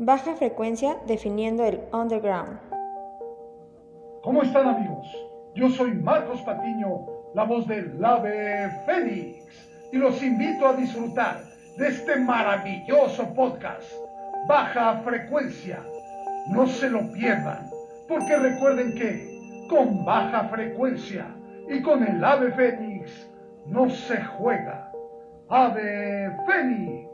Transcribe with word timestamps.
Baja 0.00 0.36
frecuencia 0.36 0.96
definiendo 1.08 1.64
el 1.64 1.80
underground. 1.92 2.60
¿Cómo 4.22 4.44
están 4.44 4.68
amigos? 4.68 5.08
Yo 5.56 5.68
soy 5.70 5.90
Marcos 5.90 6.40
Patiño, 6.42 7.04
la 7.34 7.42
voz 7.42 7.66
del 7.66 8.04
Ave 8.04 8.70
Fénix, 8.86 9.44
y 9.90 9.96
los 9.96 10.22
invito 10.22 10.68
a 10.68 10.74
disfrutar 10.74 11.42
de 11.76 11.88
este 11.88 12.14
maravilloso 12.14 13.34
podcast, 13.34 13.90
Baja 14.46 15.00
Frecuencia. 15.04 15.82
No 16.46 16.68
se 16.68 16.88
lo 16.90 17.12
pierdan, 17.12 17.68
porque 18.06 18.36
recuerden 18.36 18.94
que 18.94 19.66
con 19.68 20.04
baja 20.04 20.44
frecuencia 20.44 21.26
y 21.68 21.82
con 21.82 22.04
el 22.04 22.24
Ave 22.24 22.52
Fénix 22.52 23.28
no 23.66 23.90
se 23.90 24.22
juega. 24.22 24.92
Ave 25.48 26.36
Fénix. 26.46 27.08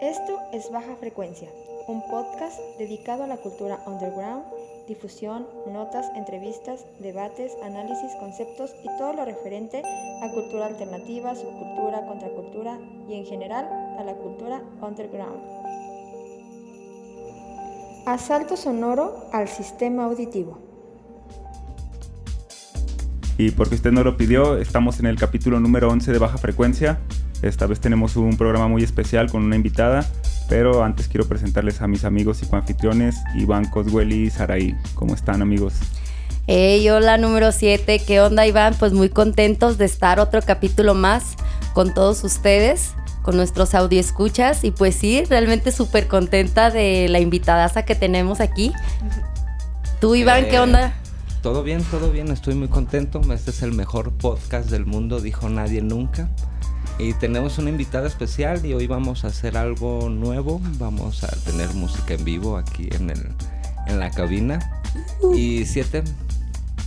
Esto 0.00 0.40
es 0.52 0.68
Baja 0.72 0.96
Frecuencia, 0.96 1.48
un 1.88 2.02
podcast 2.08 2.58
dedicado 2.78 3.24
a 3.24 3.26
la 3.26 3.36
cultura 3.36 3.80
underground, 3.86 4.44
difusión, 4.86 5.46
notas, 5.72 6.06
entrevistas, 6.14 6.84
debates, 7.00 7.52
análisis, 7.62 8.12
conceptos 8.20 8.74
y 8.82 8.88
todo 8.98 9.12
lo 9.14 9.24
referente 9.24 9.82
a 10.22 10.30
cultura 10.32 10.66
alternativa, 10.66 11.34
subcultura, 11.34 12.06
contracultura 12.06 12.78
y 13.08 13.14
en 13.14 13.26
general 13.26 13.66
a 13.98 14.04
la 14.04 14.14
cultura 14.14 14.62
underground. 14.80 15.42
Asalto 18.06 18.56
sonoro 18.56 19.28
al 19.32 19.48
sistema 19.48 20.04
auditivo. 20.04 20.58
Y 23.38 23.50
porque 23.52 23.76
usted 23.76 23.92
no 23.92 24.04
lo 24.04 24.16
pidió, 24.16 24.58
estamos 24.58 25.00
en 25.00 25.06
el 25.06 25.16
capítulo 25.16 25.58
número 25.58 25.88
11 25.88 26.12
de 26.12 26.18
Baja 26.18 26.38
Frecuencia. 26.38 27.00
Esta 27.42 27.66
vez 27.66 27.80
tenemos 27.80 28.16
un 28.16 28.36
programa 28.36 28.68
muy 28.68 28.82
especial 28.84 29.30
con 29.30 29.42
una 29.42 29.56
invitada, 29.56 30.04
pero 30.48 30.82
antes 30.84 31.08
quiero 31.08 31.26
presentarles 31.26 31.80
a 31.82 31.86
mis 31.88 32.04
amigos 32.04 32.42
y 32.42 32.46
coanfitriones, 32.46 33.16
Iván 33.34 33.64
Coswell 33.66 34.12
y 34.12 34.30
Saraí. 34.30 34.76
¿Cómo 34.94 35.14
están 35.14 35.42
amigos? 35.42 35.74
Hey, 36.46 36.88
hola 36.90 37.18
número 37.18 37.52
7, 37.52 38.00
¿qué 38.06 38.20
onda 38.20 38.46
Iván? 38.46 38.74
Pues 38.78 38.92
muy 38.92 39.08
contentos 39.08 39.78
de 39.78 39.84
estar 39.84 40.18
otro 40.20 40.40
capítulo 40.42 40.94
más 40.94 41.36
con 41.72 41.94
todos 41.94 42.24
ustedes, 42.24 42.94
con 43.22 43.36
nuestros 43.36 43.74
audio 43.74 44.00
escuchas 44.00 44.64
y 44.64 44.72
pues 44.72 44.96
sí, 44.96 45.24
realmente 45.24 45.70
súper 45.70 46.08
contenta 46.08 46.70
de 46.70 47.08
la 47.08 47.20
invitada 47.20 47.68
que 47.84 47.94
tenemos 47.94 48.40
aquí. 48.40 48.72
¿Tú 50.00 50.16
Iván, 50.16 50.44
qué 50.46 50.56
Eh, 50.56 50.60
onda? 50.60 50.94
Todo 51.42 51.62
bien, 51.62 51.82
todo 51.84 52.10
bien, 52.10 52.28
estoy 52.28 52.54
muy 52.54 52.68
contento. 52.68 53.20
Este 53.32 53.50
es 53.50 53.62
el 53.62 53.72
mejor 53.72 54.12
podcast 54.12 54.68
del 54.70 54.84
mundo, 54.86 55.20
dijo 55.20 55.48
nadie 55.48 55.80
nunca. 55.82 56.28
Y 56.98 57.14
tenemos 57.14 57.58
una 57.58 57.70
invitada 57.70 58.06
especial 58.06 58.64
y 58.64 58.74
hoy 58.74 58.86
vamos 58.86 59.24
a 59.24 59.28
hacer 59.28 59.56
algo 59.56 60.08
nuevo. 60.08 60.60
Vamos 60.78 61.24
a 61.24 61.28
tener 61.44 61.72
música 61.74 62.14
en 62.14 62.24
vivo 62.24 62.56
aquí 62.56 62.88
en, 62.92 63.10
el, 63.10 63.28
en 63.86 63.98
la 63.98 64.10
cabina. 64.10 64.58
Y 65.34 65.64
siete, 65.64 66.04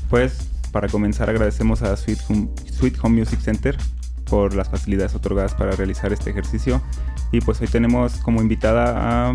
Pues 0.09 0.47
para 0.71 0.87
comenzar 0.87 1.29
agradecemos 1.29 1.81
a 1.81 1.95
Sweet 1.95 2.19
Home, 2.29 2.49
Sweet 2.71 2.97
Home 3.01 3.19
Music 3.19 3.39
Center 3.39 3.77
por 4.29 4.53
las 4.55 4.69
facilidades 4.69 5.15
otorgadas 5.15 5.53
para 5.53 5.71
realizar 5.71 6.11
este 6.13 6.29
ejercicio. 6.31 6.81
Y 7.31 7.41
pues 7.41 7.61
hoy 7.61 7.67
tenemos 7.67 8.17
como 8.17 8.41
invitada 8.41 9.29
a 9.29 9.33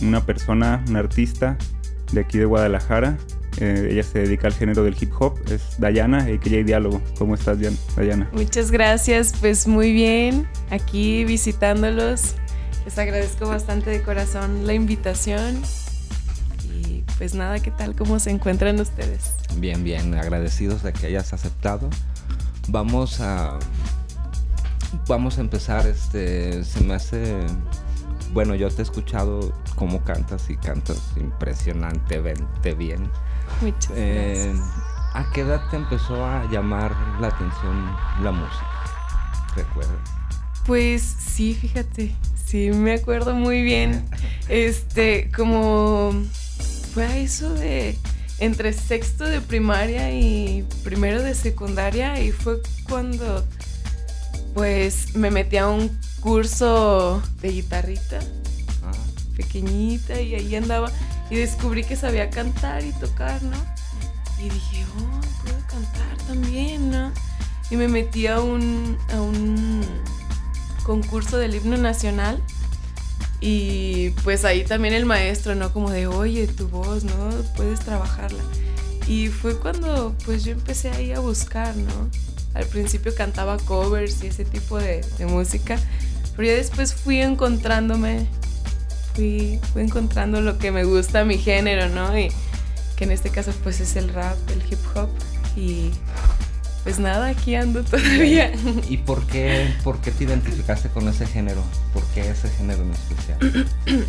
una 0.00 0.24
persona, 0.24 0.84
una 0.88 0.98
artista 0.98 1.56
de 2.12 2.20
aquí 2.20 2.38
de 2.38 2.44
Guadalajara. 2.44 3.16
Eh, 3.58 3.88
ella 3.92 4.02
se 4.02 4.20
dedica 4.20 4.46
al 4.46 4.54
género 4.54 4.82
del 4.82 4.96
hip 4.98 5.12
hop, 5.18 5.38
es 5.50 5.78
Dayana, 5.78 6.24
AKJ 6.24 6.64
Diálogo. 6.64 7.02
¿Cómo 7.18 7.34
estás, 7.34 7.58
Dayana? 7.96 8.28
Muchas 8.32 8.70
gracias, 8.70 9.34
pues 9.40 9.66
muy 9.66 9.92
bien, 9.92 10.48
aquí 10.70 11.24
visitándolos. 11.24 12.34
Les 12.84 12.98
agradezco 12.98 13.46
bastante 13.46 13.90
de 13.90 14.02
corazón 14.02 14.66
la 14.66 14.74
invitación. 14.74 15.62
Y 16.64 17.04
pues 17.18 17.34
nada, 17.34 17.60
¿qué 17.60 17.70
tal? 17.70 17.94
¿Cómo 17.94 18.18
se 18.18 18.30
encuentran 18.30 18.80
ustedes? 18.80 19.32
bien, 19.56 19.84
bien, 19.84 20.14
agradecidos 20.14 20.82
de 20.82 20.92
que 20.92 21.06
hayas 21.06 21.32
aceptado. 21.32 21.88
Vamos 22.68 23.20
a. 23.20 23.58
Vamos 25.06 25.38
a 25.38 25.40
empezar, 25.40 25.86
este. 25.86 26.64
Se 26.64 26.80
me 26.80 26.94
hace. 26.94 27.38
Bueno, 28.32 28.54
yo 28.54 28.70
te 28.70 28.80
he 28.80 28.82
escuchado 28.82 29.52
cómo 29.76 30.02
cantas 30.04 30.48
y 30.48 30.56
cantas 30.56 31.00
impresionantemente 31.16 32.74
bien. 32.74 33.10
Muchas 33.62 33.92
Eh, 33.94 34.52
gracias. 34.54 34.68
¿A 35.14 35.30
qué 35.32 35.40
edad 35.42 35.62
te 35.70 35.76
empezó 35.76 36.24
a 36.24 36.44
llamar 36.50 36.94
la 37.20 37.28
atención 37.28 37.96
la 38.22 38.32
música? 38.32 38.66
¿Recuerdas? 39.56 39.96
Pues 40.66 41.02
sí, 41.02 41.54
fíjate, 41.54 42.14
sí 42.46 42.70
me 42.70 42.94
acuerdo 42.94 43.34
muy 43.34 43.62
bien. 43.62 44.04
Este, 44.48 45.30
como 45.34 46.12
fue 46.92 47.06
a 47.06 47.16
eso 47.16 47.54
de 47.54 47.96
entre 48.38 48.72
sexto 48.72 49.24
de 49.24 49.40
primaria 49.40 50.10
y 50.12 50.66
primero 50.84 51.22
de 51.22 51.34
secundaria 51.34 52.20
y 52.20 52.32
fue 52.32 52.60
cuando 52.88 53.46
pues 54.52 55.14
me 55.14 55.30
metí 55.30 55.56
a 55.56 55.68
un 55.68 55.96
curso 56.20 57.22
de 57.40 57.48
guitarrita 57.52 58.18
Ah, 58.84 58.92
pequeñita 59.36 60.20
y 60.20 60.34
ahí 60.34 60.56
andaba 60.56 60.90
y 61.32 61.36
descubrí 61.36 61.82
que 61.82 61.96
sabía 61.96 62.28
cantar 62.28 62.84
y 62.84 62.92
tocar, 62.92 63.42
¿no? 63.42 63.56
Y 64.38 64.50
dije, 64.50 64.84
oh, 64.98 65.42
puedo 65.42 65.58
cantar 65.66 66.18
también, 66.26 66.90
¿no? 66.90 67.10
Y 67.70 67.76
me 67.76 67.88
metí 67.88 68.26
a 68.26 68.42
un, 68.42 68.98
a 69.14 69.22
un 69.22 69.80
concurso 70.84 71.38
del 71.38 71.54
himno 71.54 71.78
nacional 71.78 72.42
y 73.40 74.10
pues 74.24 74.44
ahí 74.44 74.62
también 74.64 74.92
el 74.92 75.06
maestro, 75.06 75.54
¿no? 75.54 75.72
Como 75.72 75.90
de, 75.90 76.06
oye, 76.06 76.46
tu 76.48 76.68
voz, 76.68 77.04
¿no? 77.04 77.30
Puedes 77.56 77.80
trabajarla. 77.80 78.42
Y 79.06 79.28
fue 79.28 79.58
cuando 79.58 80.14
pues 80.26 80.44
yo 80.44 80.52
empecé 80.52 80.90
ahí 80.90 81.12
a 81.12 81.20
buscar, 81.20 81.74
¿no? 81.74 82.10
Al 82.52 82.66
principio 82.66 83.14
cantaba 83.14 83.56
covers 83.56 84.22
y 84.22 84.26
ese 84.26 84.44
tipo 84.44 84.76
de, 84.76 85.00
de 85.16 85.24
música, 85.24 85.78
pero 86.36 86.48
ya 86.48 86.56
después 86.56 86.92
fui 86.92 87.22
encontrándome 87.22 88.28
fui, 89.14 89.60
fui 89.72 89.82
encontrando 89.82 90.40
lo 90.40 90.58
que 90.58 90.70
me 90.70 90.84
gusta, 90.84 91.24
mi 91.24 91.38
género, 91.38 91.88
¿no? 91.88 92.18
Y 92.18 92.30
que 92.96 93.04
en 93.04 93.12
este 93.12 93.30
caso 93.30 93.52
pues 93.62 93.80
es 93.80 93.96
el 93.96 94.12
rap, 94.12 94.36
el 94.50 94.62
hip 94.70 94.80
hop. 94.94 95.08
Y 95.56 95.90
pues 96.82 96.98
nada, 96.98 97.28
aquí 97.28 97.54
ando 97.54 97.84
todavía. 97.84 98.52
¿Y 98.88 98.98
por 98.98 99.26
qué, 99.26 99.72
por 99.84 100.00
qué 100.00 100.10
te 100.10 100.24
identificaste 100.24 100.88
con 100.88 101.08
ese 101.08 101.26
género? 101.26 101.62
¿Por 101.92 102.02
qué 102.14 102.28
ese 102.28 102.48
género 102.50 102.82
en 102.82 102.90
especial? 102.90 103.66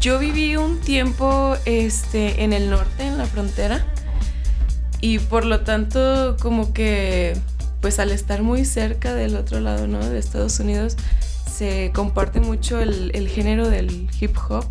Yo 0.00 0.18
viví 0.18 0.56
un 0.56 0.80
tiempo 0.80 1.56
este, 1.64 2.44
en 2.44 2.52
el 2.52 2.68
norte, 2.68 3.06
en 3.06 3.16
la 3.16 3.24
frontera. 3.24 3.86
Y 5.00 5.18
por 5.18 5.46
lo 5.46 5.60
tanto, 5.60 6.36
como 6.40 6.72
que, 6.74 7.38
pues 7.80 7.98
al 7.98 8.10
estar 8.10 8.42
muy 8.42 8.64
cerca 8.66 9.14
del 9.14 9.36
otro 9.36 9.60
lado, 9.60 9.86
¿no? 9.86 10.06
De 10.06 10.18
Estados 10.18 10.60
Unidos, 10.60 10.96
se 11.54 11.92
comparte 11.94 12.40
mucho 12.40 12.80
el, 12.80 13.12
el 13.14 13.28
género 13.28 13.68
del 13.68 14.08
hip 14.20 14.36
hop. 14.48 14.66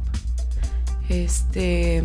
Este. 1.10 2.04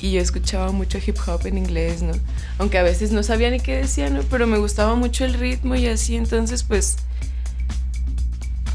Y 0.00 0.12
yo 0.12 0.20
escuchaba 0.20 0.70
mucho 0.70 0.98
hip 1.04 1.16
hop 1.26 1.46
en 1.46 1.58
inglés, 1.58 2.02
¿no? 2.02 2.12
Aunque 2.58 2.78
a 2.78 2.82
veces 2.82 3.10
no 3.10 3.22
sabía 3.22 3.50
ni 3.50 3.58
qué 3.58 3.76
decía, 3.76 4.10
¿no? 4.10 4.22
Pero 4.22 4.46
me 4.46 4.58
gustaba 4.58 4.94
mucho 4.94 5.24
el 5.24 5.34
ritmo 5.34 5.74
y 5.74 5.86
así, 5.86 6.16
entonces, 6.16 6.62
pues. 6.62 6.96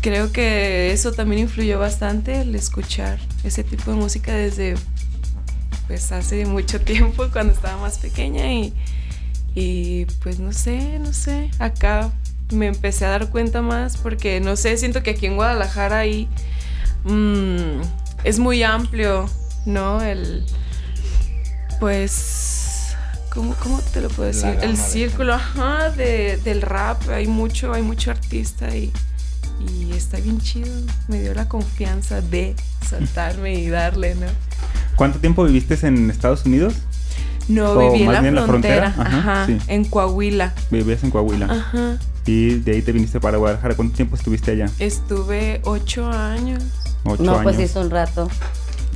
Creo 0.02 0.32
que 0.32 0.94
eso 0.94 1.12
también 1.12 1.42
influyó 1.42 1.78
bastante 1.78 2.42
el 2.42 2.56
escuchar 2.56 3.20
ese 3.44 3.66
tipo 3.66 3.92
de 3.92 3.98
música 3.98 4.34
desde 4.34 4.76
pues 5.88 6.14
hace 6.14 6.46
mucho 6.46 6.80
tiempo 6.86 7.28
cuando 7.34 7.52
estaba 7.52 7.82
más 7.82 7.98
pequeña 7.98 8.50
y, 8.50 8.74
y 9.56 10.06
pues 10.24 10.40
no 10.40 10.54
sé, 10.54 11.00
no 11.00 11.12
sé, 11.12 11.52
acá 11.60 12.14
me 12.52 12.68
empecé 12.68 13.06
a 13.06 13.10
dar 13.10 13.30
cuenta 13.30 13.62
más 13.62 13.98
porque 13.98 14.40
no 14.40 14.56
sé, 14.56 14.78
siento 14.78 15.04
que 15.04 15.12
aquí 15.12 15.26
en 15.26 15.36
Guadalajara 15.36 16.00
ahí 16.00 16.28
mm, 17.04 17.82
es 18.24 18.40
muy 18.40 18.64
amplio, 18.64 19.30
¿no? 19.66 20.02
El 20.02 20.46
pues 21.80 22.96
¿cómo, 23.34 23.56
cómo 23.62 23.80
te 23.94 24.02
lo 24.02 24.10
puedo 24.10 24.28
decir? 24.28 24.58
El 24.62 24.76
de 24.76 24.78
círculo, 24.78 25.34
ajá, 25.34 25.92
de, 25.92 26.38
del 26.44 26.62
rap, 26.62 27.10
hay 27.10 27.28
mucho, 27.28 27.74
hay 27.74 27.82
mucho 27.82 28.12
artista 28.12 28.76
y, 28.76 28.92
y 29.68 29.92
está 29.94 30.18
bien 30.18 30.40
chido. 30.40 30.74
Me 31.08 31.22
dio 31.22 31.34
la 31.34 31.48
confianza 31.48 32.22
de 32.22 32.56
soltarme 32.88 33.56
y 33.56 33.70
darle, 33.70 34.16
¿no? 34.16 34.28
¿Cuánto 34.96 35.20
tiempo 35.20 35.46
viviste 35.46 35.78
en 35.88 36.10
Estados 36.10 36.46
Unidos? 36.46 36.74
No, 37.48 37.72
O 37.72 37.92
viví 37.92 38.04
en 38.04 38.12
la 38.12 38.22
frontera, 38.22 38.46
frontera, 38.46 38.88
ajá, 38.98 39.18
ajá, 39.20 39.46
sí. 39.48 39.58
en 39.68 39.86
Coahuila. 39.86 40.54
Vivías 40.70 41.04
en 41.04 41.10
Coahuila. 41.10 41.46
Ajá. 41.46 41.98
Y 42.30 42.60
de 42.60 42.74
ahí 42.74 42.82
te 42.84 42.92
viniste 42.92 43.20
para 43.20 43.38
Guadalajara. 43.40 43.74
¿Cuánto 43.76 43.96
tiempo 43.96 44.16
estuviste 44.16 44.52
allá? 44.52 44.70
Estuve 44.78 45.62
ocho 45.64 46.08
años. 46.12 46.62
Ocho 47.04 47.24
No, 47.24 47.32
años. 47.32 47.44
pues 47.44 47.60
hizo 47.60 47.82
un 47.82 47.90
rato. 47.90 48.30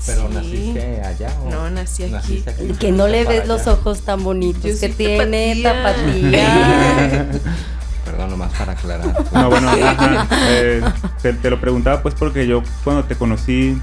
¿Pero 0.06 0.28
Sí. 0.28 0.34
naciste 0.36 1.02
allá 1.02 1.34
o 1.44 1.50
No, 1.50 1.70
nací 1.72 2.04
aquí. 2.04 2.12
naciste 2.12 2.54
Que 2.80 2.92
no 2.92 3.08
le 3.08 3.24
ves 3.24 3.48
los 3.48 3.66
ojos 3.66 4.02
tan 4.02 4.24
bonitos 4.24 4.64
Yo 4.64 4.80
que 4.80 4.90
tiene 4.90 5.64
tapatía. 5.64 6.44
tapatía. 6.44 7.28
Perdón, 8.06 8.30
nomás 8.30 8.54
para 8.54 8.74
aclarar. 8.74 9.26
No, 9.34 9.50
bueno, 9.50 9.70
ajá, 9.70 10.28
eh, 10.50 10.82
te, 11.24 11.34
te 11.34 11.50
lo 11.50 11.60
preguntaba 11.60 12.04
pues 12.04 12.14
porque 12.14 12.46
yo 12.46 12.62
cuando 12.84 13.06
te 13.06 13.16
conocí 13.16 13.82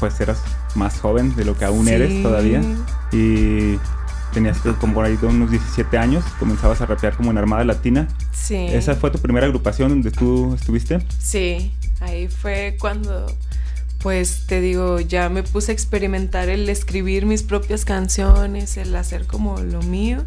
pues 0.00 0.18
eras 0.20 0.38
más 0.74 1.00
joven 1.00 1.34
de 1.36 1.44
lo 1.44 1.54
que 1.58 1.66
aún 1.66 1.84
Sí. 1.86 1.92
eres 1.92 2.22
todavía. 2.22 2.62
Y 3.12 3.76
tenías 4.36 4.58
como 4.78 4.92
por 4.92 5.06
ahí 5.06 5.16
de 5.16 5.26
unos 5.26 5.50
17 5.50 5.96
años, 5.96 6.22
comenzabas 6.38 6.82
a 6.82 6.86
rapear 6.86 7.16
como 7.16 7.30
en 7.30 7.38
Armada 7.38 7.64
Latina. 7.64 8.06
Sí. 8.32 8.66
¿Esa 8.70 8.94
fue 8.94 9.10
tu 9.10 9.18
primera 9.18 9.46
agrupación 9.46 9.88
donde 9.88 10.10
tú 10.10 10.52
estuviste? 10.52 10.98
Sí, 11.18 11.72
ahí 12.00 12.28
fue 12.28 12.76
cuando, 12.78 13.34
pues 14.02 14.46
te 14.46 14.60
digo, 14.60 15.00
ya 15.00 15.30
me 15.30 15.42
puse 15.42 15.72
a 15.72 15.74
experimentar 15.74 16.50
el 16.50 16.68
escribir 16.68 17.24
mis 17.24 17.42
propias 17.42 17.86
canciones, 17.86 18.76
el 18.76 18.94
hacer 18.94 19.26
como 19.26 19.58
lo 19.58 19.80
mío. 19.80 20.22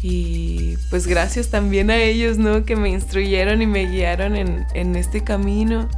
Y 0.00 0.78
pues 0.88 1.06
gracias 1.06 1.50
también 1.50 1.90
a 1.90 1.96
ellos, 1.96 2.38
¿no? 2.38 2.64
Que 2.64 2.74
me 2.74 2.88
instruyeron 2.88 3.60
y 3.60 3.66
me 3.66 3.84
guiaron 3.84 4.34
en, 4.34 4.64
en 4.72 4.96
este 4.96 5.22
camino. 5.22 5.90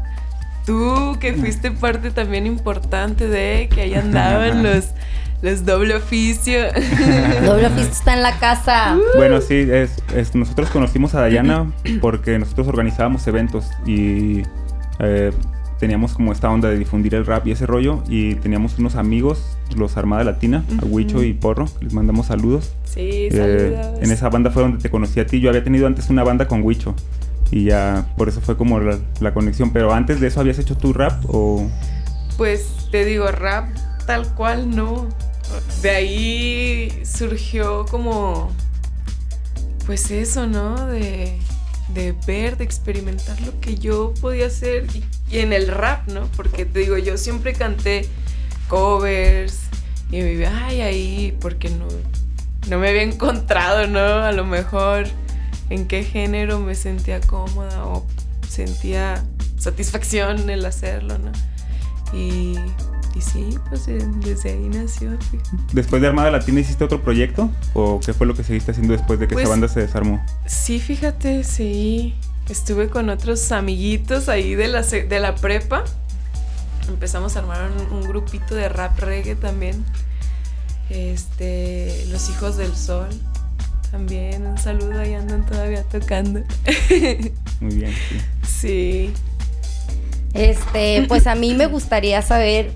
Tú, 0.66 1.18
que 1.20 1.34
fuiste 1.34 1.70
parte 1.70 2.10
también 2.10 2.48
importante 2.48 3.28
de 3.28 3.68
que 3.72 3.82
ahí 3.82 3.94
andaban 3.94 4.64
los, 4.64 4.86
los 5.42 5.64
doble 5.66 5.96
oficio. 5.96 6.60
Doble 7.44 7.66
oficio 7.66 7.90
está 7.90 8.14
en 8.14 8.22
la 8.22 8.38
casa. 8.38 8.96
Bueno, 9.16 9.40
sí, 9.40 9.54
es, 9.70 9.96
es- 10.14 10.34
nosotros 10.34 10.70
conocimos 10.70 11.14
a 11.14 11.20
Dayana 11.20 11.70
porque 12.00 12.38
nosotros 12.38 12.68
organizábamos 12.68 13.26
eventos 13.26 13.66
y 13.84 14.42
eh, 15.00 15.32
teníamos 15.80 16.14
como 16.14 16.30
esta 16.32 16.48
onda 16.48 16.68
de 16.68 16.78
difundir 16.78 17.14
el 17.16 17.26
rap 17.26 17.44
y 17.46 17.50
ese 17.52 17.66
rollo 17.66 18.04
y 18.08 18.36
teníamos 18.36 18.78
unos 18.78 18.94
amigos, 18.94 19.42
los 19.76 19.96
Armada 19.96 20.22
Latina, 20.22 20.62
a 20.80 20.84
Huicho 20.84 21.24
y 21.24 21.32
Porro, 21.32 21.66
les 21.80 21.92
mandamos 21.92 22.26
saludos. 22.26 22.72
Sí, 22.84 23.28
Eh, 23.32 23.74
saludos. 23.76 24.02
en 24.02 24.12
esa 24.12 24.28
banda 24.28 24.50
fue 24.52 24.62
donde 24.62 24.78
te 24.78 24.90
conocí 24.90 25.18
a 25.18 25.26
ti. 25.26 25.40
Yo 25.40 25.48
había 25.48 25.64
tenido 25.64 25.86
antes 25.88 26.08
una 26.08 26.22
banda 26.22 26.46
con 26.46 26.62
Huicho 26.62 26.94
y 27.50 27.64
ya 27.64 28.06
por 28.16 28.28
eso 28.28 28.40
fue 28.40 28.56
como 28.56 28.78
la, 28.78 28.96
la 29.20 29.34
conexión. 29.34 29.70
Pero 29.72 29.92
antes 29.92 30.20
de 30.20 30.28
eso 30.28 30.38
habías 30.38 30.58
hecho 30.60 30.76
tu 30.76 30.92
rap 30.92 31.20
o 31.26 31.66
Pues 32.36 32.88
te 32.92 33.04
digo, 33.04 33.26
rap 33.32 33.68
tal 34.06 34.32
cual 34.34 34.70
no. 34.74 35.08
De 35.82 35.90
ahí 35.90 37.02
surgió 37.04 37.84
como, 37.86 38.50
pues 39.86 40.10
eso, 40.10 40.46
¿no? 40.46 40.86
De, 40.86 41.38
de 41.94 42.14
ver, 42.26 42.56
de 42.56 42.64
experimentar 42.64 43.40
lo 43.42 43.58
que 43.60 43.76
yo 43.76 44.14
podía 44.20 44.46
hacer 44.46 44.86
y, 45.30 45.38
en 45.38 45.52
el 45.52 45.68
rap, 45.68 46.08
¿no? 46.08 46.28
Porque 46.36 46.64
te 46.64 46.80
digo, 46.80 46.98
yo 46.98 47.16
siempre 47.16 47.52
canté 47.52 48.08
covers 48.68 49.60
y 50.10 50.20
me 50.20 50.32
iba, 50.32 50.50
ay, 50.66 50.80
ahí, 50.82 51.36
porque 51.40 51.70
no, 51.70 51.86
no 52.68 52.78
me 52.78 52.88
había 52.88 53.02
encontrado, 53.02 53.86
¿no? 53.86 54.00
A 54.00 54.32
lo 54.32 54.44
mejor 54.44 55.06
en 55.70 55.86
qué 55.86 56.04
género 56.04 56.60
me 56.60 56.74
sentía 56.74 57.20
cómoda 57.20 57.86
o 57.86 58.06
sentía 58.48 59.24
satisfacción 59.58 60.50
el 60.50 60.64
hacerlo, 60.64 61.18
¿no? 61.18 61.32
Y, 62.16 62.56
y 63.14 63.20
sí, 63.20 63.58
pues 63.68 63.86
eh, 63.88 63.98
desde 64.24 64.52
ahí 64.52 64.68
nació. 64.68 65.10
fíjate. 65.30 65.50
después 65.72 66.00
de 66.02 66.08
Armada 66.08 66.30
Latina 66.30 66.60
hiciste 66.60 66.82
otro 66.84 67.02
proyecto 67.02 67.50
o 67.74 68.00
qué 68.00 68.12
fue 68.14 68.26
lo 68.26 68.34
que 68.34 68.42
seguiste 68.44 68.70
haciendo 68.70 68.94
después 68.94 69.18
de 69.20 69.28
que 69.28 69.34
Pues- 69.34 69.44
esa 69.44 69.50
banda 69.50 69.68
se 69.68 69.80
desarmó? 69.80 70.24
Sí, 70.46 70.80
fíjate, 70.80 71.44
sí. 71.44 72.14
Estuve 72.48 72.88
con 72.88 73.08
otros 73.08 73.52
amiguitos 73.52 74.28
ahí 74.28 74.54
de 74.54 74.68
la, 74.68 74.82
de 74.82 75.20
la 75.20 75.34
prepa. 75.36 75.84
Empezamos 76.88 77.36
a 77.36 77.40
armar 77.40 77.70
un, 77.70 77.98
un 77.98 78.02
grupito 78.08 78.54
de 78.54 78.68
rap 78.68 78.98
reggae 78.98 79.36
también. 79.36 79.84
Este, 80.90 82.04
Los 82.10 82.28
Hijos 82.30 82.56
del 82.56 82.74
Sol. 82.74 83.08
También 83.90 84.46
un 84.46 84.58
saludo, 84.58 84.98
ahí 85.00 85.14
andan 85.14 85.44
todavía 85.46 85.82
tocando. 85.84 86.40
Muy 87.60 87.74
bien. 87.74 87.92
sí. 88.42 89.12
sí. 89.12 89.14
Este, 90.34 91.04
pues 91.08 91.26
a 91.26 91.34
mí 91.34 91.52
me 91.54 91.66
gustaría 91.66 92.22
saber, 92.22 92.72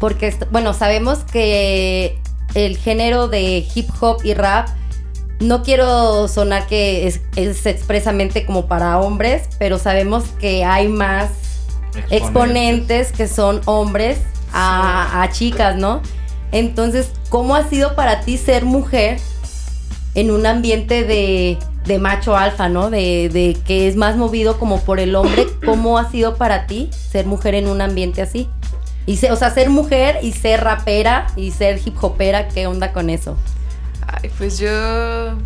porque, 0.00 0.34
bueno, 0.50 0.74
sabemos 0.74 1.20
que 1.20 2.18
el 2.54 2.76
género 2.76 3.28
de 3.28 3.66
hip 3.74 3.88
hop 4.00 4.18
y 4.24 4.34
rap, 4.34 4.68
no 5.40 5.62
quiero 5.62 6.28
sonar 6.28 6.66
que 6.66 7.06
es, 7.06 7.20
es 7.36 7.66
expresamente 7.66 8.46
como 8.46 8.66
para 8.66 8.98
hombres, 8.98 9.48
pero 9.58 9.78
sabemos 9.78 10.24
que 10.40 10.64
hay 10.64 10.88
más 10.88 11.30
exponentes 12.10 13.12
que 13.12 13.28
son 13.28 13.60
hombres 13.66 14.18
a, 14.52 15.22
a 15.22 15.30
chicas, 15.30 15.76
¿no? 15.76 16.00
Entonces, 16.52 17.10
¿cómo 17.30 17.56
ha 17.56 17.68
sido 17.68 17.96
para 17.96 18.20
ti 18.20 18.38
ser 18.38 18.64
mujer 18.64 19.18
en 20.14 20.30
un 20.30 20.46
ambiente 20.46 21.04
de, 21.04 21.58
de 21.86 21.98
macho 21.98 22.36
alfa, 22.36 22.68
¿no? 22.68 22.90
De, 22.90 23.28
de 23.28 23.56
que 23.66 23.88
es 23.88 23.96
más 23.96 24.16
movido 24.16 24.58
como 24.58 24.80
por 24.80 25.00
el 25.00 25.14
hombre. 25.16 25.46
¿Cómo 25.64 25.98
ha 25.98 26.10
sido 26.10 26.36
para 26.36 26.66
ti 26.66 26.90
ser 26.92 27.26
mujer 27.26 27.54
en 27.54 27.68
un 27.68 27.80
ambiente 27.80 28.22
así? 28.22 28.48
Y 29.06 29.24
o 29.26 29.36
sea, 29.36 29.50
ser 29.50 29.70
mujer 29.70 30.18
y 30.22 30.32
ser 30.32 30.64
rapera 30.64 31.26
y 31.36 31.50
ser 31.50 31.80
hip 31.84 32.02
hopera, 32.02 32.48
¿qué 32.48 32.66
onda 32.66 32.92
con 32.92 33.10
eso? 33.10 33.36
Ay, 34.06 34.30
pues 34.38 34.58
yo. 34.58 35.36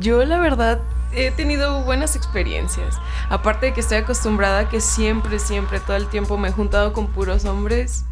Yo, 0.00 0.24
la 0.24 0.38
verdad, 0.38 0.80
he 1.12 1.30
tenido 1.30 1.82
buenas 1.84 2.16
experiencias. 2.16 2.96
Aparte 3.30 3.66
de 3.66 3.74
que 3.74 3.80
estoy 3.80 3.98
acostumbrada 3.98 4.60
a 4.60 4.68
que 4.68 4.80
siempre, 4.80 5.38
siempre, 5.38 5.80
todo 5.80 5.96
el 5.96 6.08
tiempo 6.08 6.36
me 6.36 6.48
he 6.48 6.52
juntado 6.52 6.92
con 6.92 7.08
puros 7.08 7.44
hombres. 7.44 8.04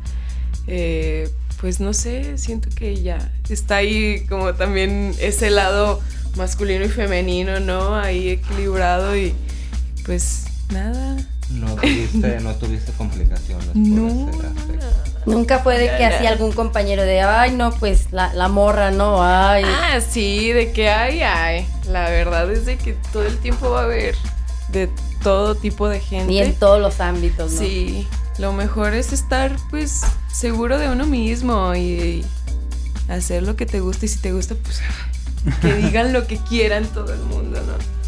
eh, 0.66 1.30
pues 1.60 1.78
no 1.78 1.92
sé, 1.92 2.38
siento 2.38 2.68
que 2.74 3.00
ya 3.02 3.30
está 3.48 3.76
ahí 3.76 4.26
como 4.28 4.52
también 4.54 5.14
ese 5.20 5.48
lado 5.48 6.00
masculino 6.36 6.84
y 6.84 6.88
femenino, 6.88 7.60
¿no? 7.60 7.94
Ahí 7.94 8.30
equilibrado 8.30 9.16
y 9.16 9.32
pues 10.04 10.46
nada. 10.72 11.16
No 11.52 11.74
tuviste, 11.74 12.40
no 12.40 12.54
tuviste 12.54 12.92
complicaciones 12.92 13.74
No. 13.74 14.30
Nunca 15.24 15.60
fue 15.60 15.78
de 15.78 15.86
que 15.86 16.00
ya. 16.00 16.28
algún 16.30 16.52
compañero 16.52 17.02
de, 17.02 17.20
ay, 17.20 17.52
no, 17.52 17.72
pues 17.72 18.08
la, 18.10 18.34
la 18.34 18.48
morra, 18.48 18.90
no, 18.90 19.22
ay. 19.22 19.64
Ah, 19.64 20.00
sí, 20.00 20.50
de 20.52 20.72
que 20.72 20.90
hay, 20.90 21.22
hay. 21.22 21.66
La 21.88 22.08
verdad 22.10 22.50
es 22.50 22.66
de 22.66 22.76
que 22.76 22.96
todo 23.12 23.24
el 23.24 23.38
tiempo 23.38 23.70
va 23.70 23.82
a 23.82 23.84
haber 23.84 24.16
de 24.72 24.90
todo 25.22 25.54
tipo 25.54 25.88
de 25.88 26.00
gente. 26.00 26.32
Y 26.32 26.38
en 26.40 26.54
todos 26.54 26.80
los 26.80 27.00
ámbitos, 27.00 27.52
¿no? 27.52 27.58
Sí, 27.58 28.06
lo 28.38 28.52
mejor 28.52 28.94
es 28.94 29.12
estar 29.12 29.54
pues 29.70 30.00
seguro 30.32 30.78
de 30.78 30.88
uno 30.88 31.06
mismo 31.06 31.74
y 31.76 32.24
hacer 33.08 33.42
lo 33.42 33.54
que 33.54 33.66
te 33.66 33.80
gusta 33.80 34.06
y 34.06 34.08
si 34.08 34.18
te 34.18 34.32
gusta 34.32 34.54
pues 34.54 34.80
que 35.60 35.74
digan 35.74 36.12
lo 36.12 36.26
que 36.26 36.38
quieran 36.38 36.86
todo 36.86 37.12
el 37.12 37.20
mundo, 37.20 37.60
¿no? 37.60 38.01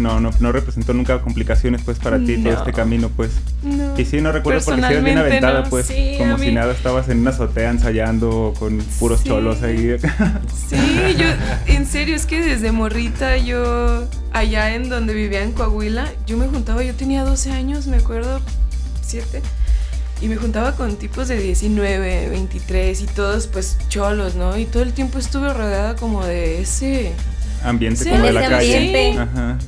No, 0.00 0.18
no, 0.20 0.30
no 0.40 0.52
representó 0.52 0.94
nunca 0.94 1.20
complicaciones 1.20 1.82
pues 1.84 1.98
para 1.98 2.18
ti 2.18 2.38
todo 2.38 2.52
este 2.54 2.72
camino 2.72 3.10
pues. 3.14 3.32
No. 3.62 3.98
Y 3.98 4.04
sí, 4.04 4.20
no 4.20 4.32
recuerdo 4.32 4.60
porque 4.64 4.80
si 4.80 4.86
eres 4.86 5.04
bien 5.04 5.18
aventada 5.18 5.60
no. 5.62 5.68
pues, 5.70 5.86
Sí, 5.86 6.14
como 6.18 6.38
si 6.38 6.46
mí- 6.46 6.52
nada 6.52 6.72
estabas 6.72 7.08
en 7.08 7.18
una 7.20 7.30
azotea 7.30 7.70
ensayando 7.70 8.54
con 8.58 8.78
puros 8.98 9.20
Sí. 9.20 9.28
cholos 9.28 9.62
ahí. 9.62 9.96
Sí, 10.68 10.76
yo, 11.18 11.26
en 11.66 11.86
serio, 11.86 12.16
es 12.16 12.26
que 12.26 12.40
desde 12.40 12.72
morrita 12.72 13.36
yo, 13.36 14.06
allá 14.32 14.74
en 14.74 14.88
donde 14.88 15.12
vivía 15.14 15.42
en 15.42 15.52
Coahuila, 15.52 16.06
yo 16.26 16.36
me 16.36 16.46
juntaba, 16.48 16.82
yo 16.82 16.94
tenía 16.94 17.24
12 17.24 17.50
años, 17.52 17.86
me 17.86 17.98
acuerdo, 17.98 18.40
7, 19.02 19.42
y 20.22 20.28
me 20.28 20.36
juntaba 20.36 20.72
con 20.76 20.96
tipos 20.96 21.28
de 21.28 21.38
19, 21.38 22.28
23 22.30 23.00
y 23.02 23.06
todos 23.06 23.46
pues 23.48 23.76
cholos, 23.88 24.34
¿no? 24.34 24.56
Y 24.56 24.64
todo 24.64 24.82
el 24.82 24.92
tiempo 24.92 25.18
estuve 25.18 25.52
rodeada 25.52 25.96
como 25.96 26.24
de 26.24 26.60
ese... 26.62 27.12
ambiente 27.64 28.04
Sí, 28.04 28.10
como 28.10 28.24
de 28.24 28.32
la 28.32 28.48
calle. 28.48 28.76
ambiente. 28.76 29.18
Ajá. 29.18 29.58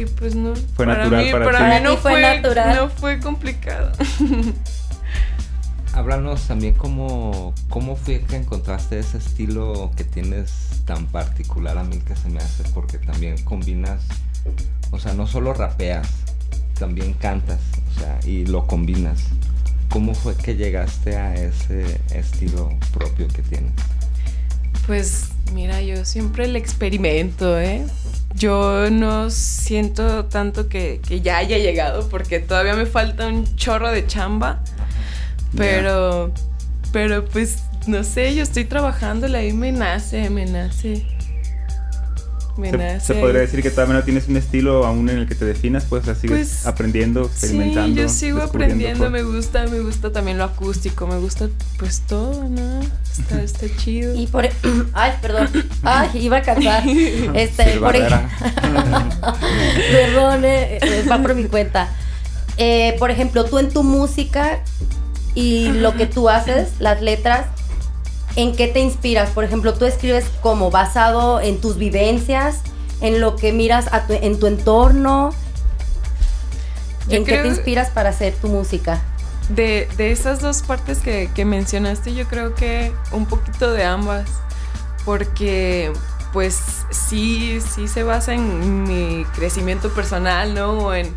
Y 0.00 0.06
pues 0.06 0.34
no. 0.34 0.54
Fue 0.56 0.86
natural 0.86 1.24
mí, 1.26 1.30
para 1.30 1.78
mí 1.78 1.84
no 1.84 1.98
fue, 1.98 2.22
natural. 2.22 2.76
No 2.76 2.88
fue 2.88 3.20
complicado. 3.20 3.92
Háblanos 5.92 6.46
también 6.46 6.72
cómo, 6.72 7.52
cómo 7.68 7.96
fue 7.96 8.22
que 8.22 8.36
encontraste 8.36 8.98
ese 8.98 9.18
estilo 9.18 9.90
que 9.96 10.04
tienes 10.04 10.82
tan 10.86 11.04
particular 11.06 11.76
a 11.76 11.84
mí 11.84 11.98
que 11.98 12.16
se 12.16 12.30
me 12.30 12.38
hace, 12.38 12.62
porque 12.72 12.96
también 12.96 13.36
combinas, 13.44 14.00
o 14.90 14.98
sea, 14.98 15.12
no 15.12 15.26
solo 15.26 15.52
rapeas, 15.52 16.08
también 16.78 17.12
cantas, 17.12 17.60
o 17.94 18.00
sea, 18.00 18.18
y 18.24 18.46
lo 18.46 18.66
combinas. 18.66 19.24
¿Cómo 19.90 20.14
fue 20.14 20.34
que 20.34 20.56
llegaste 20.56 21.18
a 21.18 21.34
ese 21.34 22.00
estilo 22.14 22.70
propio 22.94 23.28
que 23.28 23.42
tienes? 23.42 23.72
Pues 24.86 25.28
mira, 25.52 25.80
yo 25.82 26.04
siempre 26.04 26.44
el 26.44 26.56
experimento, 26.56 27.58
¿eh? 27.58 27.84
Yo 28.34 28.90
no 28.90 29.30
siento 29.30 30.26
tanto 30.26 30.68
que, 30.68 31.00
que 31.06 31.20
ya 31.20 31.38
haya 31.38 31.58
llegado 31.58 32.08
porque 32.08 32.38
todavía 32.38 32.74
me 32.74 32.86
falta 32.86 33.26
un 33.26 33.56
chorro 33.56 33.90
de 33.90 34.06
chamba. 34.06 34.62
Pero, 35.56 36.32
pero 36.92 37.24
pues 37.24 37.58
no 37.86 38.04
sé, 38.04 38.34
yo 38.34 38.42
estoy 38.42 38.64
trabajando, 38.64 39.26
ahí 39.36 39.52
me 39.52 39.72
nace, 39.72 40.30
me 40.30 40.46
nace. 40.46 41.04
Se, 43.00 43.14
podría 43.14 43.40
decir 43.40 43.62
que 43.62 43.70
todavía 43.70 43.94
no 43.94 44.02
tienes 44.02 44.28
un 44.28 44.36
estilo 44.36 44.84
aún 44.86 45.08
en 45.08 45.18
el 45.18 45.26
que 45.28 45.34
te 45.34 45.44
definas, 45.44 45.84
pues 45.88 46.02
o 46.02 46.04
sea, 46.06 46.14
sigues 46.14 46.30
Pues, 46.38 46.66
aprendiendo, 46.66 47.22
experimentando. 47.24 47.88
Sí, 47.96 48.02
yo 48.02 48.08
sigo 48.08 48.42
aprendiendo, 48.42 49.08
me 49.10 49.22
gusta, 49.22 49.66
me 49.66 49.80
gusta 49.80 50.12
también 50.12 50.36
lo 50.38 50.44
acústico, 50.44 51.06
me 51.06 51.18
gusta 51.18 51.48
pues 51.78 52.00
todo, 52.06 52.48
¿no? 52.48 52.80
Está, 53.18 53.42
está 53.42 53.66
chido. 53.78 54.14
Y 54.14 54.26
por... 54.26 54.44
e- 54.44 54.52
Ay, 54.92 55.12
perdón. 55.22 55.48
Ay, 55.82 56.10
iba 56.14 56.38
a 56.38 56.42
cantar. 56.42 56.82
Este, 57.34 57.64
Sí, 57.64 57.70
por 57.78 57.80
Barrera. 57.80 58.28
Perdón, 59.92 60.44
eh, 60.44 60.78
eh, 60.82 61.04
va 61.10 61.18
por 61.20 61.34
mi 61.34 61.44
cuenta. 61.44 61.88
eh, 62.56 62.96
por 62.98 63.10
ejemplo, 63.10 63.44
tú 63.44 63.58
en 63.58 63.70
tu 63.70 63.82
música 63.82 64.60
y 65.34 65.68
lo 65.68 65.94
que 65.94 66.06
tú 66.06 66.28
haces, 66.28 66.68
las 66.80 67.00
letras, 67.00 67.46
¿en 68.36 68.54
qué 68.54 68.68
te 68.68 68.80
inspiras? 68.80 69.30
Por 69.30 69.44
ejemplo, 69.44 69.74
tú 69.74 69.84
escribes 69.84 70.26
como 70.40 70.70
basado 70.70 71.40
en 71.40 71.60
tus 71.60 71.76
vivencias, 71.76 72.60
en 73.00 73.20
lo 73.20 73.36
que 73.36 73.52
miras 73.52 73.92
a 73.92 74.06
tu- 74.06 74.12
en 74.14 74.38
tu 74.38 74.46
entorno. 74.46 75.30
Yo 77.08 77.16
¿En 77.16 77.24
qué 77.24 77.38
te 77.38 77.48
inspiras 77.48 77.90
para 77.90 78.10
hacer 78.10 78.34
tu 78.34 78.48
música? 78.48 79.00
De, 79.48 79.88
de 79.96 80.12
esas 80.12 80.40
dos 80.40 80.62
partes 80.62 80.98
que, 80.98 81.28
que 81.34 81.44
mencionaste, 81.44 82.14
yo 82.14 82.26
creo 82.28 82.54
que 82.54 82.92
un 83.10 83.26
poquito 83.26 83.72
de 83.72 83.84
ambas. 83.84 84.28
Porque, 85.04 85.92
pues, 86.32 86.56
sí, 86.90 87.58
sí 87.74 87.88
se 87.88 88.02
basa 88.02 88.34
en 88.34 88.82
mi 88.84 89.24
crecimiento 89.34 89.88
personal, 89.90 90.54
¿no? 90.54 90.72
O 90.78 90.94
en, 90.94 91.12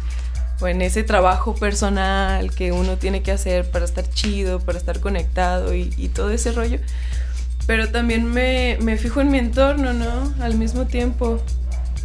o 0.64 0.68
en 0.68 0.82
ese 0.82 1.04
trabajo 1.04 1.56
personal 1.56 2.52
que 2.52 2.72
uno 2.72 2.98
tiene 2.98 3.22
que 3.22 3.32
hacer 3.32 3.70
para 3.70 3.84
estar 3.84 4.10
chido, 4.10 4.60
para 4.60 4.78
estar 4.78 5.02
conectado 5.02 5.74
y, 5.76 6.10
todo 6.16 6.30
ese 6.30 6.54
rollo. 6.54 6.80
Pero 7.68 7.90
también 7.90 8.26
me, 8.26 8.78
me 8.82 8.98
fijo 8.98 9.20
en 9.20 9.30
mi 9.30 9.40
entorno, 9.40 9.94
¿no? 9.94 10.34
Al 10.42 10.56
mismo 10.56 10.86
tiempo 10.86 11.42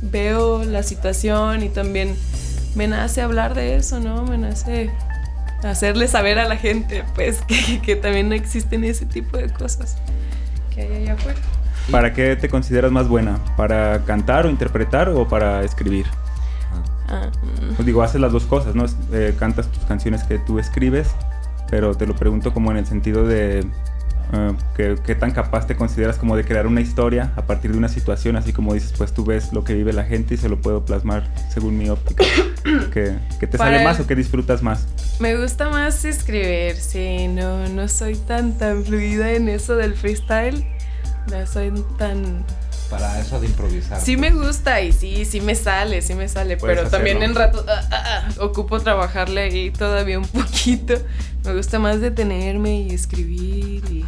veo 0.02 0.64
la 0.64 0.82
situación 0.82 1.62
y 1.62 1.68
también 1.68 2.16
me 2.74 2.88
nace 2.88 3.22
hablar 3.22 3.54
de 3.54 3.76
eso, 3.76 4.00
¿no? 4.00 4.24
Me 4.24 4.38
nace 4.38 4.90
hacerle 5.62 6.08
saber 6.08 6.38
a 6.38 6.48
la 6.48 6.56
gente, 6.56 7.04
pues, 7.14 7.40
que, 7.46 7.80
que 7.80 7.96
también 7.96 8.32
existen 8.32 8.82
ese 8.82 9.06
tipo 9.06 9.36
de 9.36 9.50
cosas 9.50 9.96
que 10.74 10.82
hay 10.82 11.02
allá 11.02 11.14
afuera. 11.14 11.38
¿Para 11.90 12.12
qué 12.12 12.36
te 12.36 12.48
consideras 12.48 12.90
más 12.90 13.08
buena? 13.08 13.38
¿Para 13.56 14.04
cantar 14.04 14.46
o 14.46 14.50
interpretar 14.50 15.08
o 15.08 15.26
para 15.28 15.62
escribir? 15.62 16.06
Pues 17.76 17.86
digo, 17.86 18.02
haces 18.02 18.20
las 18.20 18.32
dos 18.32 18.44
cosas, 18.44 18.74
¿no? 18.74 18.84
Eh, 19.12 19.34
cantas 19.38 19.68
tus 19.68 19.84
canciones 19.84 20.22
que 20.24 20.38
tú 20.38 20.58
escribes, 20.58 21.08
pero 21.70 21.94
te 21.94 22.06
lo 22.06 22.14
pregunto 22.14 22.52
como 22.52 22.70
en 22.70 22.76
el 22.78 22.86
sentido 22.86 23.26
de 23.26 23.66
que- 24.76 24.96
qué 25.06 25.14
tan 25.14 25.30
capaz 25.30 25.66
te 25.66 25.74
consideras 25.74 26.16
como 26.18 26.36
de 26.36 26.44
crear 26.44 26.66
una 26.66 26.82
historia 26.82 27.32
a 27.36 27.46
partir 27.46 27.72
de 27.72 27.78
una 27.78 27.88
situación, 27.88 28.36
así 28.36 28.52
como 28.52 28.74
dices, 28.74 28.92
pues 28.96 29.14
tú 29.14 29.24
ves 29.24 29.54
lo 29.54 29.64
que 29.64 29.72
vive 29.72 29.94
la 29.94 30.04
gente 30.04 30.34
y 30.34 30.36
se 30.36 30.50
lo 30.50 30.60
puedo 30.60 30.84
plasmar 30.84 31.26
según 31.52 31.78
mi 31.78 31.88
óptica. 31.88 32.24
¿Qué, 32.92 33.16
qué 33.40 33.46
te 33.46 33.56
Para 33.56 33.70
sale 33.72 33.84
más 33.84 34.00
o 34.00 34.06
qué 34.06 34.14
disfrutas 34.14 34.62
más? 34.62 34.86
Me 35.18 35.34
gusta 35.40 35.70
más 35.70 36.04
escribir, 36.04 36.76
sí, 36.76 37.26
no, 37.28 37.68
no 37.68 37.88
soy 37.88 38.16
tan 38.16 38.58
tan 38.58 38.84
fluida 38.84 39.32
en 39.32 39.48
eso 39.48 39.76
del 39.76 39.94
freestyle. 39.94 40.62
No 41.30 41.46
soy 41.46 41.72
tan... 41.98 42.44
Para 42.90 43.20
eso 43.20 43.38
de 43.38 43.46
improvisar. 43.46 44.00
Sí 44.00 44.16
me 44.16 44.30
gusta 44.30 44.80
y 44.80 44.92
sí, 44.92 45.24
sí 45.24 45.40
me 45.40 45.54
sale, 45.54 46.00
sí 46.00 46.14
me 46.14 46.28
sale, 46.28 46.56
Puedes 46.56 46.78
pero 46.78 46.90
también 46.90 47.18
hacerlo. 47.18 47.40
en 47.42 47.46
rato 47.46 47.64
ah, 47.68 47.88
ah, 47.90 48.28
ah, 48.38 48.44
ocupo 48.44 48.80
trabajarle 48.80 49.42
ahí 49.42 49.70
todavía 49.70 50.18
un 50.18 50.26
poquito. 50.28 50.94
Me 51.44 51.54
gusta 51.54 51.78
más 51.78 52.00
detenerme 52.00 52.80
y 52.82 52.90
escribir 52.94 53.84
y 53.90 54.06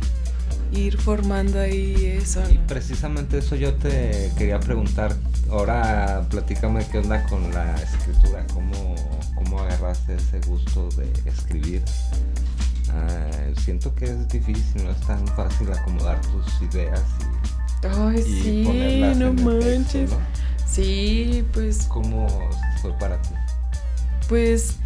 ir 0.73 0.97
formando 0.99 1.61
ahí 1.61 2.17
eso. 2.19 2.43
Y 2.51 2.55
¿no? 2.55 2.67
precisamente 2.67 3.39
eso 3.39 3.55
yo 3.57 3.75
te 3.75 4.31
quería 4.39 4.59
preguntar. 4.61 5.15
Ahora 5.51 6.27
platícame 6.31 6.87
qué 6.91 6.99
onda 6.99 7.23
con 7.25 7.53
la 7.53 7.75
escritura, 7.77 8.47
cómo, 8.55 8.95
cómo 9.35 9.61
agarraste 9.61 10.15
ese 10.15 10.41
gusto 10.47 10.89
de 10.97 11.11
escribir. 11.29 11.83
Ah, 12.93 13.31
siento 13.63 13.95
que 13.95 14.07
es 14.07 14.29
difícil, 14.29 14.85
no 14.85 14.91
es 14.91 15.01
tan 15.01 15.27
fácil 15.29 15.71
acomodar 15.73 16.21
tus 16.23 16.63
ideas 16.73 17.03
Ay, 17.83 18.19
y, 18.19 18.23
sí, 18.23 18.63
ponerlas 18.65 19.17
no 19.17 19.27
en 19.29 19.39
el 19.39 19.45
texto, 19.45 19.71
manches. 19.71 20.11
¿no? 20.11 20.17
Sí, 20.67 21.45
pues 21.53 21.87
¿Cómo 21.89 22.29
fue 22.81 22.93
para 22.99 23.21
ti? 23.23 23.31
Pues 24.29 24.77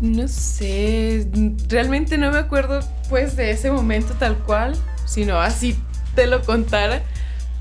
no 0.00 0.28
sé, 0.28 1.26
realmente 1.68 2.18
no 2.18 2.30
me 2.30 2.38
acuerdo 2.38 2.80
pues 3.08 3.36
de 3.36 3.50
ese 3.50 3.70
momento 3.70 4.14
tal 4.18 4.36
cual, 4.38 4.76
sino 5.06 5.40
así 5.40 5.78
te 6.14 6.26
lo 6.26 6.42
contara, 6.42 7.02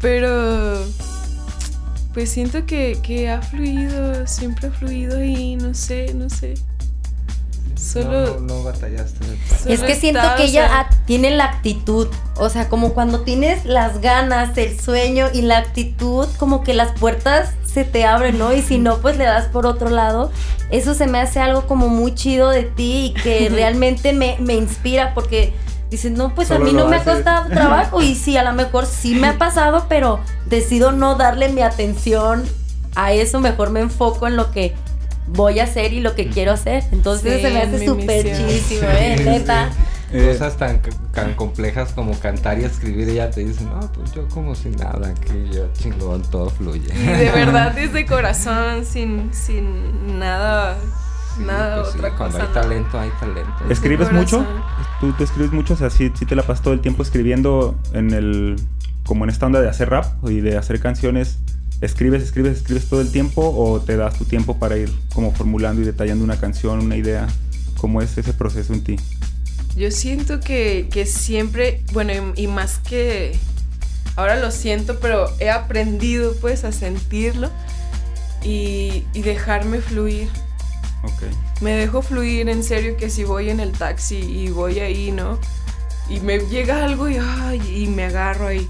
pero 0.02 0.84
pues 2.14 2.30
siento 2.30 2.66
que, 2.66 3.00
que 3.02 3.30
ha 3.30 3.42
fluido, 3.42 4.28
siempre 4.28 4.68
ha 4.68 4.72
fluido 4.72 5.24
y 5.24 5.56
no 5.56 5.74
sé, 5.74 6.14
no 6.14 6.30
sé. 6.30 6.56
Solo- 7.78 8.12
No, 8.12 8.40
no, 8.40 8.40
no 8.58 8.64
batallaste. 8.64 9.20
Solo 9.26 9.74
Es 9.74 9.82
que 9.82 9.96
siento 9.96 10.22
que 10.38 10.44
ella 10.46 10.68
sea- 10.68 10.90
tiene 11.06 11.32
la 11.32 11.46
actitud, 11.46 12.08
o 12.38 12.50
sea, 12.50 12.70
como 12.70 12.94
cuando 12.94 13.22
tienes 13.22 13.66
las 13.66 14.02
ganas, 14.02 14.58
el 14.58 14.80
sueño 14.80 15.28
y 15.34 15.42
la 15.42 15.58
actitud, 15.60 16.28
como 16.38 16.64
que 16.64 16.74
las 16.74 16.98
puertas 17.00 17.50
se 17.66 17.84
te 17.84 18.06
abren, 18.06 18.38
¿no? 18.38 18.54
Y 18.54 18.62
si 18.62 18.78
no, 18.78 18.98
pues 19.00 19.18
le 19.18 19.26
das 19.26 19.46
por 19.48 19.66
otro 19.66 19.90
lado. 19.90 20.32
Eso 20.72 20.94
se 20.94 21.06
me 21.08 21.20
hace 21.20 21.40
algo 21.40 21.68
como 21.68 21.90
muy 21.90 22.16
chido 22.16 22.50
de 22.50 22.64
ti 22.64 23.14
y 23.16 23.22
que 23.22 23.50
realmente 23.54 24.14
me, 24.14 24.38
me 24.40 24.56
inspira 24.56 25.14
porque 25.14 25.54
dices, 25.92 26.12
no, 26.12 26.34
pues 26.34 26.52
a 26.52 26.58
mí 26.60 26.74
no 26.74 26.88
me 26.88 26.96
ha 26.98 27.04
costado 27.04 27.48
trabajo 27.50 28.02
y 28.02 28.16
sí, 28.16 28.36
a 28.38 28.44
lo 28.44 28.54
mejor 28.54 28.86
sí 28.86 29.16
me 29.16 29.28
ha 29.28 29.38
pasado, 29.38 29.86
pero 29.88 30.20
decido 30.48 30.92
no 30.92 31.16
darle 31.16 31.50
mi 31.50 31.62
atención 31.62 32.44
a 32.96 33.12
eso, 33.12 33.40
mejor 33.42 33.70
me 33.70 33.82
enfoco 33.82 34.26
en 34.28 34.38
lo 34.38 34.52
que 34.52 34.74
voy 35.28 35.60
a 35.60 35.64
hacer 35.64 35.94
y 35.94 36.00
lo 36.02 36.16
que 36.16 36.30
quiero 36.30 36.52
hacer. 36.52 36.84
Entonces 36.92 37.38
Sí, 37.38 37.42
se 37.42 37.52
me 37.54 37.62
hace 37.62 37.86
súper 37.86 38.24
chidísimo, 38.26 38.88
¿eh? 38.90 39.16
Sí, 39.18 39.24
Neta. 39.24 39.70
sí. 39.72 39.78
Eh, 40.14 40.30
Cosas 40.34 40.56
tan, 40.56 40.82
tan 41.14 41.34
complejas 41.34 41.92
como 41.94 42.18
cantar 42.20 42.60
y 42.60 42.64
escribir, 42.64 43.10
ella 43.10 43.32
te 43.32 43.44
dice, 43.44 43.64
no, 43.66 43.80
pues 43.92 44.14
yo 44.14 44.28
como 44.30 44.54
si 44.56 44.70
nada, 44.70 45.10
aquí 45.10 45.50
yo 45.52 45.68
chingón, 45.74 46.22
todo 46.30 46.50
fluye. 46.52 46.94
Y 46.94 47.06
de 47.06 47.32
verdad 47.32 47.72
desde 47.76 48.06
corazón, 48.06 48.86
sin, 48.86 49.34
sin 49.34 50.20
nada, 50.20 50.78
Sí, 51.36 51.44
nada 51.44 51.82
pues 51.82 51.92
sí, 51.94 51.98
otra 51.98 52.16
cuando 52.16 52.38
cosa. 52.38 52.44
hay 52.44 52.54
¿no? 52.56 52.62
talento, 52.62 53.00
hay 53.00 53.10
talento. 53.20 53.52
¿Escribes 53.70 54.12
mucho? 54.14 54.46
¿Tú, 55.02 55.12
tú 55.14 55.24
escribes 55.24 55.52
mucho? 55.52 55.74
O 55.74 55.78
sea, 55.78 55.90
¿sí, 55.90 56.12
sí 56.18 56.26
te 56.26 56.36
la 56.36 56.44
pasas 56.44 56.62
todo 56.64 56.74
el 56.76 56.80
tiempo 56.82 57.02
escribiendo 57.04 57.76
en 57.92 58.12
el... 58.12 58.56
como 59.06 59.26
en 59.26 59.32
esta 59.32 59.48
onda 59.48 59.60
de 59.60 59.68
hacer 59.68 59.90
rap 59.90 60.06
y 60.30 60.40
de 60.40 60.56
hacer 60.56 60.80
canciones. 60.80 61.40
¿Escribes, 61.82 62.24
escribes, 62.24 62.58
escribes 62.58 62.86
todo 62.88 63.02
el 63.02 63.12
tiempo 63.12 63.42
o 63.56 63.80
te 63.82 63.98
das 63.98 64.18
tu 64.18 64.26
tiempo 64.26 64.58
para 64.58 64.78
ir 64.78 64.92
como 65.14 65.32
formulando 65.34 65.82
y 65.82 65.86
detallando 65.86 66.24
una 66.24 66.40
canción, 66.40 66.80
una 66.80 66.96
idea? 66.96 67.28
¿Cómo 67.78 68.02
es 68.02 68.18
ese 68.18 68.34
proceso 68.34 68.74
en 68.74 68.84
ti? 68.84 68.96
Yo 69.76 69.92
siento 69.92 70.40
que, 70.40 70.88
que 70.90 71.06
siempre, 71.06 71.84
bueno, 71.92 72.34
y, 72.36 72.44
y 72.44 72.48
más 72.48 72.80
que 72.80 73.38
ahora 74.16 74.40
lo 74.40 74.52
siento, 74.52 75.00
pero 75.00 75.30
he 75.40 75.50
aprendido 75.50 76.34
pues 76.40 76.64
a 76.64 76.72
sentirlo 76.72 77.52
y, 78.42 79.04
y 79.14 79.22
dejarme 79.22 79.82
fluir. 79.82 80.30
Ok. 81.04 81.24
Me 81.62 81.72
dejo 81.72 82.02
fluir 82.02 82.48
en 82.50 82.64
serio 82.64 82.96
que 82.98 83.10
si 83.10 83.26
voy 83.26 83.50
en 83.50 83.60
el 83.60 83.74
taxi 83.74 84.16
y 84.16 84.50
voy 84.50 84.80
ahí, 84.80 85.12
¿no? 85.12 85.40
Y 86.10 86.20
me 86.22 86.40
llega 86.40 86.86
algo 86.86 87.10
y, 87.10 87.18
ay, 87.18 87.84
y 87.84 87.88
me 87.88 88.06
agarro 88.06 88.48
ahí. 88.48 88.68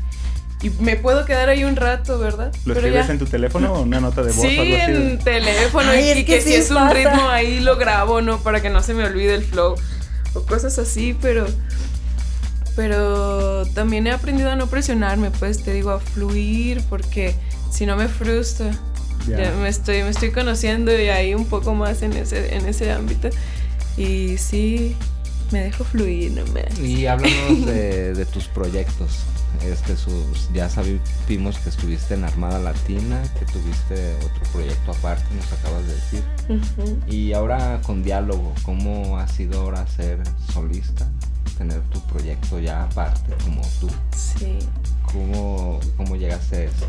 Y 0.62 0.69
me 0.81 0.95
puedo 0.95 1.25
quedar 1.25 1.50
ahí 1.50 1.63
un 1.63 1.75
rato, 1.75 2.17
¿verdad? 2.17 2.51
¿Lo 2.65 2.74
Pero 2.74 2.79
escribes 2.88 3.05
ya- 3.07 3.12
en 3.13 3.19
tu 3.19 3.25
teléfono 3.25 3.74
o 3.74 3.81
una 3.81 4.00
nota 4.00 4.24
de 4.24 4.31
voz? 4.31 4.41
Sí, 4.41 4.57
algo 4.57 4.75
así 4.75 4.91
de- 4.93 5.12
en 5.12 5.19
teléfono 5.19 5.89
Ay, 5.91 6.05
y, 6.05 6.09
es 6.09 6.15
que 6.15 6.25
que, 6.25 6.41
si 6.41 6.50
sí 6.50 6.55
es 6.55 6.69
un 6.71 6.77
pasa. 6.77 6.93
ritmo 6.93 7.29
ahí 7.29 7.59
lo 7.59 7.77
grabo, 7.77 8.21
¿no? 8.21 8.39
Para 8.39 8.62
que 8.62 8.69
no 8.69 8.81
se 8.81 8.93
me 8.93 9.03
olvide 9.05 9.35
el 9.35 9.43
flow 9.43 9.75
o 10.33 10.41
cosas 10.41 10.79
así, 10.79 11.15
pero 11.21 11.45
pero 12.75 13.65
también 13.74 14.05
he 14.07 14.12
aprendido 14.12 14.51
a 14.51 14.55
no 14.55 14.67
presionarme, 14.67 15.31
pues 15.31 15.63
te 15.63 15.71
digo 15.74 15.91
a 15.91 16.00
fluir 16.00 16.81
porque 16.89 17.35
si 17.71 17.85
no 17.85 17.95
me 17.95 18.07
frustra. 18.07 18.71
Ya. 19.27 19.38
Ya 19.43 19.51
me 19.53 19.69
estoy 19.69 20.03
me 20.03 20.09
estoy 20.09 20.31
conociendo 20.31 20.91
y 20.95 21.09
ahí 21.09 21.33
un 21.33 21.45
poco 21.45 21.74
más 21.74 22.03
en 22.03 22.13
ese 22.13 22.55
en 22.55 22.67
ese 22.67 22.91
ámbito 22.91 23.29
y 23.97 24.38
sí 24.38 24.95
me 25.51 25.63
dejo 25.63 25.83
fluir 25.83 26.31
nomás. 26.31 26.77
Y 26.79 27.07
háblanos 27.07 27.65
de, 27.65 28.13
de 28.13 28.25
tus 28.25 28.45
proyectos. 28.47 29.19
Este, 29.63 29.95
sus, 29.95 30.51
ya 30.53 30.69
sabimos 30.69 31.57
que 31.59 31.69
estuviste 31.69 32.13
en 32.13 32.24
Armada 32.24 32.59
Latina, 32.59 33.21
que 33.39 33.45
tuviste 33.45 34.15
otro 34.17 34.43
proyecto 34.51 34.91
aparte, 34.91 35.25
nos 35.35 35.51
acabas 35.53 35.85
de 35.88 35.93
decir. 35.93 36.24
Y 37.07 37.33
ahora 37.33 37.81
con 37.85 38.03
diálogo, 38.03 38.53
¿cómo 38.63 39.17
ha 39.17 39.27
sido 39.27 39.62
ahora 39.62 39.85
ser 39.88 40.19
solista? 40.53 41.07
Tener 41.57 41.81
tu 41.83 42.00
proyecto 42.01 42.59
ya 42.59 42.83
aparte 42.83 43.33
como 43.43 43.62
tú. 43.79 43.89
Sí. 44.15 44.59
¿Cómo, 45.12 45.79
cómo 45.95 46.15
llegaste 46.15 46.57
a 46.57 46.63
eso? 46.63 46.88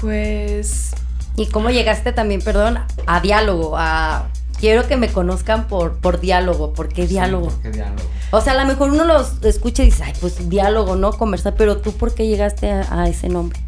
Pues 0.00 0.92
¿Y 1.38 1.46
cómo 1.46 1.70
llegaste 1.70 2.12
también, 2.12 2.42
perdón, 2.42 2.80
a 3.06 3.20
diálogo? 3.20 3.76
A 3.78 4.26
quiero 4.60 4.86
que 4.86 4.96
me 4.96 5.08
conozcan 5.08 5.66
por, 5.66 5.94
por 5.96 6.20
diálogo. 6.20 6.72
¿Por 6.72 6.88
qué 6.88 7.06
diálogo? 7.06 7.50
Sí, 7.50 7.56
¿por 7.56 7.62
qué 7.62 7.70
diálogo? 7.78 8.02
O 8.30 8.40
sea, 8.40 8.52
a 8.54 8.56
lo 8.62 8.66
mejor 8.66 8.90
uno 8.90 9.04
los 9.04 9.42
escucha 9.42 9.82
y 9.82 9.86
dice, 9.86 10.04
ay, 10.04 10.12
pues 10.20 10.48
diálogo, 10.48 10.96
¿no? 10.96 11.12
Conversar, 11.12 11.54
pero 11.56 11.78
tú, 11.78 11.92
¿por 11.92 12.14
qué 12.14 12.26
llegaste 12.26 12.70
a, 12.70 13.02
a 13.02 13.08
ese 13.08 13.28
nombre? 13.28 13.58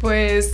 Pues 0.00 0.50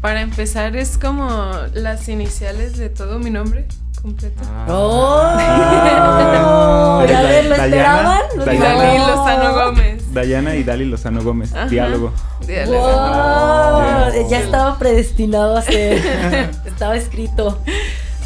para 0.00 0.20
empezar 0.22 0.76
es 0.76 0.96
como 0.96 1.50
las 1.74 2.08
iniciales 2.08 2.76
de 2.76 2.88
todo 2.88 3.18
mi 3.18 3.30
nombre 3.30 3.66
completo. 4.00 4.42
Ah. 4.46 4.66
¡Oh! 4.68 5.20
Ah. 5.24 7.00
a 7.00 7.22
ver, 7.22 7.44
¿lo 7.46 7.56
Dayana, 7.56 7.64
esperaban? 7.64 8.22
Dayana. 8.44 8.74
Dalí 8.74 8.98
Lozano 8.98 9.54
Gómez. 9.54 10.14
Dayana 10.14 10.56
y 10.56 10.64
Dali 10.64 10.84
Lozano 10.84 11.22
Gómez. 11.22 11.54
Ajá. 11.54 11.66
Diálogo. 11.66 12.12
Diálogo. 12.46 12.86
Ah, 12.88 14.10
¡Wow! 14.14 14.30
Ya 14.30 14.40
estaba 14.40 14.78
predestinado 14.78 15.56
a 15.56 15.62
ser. 15.62 16.50
estaba 16.64 16.96
escrito. 16.96 17.58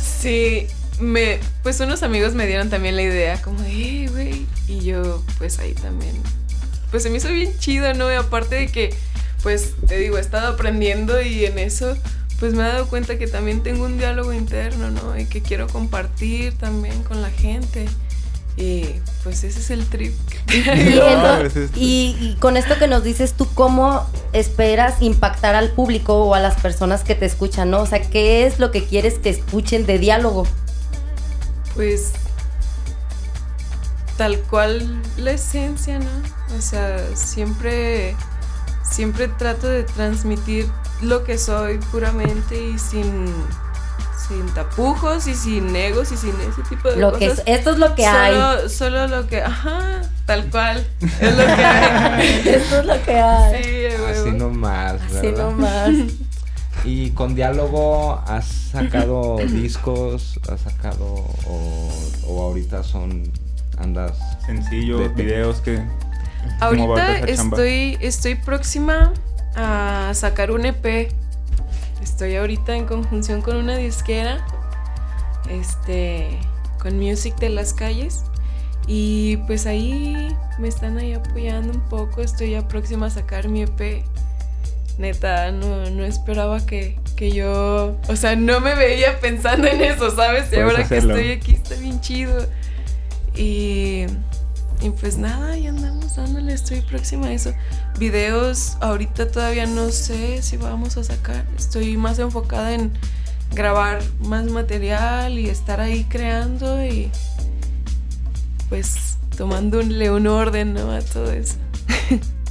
Sí, 0.00 0.66
me, 1.00 1.40
pues 1.62 1.80
unos 1.80 2.02
amigos 2.02 2.34
me 2.34 2.46
dieron 2.46 2.70
también 2.70 2.96
la 2.96 3.02
idea, 3.02 3.40
como 3.42 3.60
de, 3.62 3.70
"Eh, 4.04 4.08
güey. 4.10 4.46
Y 4.68 4.80
yo, 4.84 5.22
pues 5.38 5.58
ahí 5.58 5.72
también. 5.74 6.14
Pues 6.90 7.02
se 7.02 7.10
me 7.10 7.18
hizo 7.18 7.28
bien 7.28 7.52
chido, 7.58 7.92
¿no? 7.94 8.10
Y 8.10 8.14
aparte 8.14 8.54
de 8.56 8.68
que, 8.68 8.94
pues 9.42 9.72
te 9.86 9.96
digo, 9.98 10.18
he 10.18 10.20
estado 10.20 10.48
aprendiendo 10.48 11.20
y 11.22 11.44
en 11.46 11.58
eso, 11.58 11.96
pues 12.38 12.54
me 12.54 12.62
he 12.64 12.66
dado 12.68 12.86
cuenta 12.88 13.18
que 13.18 13.26
también 13.26 13.62
tengo 13.62 13.84
un 13.84 13.98
diálogo 13.98 14.32
interno, 14.32 14.90
¿no? 14.90 15.18
Y 15.18 15.26
que 15.26 15.42
quiero 15.42 15.66
compartir 15.68 16.52
también 16.54 17.02
con 17.02 17.22
la 17.22 17.30
gente. 17.30 17.86
Y 18.56 18.84
pues 19.24 19.44
ese 19.44 19.60
es 19.60 19.70
el 19.70 19.86
trip. 19.86 20.12
Y- 21.74 22.16
y 22.20 22.36
con 22.38 22.58
esto 22.58 22.78
que 22.78 22.86
nos 22.86 23.02
dices, 23.02 23.32
¿tú 23.32 23.48
cómo 23.54 24.06
esperas 24.34 25.00
impactar 25.00 25.54
al 25.54 25.70
público 25.70 26.16
o 26.24 26.34
a 26.34 26.40
las 26.40 26.60
personas 26.60 27.02
que 27.02 27.14
te 27.14 27.24
escuchan, 27.24 27.70
no? 27.70 27.80
O 27.80 27.86
sea, 27.86 28.02
¿qué 28.02 28.46
es 28.46 28.58
lo 28.58 28.70
que 28.70 28.84
quieres 28.84 29.14
que 29.14 29.30
escuchen 29.30 29.86
de 29.86 29.98
diálogo? 29.98 30.46
Pues 31.74 32.12
tal 34.16 34.38
cual 34.50 35.00
la 35.16 35.32
esencia, 35.32 35.98
¿no? 35.98 36.10
O 36.56 36.60
sea, 36.60 36.98
siempre, 37.14 38.14
siempre 38.88 39.28
trato 39.28 39.66
de 39.68 39.84
transmitir 39.84 40.68
lo 41.00 41.24
que 41.24 41.38
soy 41.38 41.78
puramente 41.90 42.60
y 42.62 42.78
sin, 42.78 43.32
sin 44.28 44.46
tapujos 44.54 45.26
y 45.26 45.34
sin 45.34 45.74
egos 45.74 46.12
y 46.12 46.16
sin 46.16 46.38
ese 46.42 46.62
tipo 46.68 46.90
de 46.90 46.96
Lo 46.98 47.12
que 47.14 47.24
es, 47.26 47.30
cosas. 47.32 47.44
esto 47.48 47.70
es 47.70 47.78
lo 47.78 47.94
que 47.94 48.06
hay. 48.06 48.34
solo, 48.34 48.68
solo 48.68 49.06
lo 49.08 49.26
que, 49.26 49.42
ajá, 49.42 50.02
tal 50.26 50.50
cual, 50.50 50.86
es 51.20 51.36
lo 51.36 51.44
que 51.46 51.52
hay. 51.64 52.42
Esto 52.48 52.80
es 52.80 52.86
lo 52.86 53.02
que 53.02 53.14
hay. 53.18 53.64
Sí, 53.64 53.86
Así 54.10 54.30
nomás, 54.32 55.00
Así 55.02 55.26
¿verdad? 55.28 55.44
nomás. 55.44 55.88
Y 56.84 57.10
con 57.10 57.34
diálogo 57.34 58.20
has 58.26 58.46
sacado 58.72 59.36
discos, 59.38 60.38
has 60.50 60.60
sacado 60.60 61.06
o, 61.46 61.88
o 62.26 62.42
ahorita 62.42 62.82
son 62.82 63.30
andas 63.78 64.18
Sencillo, 64.46 64.98
De- 64.98 65.08
videos 65.08 65.60
que. 65.60 65.76
¿cómo 66.60 66.88
va 66.88 67.06
Ahorita 67.06 67.26
estoy, 67.30 67.98
estoy 68.00 68.34
próxima 68.34 69.12
a 69.54 70.10
sacar 70.14 70.50
un 70.50 70.66
EP. 70.66 71.12
Estoy 72.02 72.34
ahorita 72.36 72.74
en 72.76 72.86
conjunción 72.86 73.42
con 73.42 73.56
una 73.56 73.76
disquera, 73.76 74.44
este, 75.48 76.38
con 76.80 76.98
Music 76.98 77.36
de 77.36 77.48
las 77.50 77.72
Calles. 77.72 78.24
Y 78.88 79.36
pues 79.46 79.66
ahí 79.66 80.36
me 80.58 80.66
están 80.66 80.98
ahí 80.98 81.12
apoyando 81.12 81.72
un 81.72 81.80
poco. 81.82 82.22
Estoy 82.22 82.50
ya 82.50 82.66
próxima 82.66 83.06
a 83.06 83.10
sacar 83.10 83.48
mi 83.48 83.62
EP. 83.62 84.04
Neta, 84.98 85.50
no, 85.52 85.90
no 85.90 86.04
esperaba 86.04 86.64
que, 86.64 86.98
que 87.16 87.32
yo, 87.32 87.96
o 88.08 88.16
sea, 88.16 88.36
no 88.36 88.60
me 88.60 88.74
veía 88.74 89.18
pensando 89.20 89.66
en 89.66 89.80
eso, 89.80 90.14
¿sabes? 90.14 90.52
Y 90.52 90.56
ahora 90.56 90.82
hacerlo. 90.82 91.14
que 91.14 91.20
estoy 91.20 91.32
aquí 91.32 91.52
está 91.52 91.74
bien 91.76 92.00
chido. 92.00 92.46
Y, 93.34 94.04
y 94.82 94.90
pues 95.00 95.16
nada, 95.16 95.56
ya 95.56 95.70
andamos 95.70 96.16
dándole, 96.16 96.52
estoy 96.52 96.82
próxima 96.82 97.28
a 97.28 97.32
eso. 97.32 97.52
Videos, 97.98 98.76
ahorita 98.80 99.30
todavía 99.30 99.66
no 99.66 99.90
sé 99.90 100.42
si 100.42 100.56
vamos 100.56 100.96
a 100.96 101.04
sacar. 101.04 101.44
Estoy 101.56 101.96
más 101.96 102.18
enfocada 102.18 102.74
en 102.74 102.92
grabar 103.54 104.02
más 104.20 104.44
material 104.46 105.38
y 105.38 105.48
estar 105.48 105.80
ahí 105.80 106.04
creando 106.04 106.84
y 106.84 107.10
pues 108.68 109.18
tomándole 109.36 110.10
un 110.10 110.26
orden 110.26 110.74
¿no? 110.74 110.90
a 110.90 111.00
todo 111.00 111.30
eso. 111.32 111.56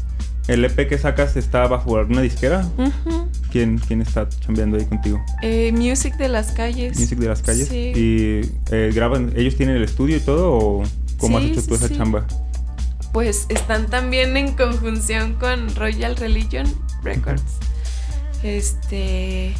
¿El 0.48 0.66
EP 0.66 0.88
que 0.88 0.98
sacas 0.98 1.38
está 1.38 1.68
bajo 1.68 1.98
alguna 1.98 2.22
disquera? 2.22 2.68
¿Quién, 3.52 3.78
quién 3.78 4.02
está 4.02 4.28
chambeando 4.28 4.78
ahí 4.78 4.86
contigo? 4.86 5.24
Eh, 5.44 5.72
music 5.72 6.16
de 6.18 6.30
las 6.30 6.52
calles. 6.52 7.00
Music 7.00 7.20
de 7.20 7.28
las 7.28 7.42
calles. 7.42 7.68
Sí. 7.68 7.94
¿Y 7.96 8.42
eh, 8.72 8.92
graban, 8.94 9.34
ellos 9.36 9.56
tienen 9.56 9.76
el 9.76 9.84
estudio 9.84 10.18
y 10.18 10.20
todo 10.20 10.52
o 10.54 10.84
cómo 11.18 11.38
has 11.38 11.44
hecho 11.46 11.62
tú 11.64 11.78
sí, 11.78 11.86
esa 11.86 11.96
chamba? 11.96 12.26
Pues 13.14 13.46
están 13.50 13.88
también 13.88 14.36
en 14.36 14.54
conjunción 14.54 15.34
con 15.34 15.74
Royal 15.76 16.16
Religion 16.16 16.66
Records. 17.04 17.44
Este. 18.42 19.54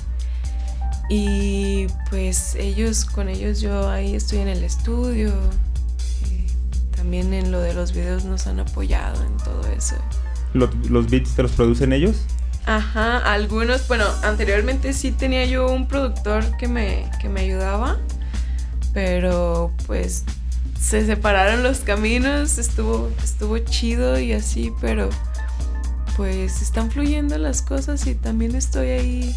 Y 1.10 1.88
pues 2.10 2.56
ellos, 2.56 3.06
con 3.06 3.28
ellos 3.28 3.60
yo 3.60 3.90
ahí 3.90 4.16
estoy 4.16 4.40
en 4.40 4.48
el 4.48 4.64
estudio. 4.64 5.30
Eh, 5.30 6.48
también 6.96 7.34
en 7.34 7.52
lo 7.52 7.60
de 7.60 7.74
los 7.74 7.92
videos 7.92 8.24
nos 8.24 8.48
han 8.48 8.62
apoyado 8.62 9.22
en 9.24 9.38
todo 9.38 9.68
eso. 9.68 9.96
¿Los, 10.54 11.10
beats 11.10 11.36
te 11.36 11.44
los 11.44 11.52
producen 11.52 11.94
ellos? 11.94 12.26
Ajá, 12.66 13.18
algunos, 13.18 13.88
bueno, 13.88 14.06
anteriormente 14.24 14.94
sí 14.94 15.12
tenía 15.12 15.46
yo 15.46 15.72
un 15.72 15.88
productor 15.88 16.58
que 16.58 16.68
me, 16.68 17.10
que 17.20 17.28
me 17.30 17.42
ayudaba, 17.42 17.98
pero 18.94 19.72
pues 19.88 20.26
se 20.80 21.06
separaron 21.06 21.64
los 21.64 21.80
caminos, 21.80 22.58
estuvo, 22.58 23.10
estuvo 23.24 23.58
chido 23.60 24.20
y 24.20 24.34
así, 24.34 24.72
pero 24.82 25.10
pues 26.18 26.62
están 26.62 26.92
fluyendo 26.92 27.38
las 27.38 27.62
cosas 27.62 28.06
y 28.06 28.16
también 28.16 28.56
estoy 28.56 28.90
ahí, 28.90 29.36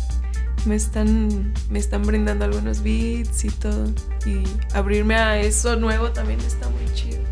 me 0.66 0.74
están, 0.74 1.54
me 1.70 1.78
están 1.78 2.02
brindando 2.02 2.44
algunos 2.44 2.82
beats 2.82 3.44
y 3.44 3.50
todo, 3.50 3.86
y 4.26 4.42
abrirme 4.74 5.14
a 5.14 5.40
eso 5.40 5.76
nuevo 5.76 6.10
también 6.10 6.40
está 6.40 6.68
muy 6.68 6.92
chido. 6.94 7.22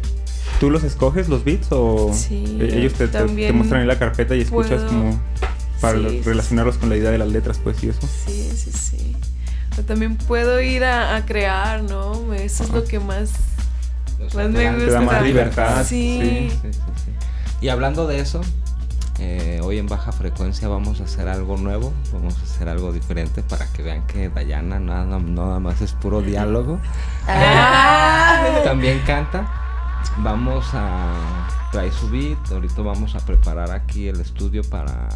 ¿Tú 0.62 0.70
los 0.70 0.85
escoges 0.85 1.29
los 1.29 1.42
beats 1.42 1.66
o 1.72 2.12
Sí, 2.14 2.57
ellos 2.61 2.92
te, 2.92 3.09
te- 3.09 3.53
muestran 3.53 3.81
ahí 3.81 3.87
la 3.88 3.98
carpeta 3.98 4.37
y 4.37 4.42
escuchas 4.42 4.83
puedo- 4.83 4.87
como 4.87 5.20
para 5.81 5.98
Sí, 5.98 6.09
sí, 6.09 6.22
relacionarlos 6.22 6.79
con 6.79 6.88
la 6.88 6.96
idea 6.96 7.11
de 7.11 7.18
las 7.18 7.27
letras 7.29 7.59
pues 7.64 7.83
y 7.83 7.88
eso? 7.88 8.01
Sí, 8.27 8.48
sí, 8.55 8.70
sí. 8.70 9.16
También 9.88 10.14
puedo 10.16 10.61
ir 10.61 10.85
a, 10.85 11.16
a 11.16 11.27
crear, 11.27 11.83
¿no? 11.83 12.33
Eso 12.33 12.62
es 12.62 12.70
lo 12.70 12.85
que 12.85 13.01
más, 13.01 13.31
Los 14.20 14.37
más 14.37 14.51
me 14.51 14.70
gusta. 14.70 14.85
Te 14.87 14.90
da 14.92 15.01
más 15.01 15.22
libertad, 15.25 15.85
Sí. 15.85 16.20
sí. 16.22 16.48
Sí, 16.62 16.68
sí, 16.72 16.79
sí. 17.07 17.11
Y 17.61 17.68
hablando 17.68 18.07
de 18.07 18.20
eso, 18.20 18.40
eh, 19.18 19.59
hoy 19.64 19.79
en 19.79 19.88
baja 19.88 20.12
frecuencia 20.12 20.68
vamos 20.68 21.01
a 21.01 21.05
hacer 21.05 21.27
algo 21.27 21.57
nuevo, 21.57 21.92
vamos 22.12 22.37
a 22.38 22.42
hacer 22.44 22.68
algo 22.68 22.92
diferente 22.92 23.42
para 23.42 23.66
que 23.72 23.83
vean 23.83 24.07
que 24.07 24.29
Dayana 24.29 24.79
nada, 24.79 25.18
nada 25.18 25.59
más 25.59 25.81
es 25.81 25.90
puro 25.94 26.22
diálogo, 26.22 26.79
Ah. 27.27 28.61
también 28.64 29.01
canta. 29.05 29.59
Vamos 30.19 30.67
a 30.73 31.69
traer 31.73 31.93
su 31.93 32.09
beat, 32.11 32.53
ahorita 32.53 32.83
vamos 32.83 33.15
a 33.15 33.21
preparar 33.21 33.71
aquí 33.71 34.09
el 34.09 34.21
estudio 34.21 34.62
para, 34.62 35.09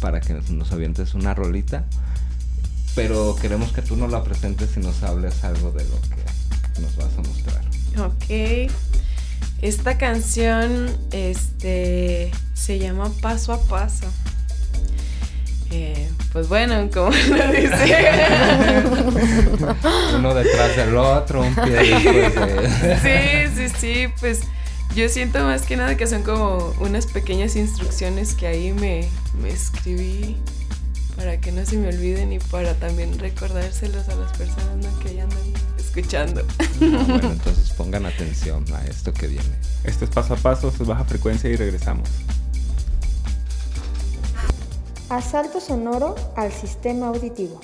para 0.00 0.20
que 0.20 0.34
nos, 0.34 0.72
avientes 0.72 1.14
una 1.14 1.34
rolita. 1.34 1.84
Pero 2.94 3.36
queremos 3.40 3.72
que 3.72 3.80
tú 3.80 3.96
nos 3.96 4.10
la 4.10 4.22
presentes 4.22 4.76
y 4.76 4.80
nos 4.80 5.02
hables 5.02 5.44
algo 5.44 5.70
de 5.70 5.84
lo 5.84 6.00
que 6.02 6.80
nos 6.82 6.96
vas 6.96 7.10
a 7.16 7.22
mostrar. 7.22 7.64
Ok. 7.98 8.70
Esta 9.62 9.96
canción 9.96 10.88
este, 11.12 12.32
se 12.54 12.78
llama 12.78 13.10
Paso 13.22 13.52
a 13.52 13.62
Paso. 13.62 14.06
Eh, 15.74 16.06
pues 16.32 16.48
bueno, 16.48 16.90
como 16.92 17.10
lo 17.28 17.52
dice. 17.52 17.96
Uno 20.16 20.34
detrás 20.34 20.76
del 20.76 20.94
otro, 20.96 21.40
un 21.40 21.54
pie 21.54 21.70
después 21.70 22.34
de... 22.82 23.48
sí, 23.48 23.68
sí, 23.68 23.74
sí, 23.80 24.12
pues 24.20 24.40
yo 24.94 25.08
siento 25.08 25.42
más 25.44 25.62
que 25.62 25.78
nada 25.78 25.96
que 25.96 26.06
son 26.06 26.22
como 26.24 26.74
unas 26.80 27.06
pequeñas 27.06 27.56
instrucciones 27.56 28.34
que 28.34 28.48
ahí 28.48 28.72
me, 28.72 29.08
me 29.40 29.48
escribí 29.48 30.36
para 31.16 31.40
que 31.40 31.52
no 31.52 31.64
se 31.64 31.78
me 31.78 31.88
olviden 31.88 32.34
y 32.34 32.38
para 32.38 32.74
también 32.74 33.18
recordárselos 33.18 34.10
a 34.10 34.14
las 34.16 34.36
personas 34.36 34.76
¿no? 34.76 34.98
que 34.98 35.14
ya 35.14 35.22
andan 35.22 35.38
escuchando. 35.78 36.44
Ah, 36.58 37.04
bueno, 37.08 37.32
entonces 37.32 37.70
pongan 37.70 38.04
atención 38.04 38.64
a 38.74 38.84
esto 38.84 39.14
que 39.14 39.26
viene. 39.26 39.56
Esto 39.84 40.04
es 40.04 40.10
paso 40.10 40.34
a 40.34 40.36
paso, 40.36 40.68
esto 40.68 40.82
es 40.82 40.88
baja 40.90 41.04
frecuencia 41.04 41.48
y 41.48 41.56
regresamos. 41.56 42.10
Asalto 45.12 45.60
sonoro 45.60 46.14
al 46.36 46.50
sistema 46.50 47.08
auditivo. 47.08 47.60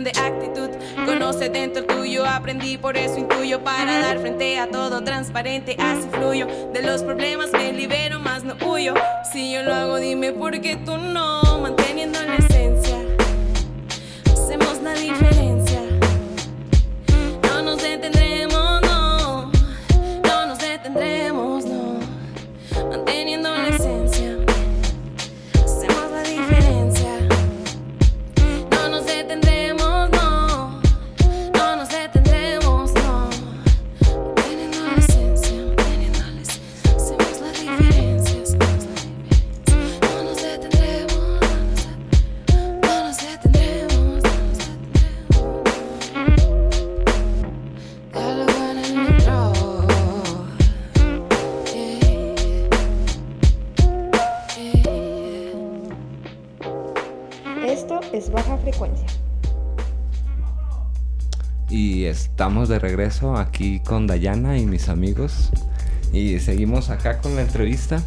Cuestión 0.00 0.04
de 0.04 0.10
actitud. 0.10 0.70
Conoce 1.04 1.48
dentro 1.48 1.84
tuyo, 1.84 2.24
aprendí, 2.26 2.76
por 2.76 2.96
eso 2.96 3.18
intuyo 3.18 3.62
para 3.62 3.98
dar 3.98 4.18
frente 4.18 4.58
a 4.58 4.68
todo 4.68 5.02
transparente. 5.02 5.76
Así 5.78 6.08
fluyo 6.10 6.46
de 6.72 6.82
los 6.82 7.02
problemas, 7.02 7.52
me 7.52 7.72
libero, 7.72 8.18
más 8.20 8.44
no 8.44 8.56
huyo. 8.66 8.94
Si 9.32 9.52
yo 9.52 9.62
lo 9.62 9.74
hago, 9.74 9.96
dime 9.96 10.32
por 10.32 10.60
qué 10.60 10.76
tú 10.76 10.96
no, 10.96 11.58
manteniendo 11.60 12.18
la 12.22 12.36
esencia. 12.36 12.96
Hacemos 14.32 14.82
la 14.82 14.92
diferencia. 14.94 15.29
De 62.70 62.78
regreso 62.78 63.36
aquí 63.36 63.80
con 63.80 64.06
Dayana 64.06 64.56
y 64.56 64.64
mis 64.64 64.88
amigos. 64.88 65.50
Y 66.12 66.38
seguimos 66.38 66.88
acá 66.88 67.18
con 67.18 67.36
la 67.36 67.42
entrevista. 67.42 68.02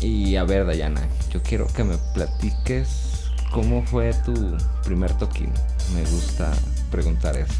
Y 0.00 0.34
a 0.36 0.44
ver, 0.44 0.66
Dayana, 0.66 1.02
yo 1.30 1.40
quiero 1.42 1.66
que 1.68 1.84
me 1.84 1.96
platiques 2.14 3.30
cómo 3.52 3.84
fue 3.84 4.12
tu 4.24 4.56
primer 4.84 5.12
toquín. 5.18 5.52
Me 5.94 6.00
gusta 6.10 6.50
preguntar 6.90 7.36
eso. 7.36 7.54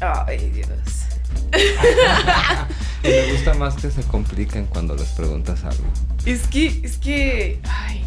Ay, 0.00 0.50
Dios. 0.50 0.68
Me 3.02 3.32
gusta 3.32 3.54
más 3.54 3.76
que 3.76 3.90
se 3.90 4.02
compliquen 4.02 4.66
cuando 4.66 4.96
les 4.96 5.08
preguntas 5.10 5.62
algo. 5.64 5.84
Es 6.24 6.48
que, 6.48 6.80
es 6.82 6.96
que, 6.98 7.60
ay, 7.64 8.04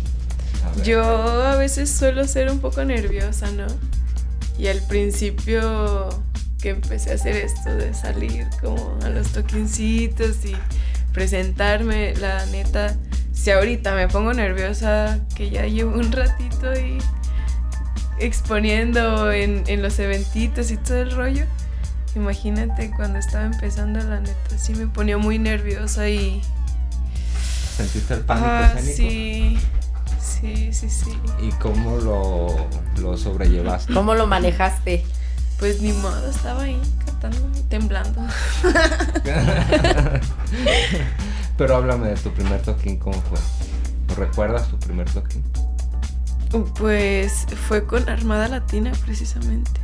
A 0.65 0.81
yo 0.83 1.01
a 1.01 1.55
veces 1.55 1.89
suelo 1.89 2.27
ser 2.27 2.51
un 2.51 2.59
poco 2.59 2.83
nerviosa, 2.83 3.49
¿no? 3.51 3.67
Y 4.57 4.67
al 4.67 4.81
principio 4.87 6.09
que 6.61 6.69
empecé 6.69 7.11
a 7.11 7.15
hacer 7.15 7.35
esto 7.37 7.73
de 7.75 7.93
salir 7.93 8.47
como 8.61 8.97
a 9.03 9.09
los 9.09 9.29
toquincitos 9.29 10.43
y 10.45 10.55
presentarme, 11.13 12.13
la 12.15 12.45
neta, 12.47 12.95
si 13.33 13.51
ahorita 13.51 13.95
me 13.95 14.07
pongo 14.07 14.33
nerviosa, 14.33 15.19
que 15.35 15.49
ya 15.49 15.65
llevo 15.65 15.97
un 15.97 16.11
ratito 16.11 16.69
ahí 16.71 16.97
exponiendo 18.19 19.31
en, 19.31 19.63
en 19.67 19.81
los 19.81 19.97
eventitos 19.99 20.71
y 20.71 20.77
todo 20.77 20.97
el 20.97 21.11
rollo, 21.11 21.45
imagínate 22.15 22.91
cuando 22.95 23.19
estaba 23.19 23.45
empezando, 23.45 23.99
la 24.03 24.19
neta, 24.19 24.57
sí 24.57 24.73
me 24.75 24.87
ponía 24.87 25.17
muy 25.17 25.39
nerviosa 25.39 26.09
y... 26.09 26.41
¿Sentiste 27.77 28.13
el 28.15 28.21
pánico 28.21 28.47
Ah, 28.49 28.73
escénico? 28.77 28.97
sí, 28.97 29.59
sí, 30.21 30.73
sí, 30.73 30.89
sí. 30.89 31.17
¿Y 31.41 31.49
cómo 31.53 31.95
lo, 31.97 32.67
lo 33.01 33.15
sobrellevaste? 33.15 33.93
¿Cómo 33.93 34.15
lo 34.15 34.27
manejaste? 34.27 35.05
Pues 35.59 35.81
ni 35.81 35.91
modo, 35.91 36.29
estaba 36.29 36.63
ahí 36.63 36.81
cantando 37.05 37.59
y 37.59 37.63
temblando. 37.63 38.21
Pero 41.57 41.75
háblame 41.75 42.07
de 42.07 42.15
tu 42.15 42.31
primer 42.31 42.61
toquín, 42.61 42.97
¿cómo 42.97 43.21
fue? 43.21 43.37
¿O 44.09 44.15
¿Recuerdas 44.17 44.69
tu 44.69 44.79
primer 44.79 45.09
toquín? 45.09 45.43
Pues 46.75 47.45
fue 47.67 47.83
con 47.83 48.07
Armada 48.09 48.47
Latina 48.47 48.93
precisamente. 49.05 49.81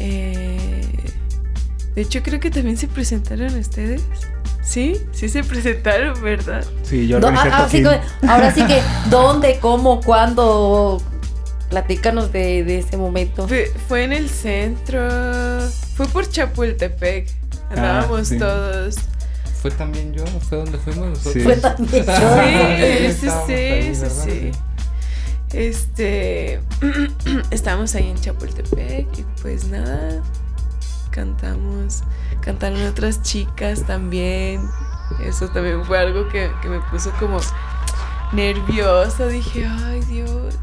Eh, 0.00 1.12
de 1.94 2.02
hecho 2.02 2.20
creo 2.22 2.40
que 2.40 2.50
también 2.50 2.76
se 2.76 2.88
presentaron 2.88 3.56
ustedes. 3.56 4.02
¿Sí? 4.62 4.96
Sí 5.12 5.28
se 5.28 5.44
presentaron, 5.44 6.20
¿verdad? 6.22 6.64
Sí, 6.82 7.06
yo 7.06 7.18
organicé 7.18 7.48
ah, 7.48 7.64
ah, 7.64 7.68
sí 7.68 7.84
ahora 8.26 8.52
sí 8.52 8.66
que, 8.66 8.82
¿dónde, 9.10 9.58
cómo, 9.60 10.00
cuándo? 10.00 11.00
Platícanos 11.74 12.30
de, 12.30 12.62
de 12.62 12.78
ese 12.78 12.96
momento. 12.96 13.48
Fue, 13.48 13.72
fue 13.88 14.04
en 14.04 14.12
el 14.12 14.28
centro. 14.30 15.08
Fue 15.96 16.06
por 16.06 16.28
Chapultepec. 16.28 17.28
Andábamos 17.68 18.28
sí. 18.28 18.38
todos. 18.38 18.94
¿Fue 19.60 19.72
también 19.72 20.12
yo? 20.12 20.24
¿Fue 20.48 20.58
donde 20.58 20.78
fuimos 20.78 21.08
nosotros? 21.08 21.32
Sí. 21.32 21.40
Fue 21.40 21.56
también 21.56 22.04
yo. 22.06 23.46
Sí, 23.48 23.92
sí, 23.96 24.06
sí. 24.08 24.50
Este, 25.52 26.60
estábamos 27.50 27.92
ahí 27.96 28.08
en 28.08 28.20
Chapultepec 28.20 29.08
y 29.18 29.24
pues 29.42 29.66
nada, 29.66 30.22
cantamos, 31.10 32.04
cantaron 32.40 32.86
otras 32.86 33.20
chicas 33.22 33.84
también. 33.84 34.60
Eso 35.24 35.48
también 35.48 35.84
fue 35.84 35.98
algo 35.98 36.28
que, 36.28 36.52
que 36.62 36.68
me 36.68 36.78
puso 36.92 37.10
como 37.18 37.40
nerviosa. 38.32 39.26
Dije, 39.26 39.66
ay 39.66 40.02
Dios, 40.02 40.54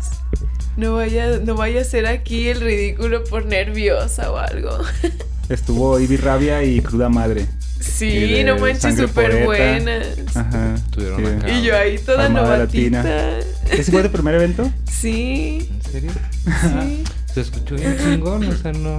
no 0.78 0.96
vaya, 0.96 1.40
no 1.40 1.56
vaya 1.56 1.82
a 1.82 1.84
ser 1.84 2.08
aquí 2.08 2.48
el 2.50 2.62
ridículo 2.62 3.24
por 3.24 3.46
nerviosa 3.46 4.32
o 4.32 4.38
algo. 4.38 4.78
Estuvo 5.50 6.00
Ivy 6.00 6.18
Rabia 6.18 6.64
y 6.64 6.80
Cruda 6.82 7.10
Madre. 7.10 7.46
Sí, 7.80 8.44
no 8.46 8.58
manches, 8.58 8.96
súper 8.96 9.44
buenas. 9.46 10.08
Ajá. 10.36 10.76
Estuvieron 10.76 11.20
sí. 11.20 11.32
acá. 11.32 11.52
Y 11.52 11.64
yo 11.64 11.76
ahí 11.76 11.98
toda 11.98 12.30
novatita. 12.30 13.04
Latina. 13.04 13.40
¿Ese 13.72 13.92
fue 13.92 14.04
tu 14.04 14.12
primer 14.12 14.36
evento? 14.36 14.72
Sí, 14.90 15.68
¿En 15.70 15.92
serio? 15.92 16.12
sí. 16.44 17.04
Se 17.34 17.42
escuchó 17.42 17.76
bien 17.76 17.98
chingón, 17.98 18.44
o 18.44 18.58
sea, 18.58 18.74
no, 18.74 18.98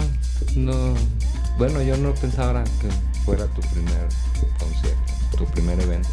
no... 0.57 0.95
Bueno, 1.59 1.83
yo 1.83 1.99
no 1.99 2.15
pensaba 2.15 2.65
que 2.65 2.89
fuera 3.27 3.45
tu 3.49 3.61
primer 3.61 4.09
concierto, 4.59 5.37
tu 5.37 5.45
primer 5.53 5.79
evento. 5.81 6.09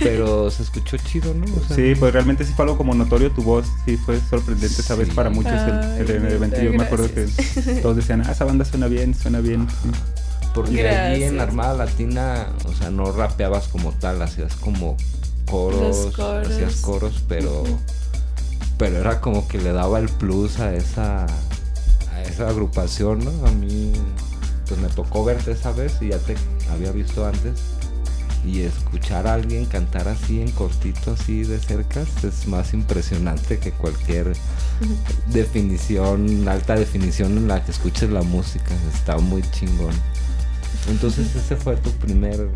Pero 0.00 0.50
se 0.50 0.62
escuchó 0.62 0.96
chido, 0.98 1.32
¿no? 1.34 1.44
O 1.44 1.66
sea, 1.66 1.76
Sí, 1.76 1.94
pues 1.98 2.12
realmente 2.12 2.44
sí 2.44 2.52
fue 2.54 2.64
algo 2.64 2.76
como 2.76 2.94
notorio 2.94 3.30
tu 3.30 3.42
voz, 3.42 3.66
sí 3.84 3.96
fue 3.96 4.20
sorprendente 4.20 4.80
esa 4.80 4.94
vez 4.94 5.08
Sí. 5.08 5.14
para 5.14 5.30
muchos 5.30 5.52
el, 5.52 6.10
el 6.10 6.26
Ay, 6.26 6.32
evento. 6.34 6.60
Yo 6.60 6.72
me 6.72 6.84
acuerdo 6.84 7.08
que 7.12 7.26
todos 7.82 7.96
decían, 7.96 8.22
ah, 8.26 8.32
esa 8.32 8.44
banda 8.44 8.64
suena 8.64 8.86
bien, 8.86 9.14
suena 9.14 9.40
bien. 9.40 9.66
sí. 9.82 9.90
Porque 10.54 10.88
allí 10.88 11.24
en. 11.24 11.40
Armada 11.40 11.74
Latina, 11.74 12.46
o 12.64 12.72
sea, 12.72 12.88
no 12.90 13.10
rapeabas 13.10 13.66
como 13.68 13.90
tal, 13.92 14.22
hacías 14.22 14.54
como 14.56 14.96
coros. 15.46 16.12
hacías 16.46 16.76
coros, 16.76 17.22
pero 17.28 17.64
pero 18.78 18.98
era 18.98 19.20
como 19.20 19.46
que 19.48 19.58
le 19.58 19.72
daba 19.72 19.98
el 19.98 20.08
plus 20.08 20.58
a 20.60 20.74
esa 20.74 21.26
a 22.12 22.22
esa 22.22 22.48
agrupación, 22.48 23.24
¿no? 23.24 23.46
A 23.46 23.50
mí 23.50 23.92
pues 24.68 24.80
me 24.80 24.88
tocó 24.88 25.24
verte 25.24 25.52
esa 25.52 25.72
vez 25.72 25.94
y 26.00 26.08
ya 26.08 26.18
te 26.18 26.34
había 26.72 26.90
visto 26.92 27.26
antes 27.26 27.60
y 28.44 28.60
escuchar 28.60 29.26
a 29.26 29.34
alguien 29.34 29.66
cantar 29.66 30.08
así 30.08 30.40
en 30.40 30.50
cortito, 30.50 31.12
así 31.12 31.44
de 31.44 31.58
cerca, 31.58 32.04
es 32.22 32.46
más 32.46 32.74
impresionante 32.74 33.58
que 33.58 33.72
cualquier 33.72 34.32
definición, 35.28 36.46
alta 36.48 36.76
definición 36.76 37.36
en 37.38 37.48
la 37.48 37.64
que 37.64 37.70
escuches 37.70 38.10
la 38.10 38.22
música. 38.22 38.74
Está 38.94 39.18
muy 39.18 39.42
chingón. 39.50 39.94
Entonces 40.88 41.34
ese 41.34 41.56
fue 41.56 41.76
tu 41.76 41.90
primer 41.92 42.48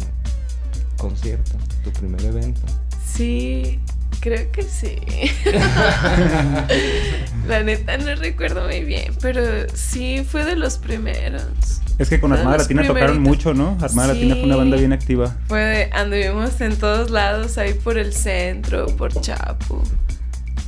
concierto, 0.96 1.52
tu 1.82 1.90
primer 1.92 2.22
evento. 2.24 2.60
Sí, 3.04 3.80
creo 4.20 4.50
que 4.52 4.62
sí. 4.62 4.96
La 7.46 7.62
neta 7.62 7.96
no 7.98 8.14
recuerdo 8.16 8.66
muy 8.66 8.84
bien, 8.84 9.14
pero 9.20 9.42
sí 9.74 10.24
fue 10.28 10.44
de 10.44 10.56
los 10.56 10.78
primeros. 10.78 11.42
Es 11.98 12.08
que 12.08 12.20
con 12.20 12.30
Fue 12.30 12.38
Armada 12.38 12.58
Latina 12.58 12.86
tocaron 12.86 13.20
mucho, 13.22 13.54
¿no? 13.54 13.76
Armada 13.80 14.12
Sí. 14.12 14.20
Latina 14.20 14.34
fue 14.36 14.44
una 14.44 14.56
banda 14.56 14.76
bien 14.76 14.92
activa. 14.92 15.36
Fue 15.48 15.60
de, 15.60 15.90
anduvimos 15.92 16.60
en 16.60 16.76
todos 16.76 17.10
lados, 17.10 17.58
ahí 17.58 17.74
por 17.74 17.98
el 17.98 18.12
centro, 18.12 18.86
por 18.86 19.12
Chapo, 19.20 19.82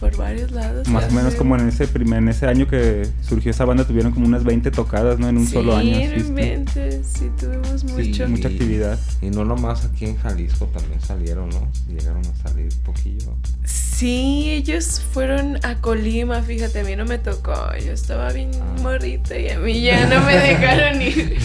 por 0.00 0.16
varios 0.16 0.50
lados. 0.50 0.88
Más 0.88 1.04
o 1.04 1.14
menos 1.14 1.32
sé. 1.32 1.38
como 1.38 1.56
en 1.56 1.68
ese 1.68 1.86
primer, 1.86 2.18
en 2.18 2.28
ese 2.30 2.46
año 2.46 2.66
que 2.66 3.06
surgió 3.20 3.50
esa 3.50 3.64
banda 3.66 3.84
tuvieron 3.84 4.12
como 4.12 4.26
unas 4.26 4.42
20 4.44 4.70
tocadas, 4.70 5.18
¿no? 5.18 5.28
En 5.28 5.36
un 5.36 5.46
solo 5.46 5.76
año. 5.76 5.94
Sí, 5.94 6.02
así, 6.02 6.08
no 6.08 6.16
este, 6.16 6.28
inventes, 6.28 7.06
sí 7.06 7.30
tuvimos 7.38 7.84
mucho. 7.84 8.28
mucha 8.28 8.48
actividad. 8.48 8.98
Y 9.20 9.30
no 9.30 9.44
nomás 9.44 9.84
aquí 9.84 10.06
en 10.06 10.16
Jalisco 10.16 10.66
también 10.66 11.00
salieron, 11.02 11.50
¿no? 11.50 11.68
Llegaron 11.88 12.22
a 12.24 12.48
salir 12.48 12.68
un 12.72 12.78
poquillo. 12.82 13.34
Sí, 13.64 14.48
ellos 14.50 15.02
fueron 15.12 15.58
a 15.62 15.74
Colima, 15.82 16.40
fíjate, 16.42 16.80
a 16.80 16.84
mí 16.84 16.96
no 16.96 17.04
me 17.04 17.18
tocó, 17.18 17.54
yo 17.84 17.92
estaba 17.92 18.32
bien 18.32 18.50
Ah. 18.54 18.76
morrita 18.82 19.38
y 19.38 19.50
a 19.50 19.58
mí 19.58 19.82
ya 19.82 20.06
no 20.06 20.24
me 20.24 20.32
dejaron 20.38 21.02
ir. 21.02 21.36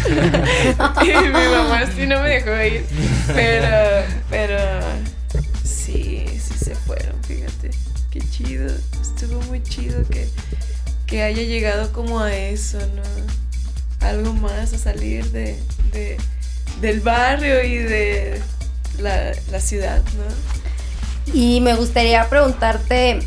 y 1.04 1.08
mi 1.08 1.32
mamá 1.52 1.82
sí 1.94 2.08
no 2.08 2.22
me 2.22 2.30
dejó 2.30 2.52
ir, 2.64 2.86
pero, 3.28 4.06
pero 4.30 4.58
sí, 5.64 6.26
sí 6.40 6.54
se 6.58 6.76
fueron, 6.76 7.16
fíjate, 7.28 7.72
qué 8.16 8.30
chido, 8.30 8.68
estuvo 9.02 9.42
muy 9.50 9.62
chido 9.62 10.02
que, 10.10 10.30
que 11.06 11.22
haya 11.24 11.44
llegado 11.44 11.92
como 11.92 12.22
a 12.22 12.34
eso, 12.34 12.78
¿no? 12.96 14.08
Algo 14.08 14.32
más, 14.34 14.74
a 14.74 14.78
salir 14.78 15.26
de, 15.32 15.60
de- 15.92 16.18
del 16.80 17.02
barrio 17.02 17.62
y 17.64 17.78
de 17.78 18.42
la, 19.00 19.34
la 19.52 19.60
ciudad, 19.60 20.02
¿no? 20.18 21.34
Y 21.34 21.60
me 21.60 21.76
gustaría 21.76 22.30
preguntarte, 22.30 23.20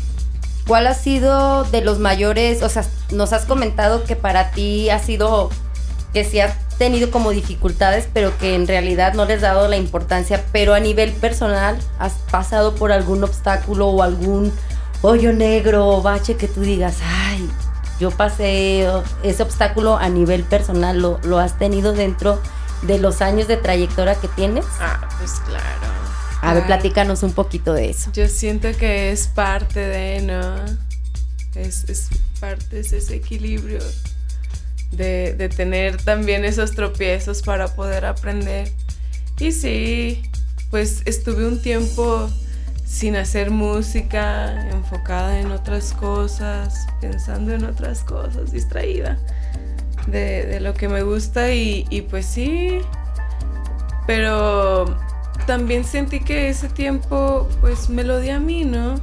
¿cuál 0.65 0.87
ha 0.87 0.95
sido 0.95 1.65
de 1.65 1.81
los 1.81 1.99
mayores, 1.99 2.63
o 2.63 2.69
sea, 2.69 2.83
nos 3.11 3.31
has 3.31 3.45
comentado 3.45 4.03
que 4.05 4.15
para 4.15 4.49
ti 4.51 4.89
ha 4.89 4.97
sido, 4.97 5.51
que 6.13 6.23
sí 6.23 6.39
has 6.39 6.53
tenido 6.79 7.11
como 7.11 7.29
dificultades, 7.29 8.07
pero 8.11 8.35
que 8.39 8.55
en 8.55 8.67
realidad 8.67 9.13
no 9.13 9.25
les 9.25 9.37
has 9.37 9.41
dado 9.41 9.67
la 9.67 9.77
importancia, 9.77 10.43
pero 10.51 10.73
a 10.73 10.79
nivel 10.79 11.11
personal, 11.11 11.77
¿has 11.99 12.13
pasado 12.31 12.73
por 12.73 12.91
algún 12.91 13.23
obstáculo 13.23 13.87
o 13.89 14.01
algún 14.01 14.51
hoyo 15.01 15.33
negro 15.33 15.87
o 15.87 16.01
bache 16.01 16.35
que 16.35 16.47
tú 16.47 16.61
digas, 16.61 16.97
ay, 17.03 17.49
yo 17.99 18.11
pasé 18.11 18.87
ese 19.23 19.43
obstáculo 19.43 19.97
a 19.97 20.09
nivel 20.09 20.43
personal, 20.43 20.99
¿lo, 20.99 21.19
lo 21.23 21.39
has 21.39 21.57
tenido 21.57 21.93
dentro 21.93 22.39
de 22.81 22.97
los 22.97 23.21
años 23.21 23.47
de 23.47 23.57
trayectoria 23.57 24.15
que 24.15 24.27
tienes? 24.29 24.65
Ah, 24.79 25.07
pues 25.19 25.33
claro. 25.45 25.65
A 26.41 26.53
ver, 26.53 26.65
platícanos 26.65 27.23
un 27.23 27.33
poquito 27.33 27.73
de 27.73 27.89
eso. 27.89 28.11
Yo 28.13 28.27
siento 28.29 28.69
que 28.77 29.11
es 29.11 29.27
parte 29.27 29.79
de, 29.79 30.21
¿no? 30.21 30.55
Es, 31.55 31.83
es 31.89 32.07
parte, 32.39 32.79
es 32.79 32.93
ese 32.93 33.15
equilibrio 33.15 33.79
de, 34.91 35.33
de 35.33 35.49
tener 35.49 36.01
también 36.01 36.45
esos 36.45 36.71
tropiezos 36.71 37.41
para 37.41 37.67
poder 37.75 38.05
aprender. 38.05 38.71
Y 39.37 39.51
sí, 39.51 40.23
pues 40.71 41.01
estuve 41.05 41.45
un 41.45 41.61
tiempo 41.61 42.29
sin 42.89 43.15
hacer 43.15 43.51
música, 43.51 44.67
enfocada 44.71 45.39
en 45.39 45.51
otras 45.51 45.93
cosas, 45.93 46.87
pensando 46.99 47.53
en 47.53 47.63
otras 47.63 48.03
cosas, 48.03 48.51
distraída 48.51 49.15
de, 50.07 50.47
de 50.47 50.59
lo 50.59 50.73
que 50.73 50.89
me 50.89 51.03
gusta 51.03 51.53
y, 51.53 51.85
y 51.91 52.01
pues 52.01 52.25
sí, 52.25 52.79
pero 54.07 54.97
también 55.45 55.83
sentí 55.83 56.19
que 56.19 56.49
ese 56.49 56.67
tiempo 56.67 57.47
pues 57.61 57.89
me 57.89 58.03
lo 58.03 58.19
di 58.19 58.31
a 58.31 58.39
mí, 58.39 58.65
¿no? 58.65 58.95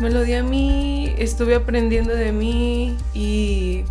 Me 0.00 0.08
lo 0.08 0.22
di 0.22 0.32
a 0.32 0.42
mí, 0.42 1.14
estuve 1.18 1.56
aprendiendo 1.56 2.14
de 2.14 2.32
mí 2.32 2.96
y 3.12 3.84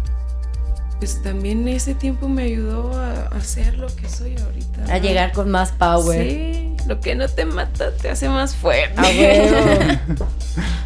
pues 0.99 1.21
también 1.23 1.67
ese 1.67 1.95
tiempo 1.95 2.27
me 2.27 2.43
ayudó 2.43 2.93
a, 2.99 3.27
a 3.27 3.41
ser 3.41 3.77
lo 3.77 3.87
que 3.95 4.07
soy 4.09 4.35
ahorita. 4.37 4.93
A 4.93 4.97
llegar 4.97 5.31
con 5.31 5.49
más 5.49 5.71
power. 5.71 6.21
Sí, 6.29 6.75
lo 6.87 6.99
que 6.99 7.15
no 7.15 7.27
te 7.27 7.45
mata 7.45 7.91
te 7.95 8.09
hace 8.09 8.27
más 8.29 8.55
fuerte. 8.55 8.99
A 8.99 9.03
huevo. 9.03 10.25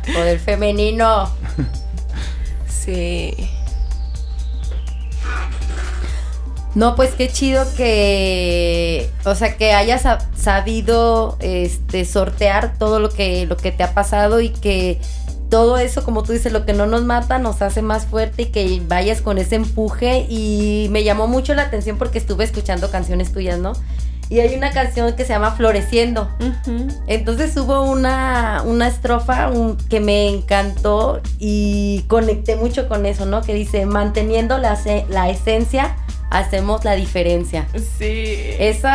Poder 0.14 0.40
femenino. 0.40 1.30
Sí. 2.68 3.34
No, 6.76 6.96
pues 6.96 7.12
qué 7.12 7.30
chido 7.30 7.66
que, 7.78 9.12
o 9.26 9.36
sea, 9.36 9.58
que 9.58 9.74
hayas 9.74 10.06
sab- 10.06 10.26
sabido 10.36 11.38
este 11.40 12.04
sortear 12.04 12.78
todo 12.80 13.00
lo 13.00 13.10
que 13.10 13.46
lo 13.46 13.58
que 13.58 13.72
te 13.72 13.84
ha 13.84 13.94
pasado 13.94 14.42
y 14.42 14.50
que 14.50 15.00
todo 15.54 15.78
eso, 15.78 16.04
como 16.04 16.24
tú 16.24 16.32
dices, 16.32 16.52
lo 16.52 16.66
que 16.66 16.74
no 16.74 16.88
nos 16.88 17.04
mata 17.04 17.38
nos 17.38 17.62
hace 17.62 17.84
más 17.84 18.08
fuerte 18.08 18.42
y 18.42 18.46
que 18.48 18.82
vayas 18.88 19.22
con 19.22 19.38
ese 19.38 19.54
empuje 19.54 20.26
y 20.28 20.88
me 20.90 21.04
llamó 21.04 21.28
mucho 21.28 21.54
la 21.54 21.62
atención 21.62 22.00
porque 22.00 22.18
estuve 22.18 22.44
escuchando 22.44 22.90
canciones 22.90 23.32
tuyas, 23.32 23.60
¿no? 23.60 23.74
Y 24.30 24.40
hay 24.40 24.56
una 24.56 24.72
canción 24.72 25.14
que 25.16 25.26
se 25.26 25.30
llama 25.34 25.52
Floreciendo. 25.52 26.28
Entonces 27.06 27.56
hubo 27.58 27.84
una, 27.84 28.64
una 28.66 28.88
estrofa 28.88 29.50
un- 29.50 29.78
que 29.78 30.00
me 30.00 30.28
encantó 30.30 31.22
y 31.38 32.04
conecté 32.08 32.56
mucho 32.56 32.88
con 32.88 33.06
eso, 33.06 33.28
¿no? 33.28 33.44
Que 33.44 33.54
dice, 33.54 33.86
manteniendo 33.86 34.58
la, 34.58 34.76
la 35.10 35.30
esencia, 35.30 35.96
hacemos 36.32 36.84
la 36.84 36.96
diferencia. 36.96 37.68
Sí. 38.00 38.38
Eso 38.58 38.88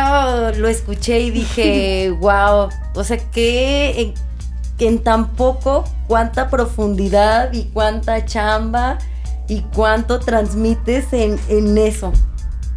lo 0.57 0.67
escuché 0.67 1.21
y 1.21 1.31
dije, 1.31 2.09
wow, 2.19 2.67
o 2.95 3.03
sea, 3.05 3.17
que 3.31 4.01
en, 4.01 4.13
que 4.79 4.87
en 4.87 5.03
tan 5.03 5.33
poco, 5.33 5.83
cuánta 6.07 6.49
profundidad 6.49 7.53
y 7.53 7.65
cuánta 7.65 8.25
chamba 8.25 8.97
y 9.47 9.61
cuánto 9.75 10.19
transmites 10.19 11.11
en, 11.11 11.37
en 11.49 11.77
eso. 11.77 12.13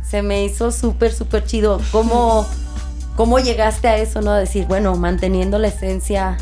Se 0.06 0.20
me 0.20 0.44
hizo 0.44 0.72
súper, 0.72 1.12
súper 1.12 1.44
chido. 1.46 1.80
¿Cómo, 1.92 2.46
¿Cómo 3.16 3.38
llegaste 3.38 3.88
a 3.88 3.98
eso, 3.98 4.20
no? 4.20 4.32
A 4.32 4.38
decir, 4.40 4.66
bueno, 4.66 4.96
manteniendo 4.96 5.58
la 5.58 5.68
esencia. 5.68 6.36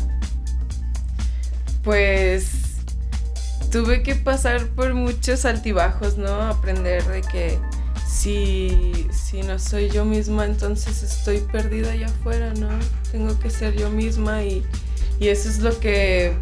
Pues 1.83 2.51
tuve 3.71 4.01
que 4.01 4.15
pasar 4.15 4.67
por 4.69 4.95
muchos 4.95 5.45
altibajos, 5.45 6.17
¿no? 6.17 6.41
Aprender 6.41 7.05
de 7.05 7.21
que 7.21 7.59
si, 8.07 9.07
si 9.11 9.43
no 9.43 9.59
soy 9.59 9.89
yo 9.89 10.05
misma, 10.05 10.45
entonces 10.45 11.03
estoy 11.03 11.39
perdida 11.39 11.91
allá 11.91 12.07
afuera, 12.07 12.53
¿no? 12.55 12.69
Tengo 13.11 13.37
que 13.39 13.49
ser 13.49 13.75
yo 13.75 13.89
misma 13.89 14.43
y, 14.43 14.63
y 15.21 15.29
eso 15.29 15.49
es 15.49 15.59
lo 15.59 15.79
que 15.79 16.35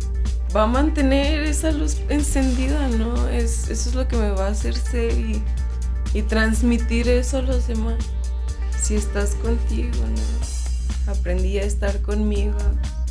va 0.56 0.64
a 0.64 0.68
mantener 0.68 1.44
esa 1.44 1.70
luz 1.70 1.98
encendida, 2.08 2.88
¿no? 2.88 3.28
Es, 3.28 3.68
eso 3.70 3.90
es 3.90 3.96
lo 3.96 4.08
que 4.08 4.16
me 4.16 4.30
va 4.30 4.48
a 4.48 4.52
hacer 4.52 4.74
ser 4.74 5.12
y, 5.20 5.44
y 6.14 6.22
transmitir 6.22 7.10
eso 7.10 7.40
a 7.40 7.42
los 7.42 7.68
demás. 7.68 7.98
Si 8.82 8.96
estás 8.96 9.36
contigo, 9.36 9.92
¿no? 9.92 11.12
Aprendí 11.12 11.60
a 11.60 11.64
estar 11.64 12.02
conmigo 12.02 12.58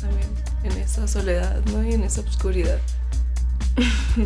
también 0.01 0.27
en 0.63 0.71
esa 0.81 1.07
soledad, 1.07 1.61
¿no? 1.71 1.83
Y 1.83 1.93
en 1.93 2.03
esa 2.03 2.21
oscuridad. 2.21 2.79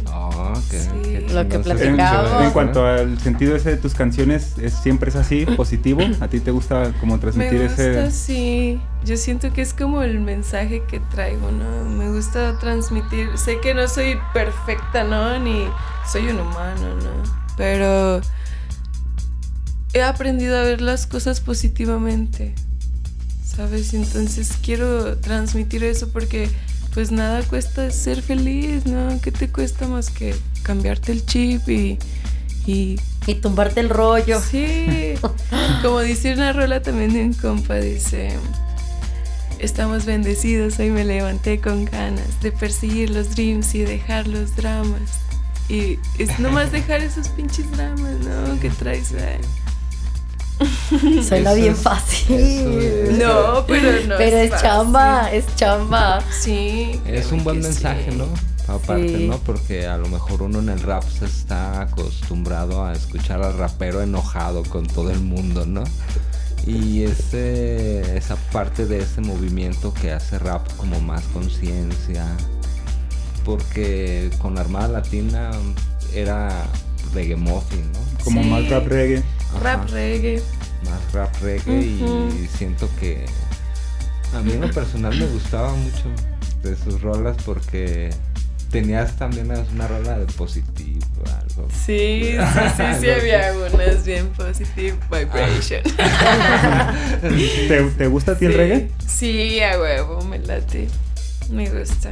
Ah, 0.08 0.54
qué- 0.72 0.80
Sí. 0.80 0.89
qué 1.04 1.28
Lo 1.34 1.48
que 1.48 1.56
En, 1.56 1.63
platicábamos. 1.63 2.44
en 2.46 2.52
cuanto 2.52 2.86
al 2.86 3.20
sentido 3.20 3.56
ese 3.56 3.72
de 3.72 3.78
tus 3.78 3.94
canciones, 3.94 4.58
¿es, 4.58 4.74
¿siempre 4.74 5.10
es 5.10 5.16
así, 5.16 5.46
positivo? 5.58 6.02
¿A 6.20 6.28
ti 6.28 6.39
te 6.39 6.52
gusta 6.52 6.92
como 7.00 7.20
transmitir 7.20 7.60
Me 7.60 7.68
gusta, 7.68 7.84
ese...? 8.06 8.12
sí. 8.12 8.82
Yo 9.06 9.18
siento 9.18 9.52
que 9.52 9.62
es 9.62 9.74
como 9.74 10.02
el 10.02 10.20
mensaje 10.22 10.84
que 10.89 11.00
traigo, 11.00 11.52
¿no? 11.52 11.84
Me 11.89 12.10
gusta 12.10 12.58
transmitir. 12.60 13.30
Sé 13.38 13.60
que 13.62 13.74
no 13.74 13.88
soy 13.88 14.18
perfecta, 14.34 15.04
¿no? 15.04 15.38
Ni 15.39 15.66
soy 16.10 16.28
un 16.30 16.39
humano, 16.39 16.96
¿no? 17.04 17.44
Pero 17.58 18.22
he 19.94 20.02
aprendido 20.02 20.58
a 20.58 20.62
ver 20.63 20.82
las 20.82 21.06
cosas 21.06 21.39
positivamente, 21.42 22.56
¿sabes? 23.46 23.94
Entonces 23.94 24.54
quiero 24.63 25.18
transmitir 25.18 25.84
eso 25.84 26.10
porque 26.10 26.50
pues 26.93 27.12
nada 27.12 27.41
cuesta 27.43 27.89
ser 27.91 28.21
feliz, 28.21 28.86
¿no? 28.86 29.19
¿Qué 29.21 29.32
te 29.32 29.49
cuesta 29.49 29.88
más 29.88 30.10
que 30.10 30.36
cambiarte 30.63 31.12
el 31.12 31.25
chip 31.25 31.67
y... 31.69 31.97
y 32.67 32.99
Y 33.27 33.36
tumbarte 33.36 33.79
el 33.79 33.89
rollo. 33.89 34.39
Sí, 34.41 35.13
como 35.82 35.99
dice 36.01 36.34
una 36.34 36.53
rola 36.53 36.82
también 36.82 37.13
de 37.13 37.23
un 37.23 37.34
compa, 37.34 37.75
dice, 37.75 38.34
estamos 39.60 40.06
bendecidos, 40.06 40.77
hoy 40.79 40.89
me 40.89 41.06
levanté 41.06 41.60
con 41.62 41.86
ganas 41.86 42.41
de 42.41 42.51
perseguir 42.51 43.10
los 43.12 43.34
dreams 43.36 43.73
y 43.75 43.84
dejar 43.84 44.27
los 44.27 44.56
dramas. 44.56 45.10
Y 45.69 45.97
es 46.19 46.38
nomás 46.39 46.71
dejar 46.73 47.01
esos 47.01 47.29
pinches 47.29 47.71
dramas, 47.71 48.15
¿no? 48.19 48.60
Que 48.60 48.69
traes, 48.69 49.12
¿verdad? 49.13 49.39
Suena 51.27 51.51
Eso 51.51 51.56
bien 51.62 51.75
fácil. 51.75 52.36
es- 52.38 53.17
No, 53.17 53.42
pero 53.67 53.91
no 54.08 54.15
Pero 54.17 54.38
es 54.38 54.62
chamba, 54.62 55.32
es 55.32 55.45
chamba. 55.56 56.21
Sí. 56.32 56.99
Es 57.06 57.32
un 57.32 57.43
buen 57.43 57.62
mensaje, 57.62 58.12
sí. 58.12 58.17
¿no? 58.17 58.26
aparte, 58.73 59.17
Sí. 59.17 59.28
¿no? 59.28 59.38
Porque 59.39 59.88
a 59.88 59.97
lo 59.97 60.08
mejor 60.08 60.41
uno 60.43 60.60
en 60.60 60.69
el 60.69 60.80
rap 60.82 61.04
se 61.04 61.26
está 61.26 61.82
acostumbrado 61.82 62.86
a 62.86 62.93
escuchar 62.93 63.41
al 63.43 63.58
rapero 63.58 64.02
enojado 64.02 64.63
con 64.63 64.88
todo 64.88 65.12
el 65.12 65.19
mundo, 65.19 65.65
¿no? 65.65 65.84
Y 66.65 67.04
ese, 67.04 68.15
esa 68.17 68.38
parte 68.54 68.86
de 68.86 68.99
ese 68.99 69.19
movimiento 69.19 69.93
que 69.93 70.13
hace 70.13 70.39
rap 70.39 70.65
como 70.78 71.02
más 71.02 71.23
conciencia, 71.34 72.26
porque 73.43 74.30
con 74.41 74.58
Armada 74.58 74.88
Latina 74.88 75.52
era 76.13 76.49
reggae 77.13 77.36
muffin, 77.36 77.91
¿no? 77.91 77.99
Como 78.23 78.43
Sí. 78.43 78.49
más 78.49 78.69
rap 78.69 78.88
reggae. 78.88 79.23
Rap 79.62 79.89
reggae. 79.89 80.41
más 80.86 81.12
rap 81.13 81.34
reggae 81.41 81.82
y 81.82 82.47
siento 82.58 82.89
que 82.99 83.26
a 84.34 84.41
mí 84.41 84.54
en 84.54 84.62
lo 84.62 84.72
personal 84.72 85.17
me 85.17 85.26
gustaba 85.28 85.74
mucho 85.74 86.12
de 86.63 86.76
sus 86.76 87.02
rolas 87.02 87.38
porque 87.46 88.10
tenías 88.72 89.15
también 89.15 89.52
una 89.52 89.88
rola 89.88 90.17
de 90.17 90.26
positivo 90.34 91.00
algo. 91.26 91.67
Sí, 91.72 92.36
sí, 92.36 92.62
sí, 92.76 92.84
sí, 93.02 93.10
había 93.10 93.54
unas 93.72 94.06
bien 94.06 94.28
positive 94.30 94.98
vibration. 95.12 95.84
¿Te, 97.22 97.84
te 97.98 98.08
gusta 98.08 98.32
a 98.32 98.38
ti 98.38 98.46
el 98.46 98.54
reggae? 98.56 98.89
Sí, 99.06 99.62
a 99.62 99.80
huevo, 99.80 100.24
me 100.24 100.39
late. 100.39 100.88
Me 101.52 101.69
gusta. 101.69 102.12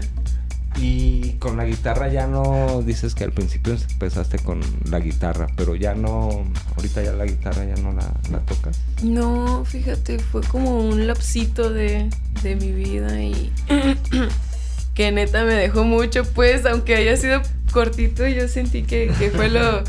Y 0.82 1.34
con 1.34 1.58
la 1.58 1.66
guitarra 1.66 2.08
ya 2.08 2.26
no 2.26 2.82
dices 2.82 3.14
que 3.14 3.24
al 3.24 3.32
principio 3.32 3.74
empezaste 3.74 4.40
con 4.40 4.62
la 4.90 5.00
guitarra, 5.00 5.46
pero 5.56 5.76
ya 5.76 5.94
no, 5.94 6.44
ahorita 6.76 7.04
ya 7.04 7.14
la 7.14 7.26
guitarra 7.26 7.66
ya 7.66 7.76
no 7.76 7.92
la, 7.92 8.12
la 8.32 8.40
tocas. 8.40 8.80
No, 9.04 9.64
fíjate, 9.64 10.18
fue 10.18 10.42
como 10.42 10.80
un 10.80 11.06
lapsito 11.06 11.70
de, 11.70 12.10
de 12.42 12.56
mi 12.56 12.72
vida 12.72 13.22
y 13.22 13.52
que 14.96 15.12
neta 15.12 15.44
me 15.44 15.54
dejó 15.54 15.84
mucho, 15.84 16.24
pues, 16.24 16.66
aunque 16.66 16.96
haya 16.96 17.16
sido 17.16 17.42
cortito, 17.72 18.28
yo 18.28 18.48
sentí 18.48 18.82
que, 18.82 19.14
que 19.20 19.30
fue 19.30 19.50
lo, 19.50 19.84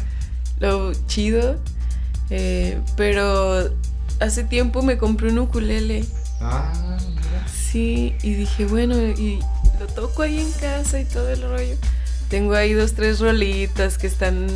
lo 0.60 0.92
chido. 1.06 1.58
Eh, 2.28 2.78
pero 2.96 3.70
hace 4.20 4.44
tiempo 4.44 4.82
me 4.82 4.98
compré 4.98 5.30
un 5.30 5.38
ukulele. 5.38 6.04
Ah, 6.40 6.98
mira. 7.08 7.48
Sí, 7.48 8.14
y 8.22 8.34
dije, 8.34 8.66
bueno, 8.66 8.96
y 8.98 9.40
lo 9.82 9.88
toco 9.88 10.22
ahí 10.22 10.38
en 10.38 10.52
casa 10.52 11.00
y 11.00 11.04
todo 11.04 11.28
el 11.28 11.42
rollo. 11.42 11.76
Tengo 12.28 12.54
ahí 12.54 12.72
dos, 12.72 12.94
tres 12.94 13.18
rolitas 13.20 13.98
que 13.98 14.06
están, 14.06 14.48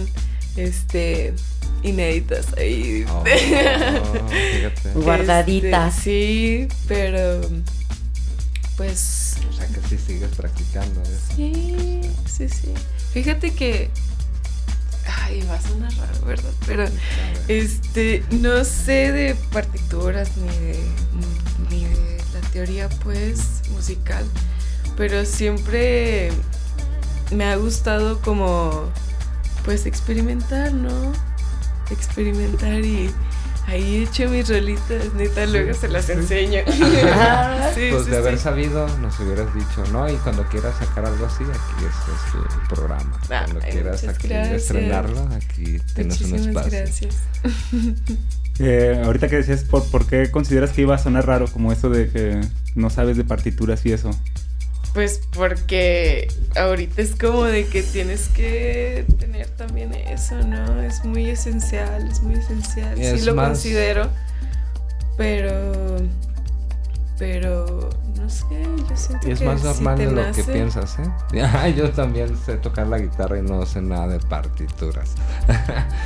este, 0.56 1.34
inéditas 1.82 2.46
ahí. 2.56 3.04
Oh, 3.10 3.24
fíjate. 3.24 4.92
Guardaditas. 4.94 5.98
Este, 5.98 6.02
sí, 6.02 6.68
pero, 6.86 7.40
pues, 8.76 9.36
O 9.50 9.52
sea 9.52 9.66
que 9.66 9.80
sí 9.88 9.98
sigues 9.98 10.30
practicando 10.36 11.02
eso. 11.02 11.12
sí, 11.34 12.00
sí, 12.26 12.48
sí. 12.48 12.68
Fíjate 13.12 13.52
que, 13.52 13.90
ay, 15.22 15.42
va 15.50 15.56
a 15.56 15.60
sonar 15.60 15.92
raro, 15.96 16.20
¿verdad? 16.24 16.52
Pero, 16.66 16.84
este, 17.48 18.22
no 18.30 18.64
sé 18.64 19.10
de 19.12 19.34
partituras 19.52 20.36
ni 20.36 20.48
de, 20.58 20.78
ni 21.70 21.84
de 21.84 22.18
la 22.32 22.40
teoría, 22.52 22.88
pues, 23.02 23.62
musical, 23.70 24.24
pero 24.96 25.24
siempre 25.24 26.30
me 27.32 27.44
ha 27.44 27.56
gustado 27.56 28.20
como, 28.20 28.90
pues, 29.64 29.86
experimentar, 29.86 30.72
¿no? 30.72 31.12
Experimentar 31.90 32.80
y 32.84 33.10
ahí 33.68 34.04
echo 34.08 34.28
mis 34.28 34.48
rolitas, 34.48 35.12
neta, 35.14 35.44
luego 35.46 35.74
se 35.74 35.88
las 35.88 36.08
enseño. 36.08 36.60
Ah, 37.12 37.70
Sí, 37.74 37.88
Pues 37.90 38.04
sí, 38.04 38.10
de 38.10 38.16
haber 38.16 38.38
sí. 38.38 38.44
sabido, 38.44 38.86
nos 39.00 39.18
hubieras 39.20 39.52
dicho, 39.54 39.84
¿no? 39.92 40.08
Y 40.10 40.16
cuando 40.16 40.44
quieras 40.48 40.76
sacar 40.78 41.04
algo 41.04 41.26
así, 41.26 41.44
aquí 41.44 41.84
es, 41.84 41.94
es 42.48 42.52
tu 42.68 42.74
programa. 42.74 43.20
Cuando 43.26 43.60
Ay, 43.62 43.72
quieras 43.72 44.04
aquí 44.04 44.28
estrenarlo, 44.32 45.28
aquí 45.34 45.78
tienes 45.94 46.20
un 46.22 46.34
espacio. 46.36 46.70
gracias. 46.78 47.16
Eh, 48.58 49.02
ahorita 49.04 49.28
que 49.28 49.36
decías, 49.36 49.64
¿por, 49.64 49.84
¿por 49.90 50.06
qué 50.06 50.30
consideras 50.30 50.70
que 50.70 50.80
iba 50.80 50.94
a 50.94 50.98
sonar 50.98 51.26
raro 51.26 51.46
como 51.46 51.72
eso 51.72 51.90
de 51.90 52.08
que 52.08 52.40
no 52.74 52.88
sabes 52.88 53.18
de 53.18 53.24
partituras 53.24 53.84
y 53.84 53.92
eso? 53.92 54.10
Pues 54.96 55.20
porque 55.36 56.26
ahorita 56.58 57.02
es 57.02 57.14
como 57.16 57.44
de 57.44 57.66
que 57.66 57.82
tienes 57.82 58.28
que 58.28 59.04
tener 59.18 59.46
también 59.50 59.92
eso, 59.92 60.36
¿no? 60.36 60.80
Es 60.80 61.04
muy 61.04 61.28
esencial, 61.28 62.08
es 62.10 62.22
muy 62.22 62.36
esencial. 62.36 62.98
Es 62.98 63.20
sí 63.20 63.26
lo 63.26 63.34
más- 63.34 63.48
considero, 63.48 64.08
pero, 65.18 65.98
pero, 67.18 67.90
no 68.18 68.30
sé, 68.30 68.44
yo 68.88 68.96
siento 68.96 69.28
Y 69.28 69.32
es 69.32 69.38
que 69.40 69.44
más 69.44 69.60
si 69.60 69.66
normal 69.66 69.96
te 69.98 70.06
de 70.06 70.12
lo 70.12 70.22
que 70.22 70.28
nace- 70.28 70.52
piensas, 70.54 70.96
¿eh? 70.98 71.72
Yo 71.76 71.90
también 71.90 72.34
sé 72.46 72.56
tocar 72.56 72.86
la 72.86 72.96
guitarra 72.98 73.38
y 73.38 73.42
no 73.42 73.66
sé 73.66 73.82
nada 73.82 74.08
de 74.08 74.18
partituras. 74.20 75.10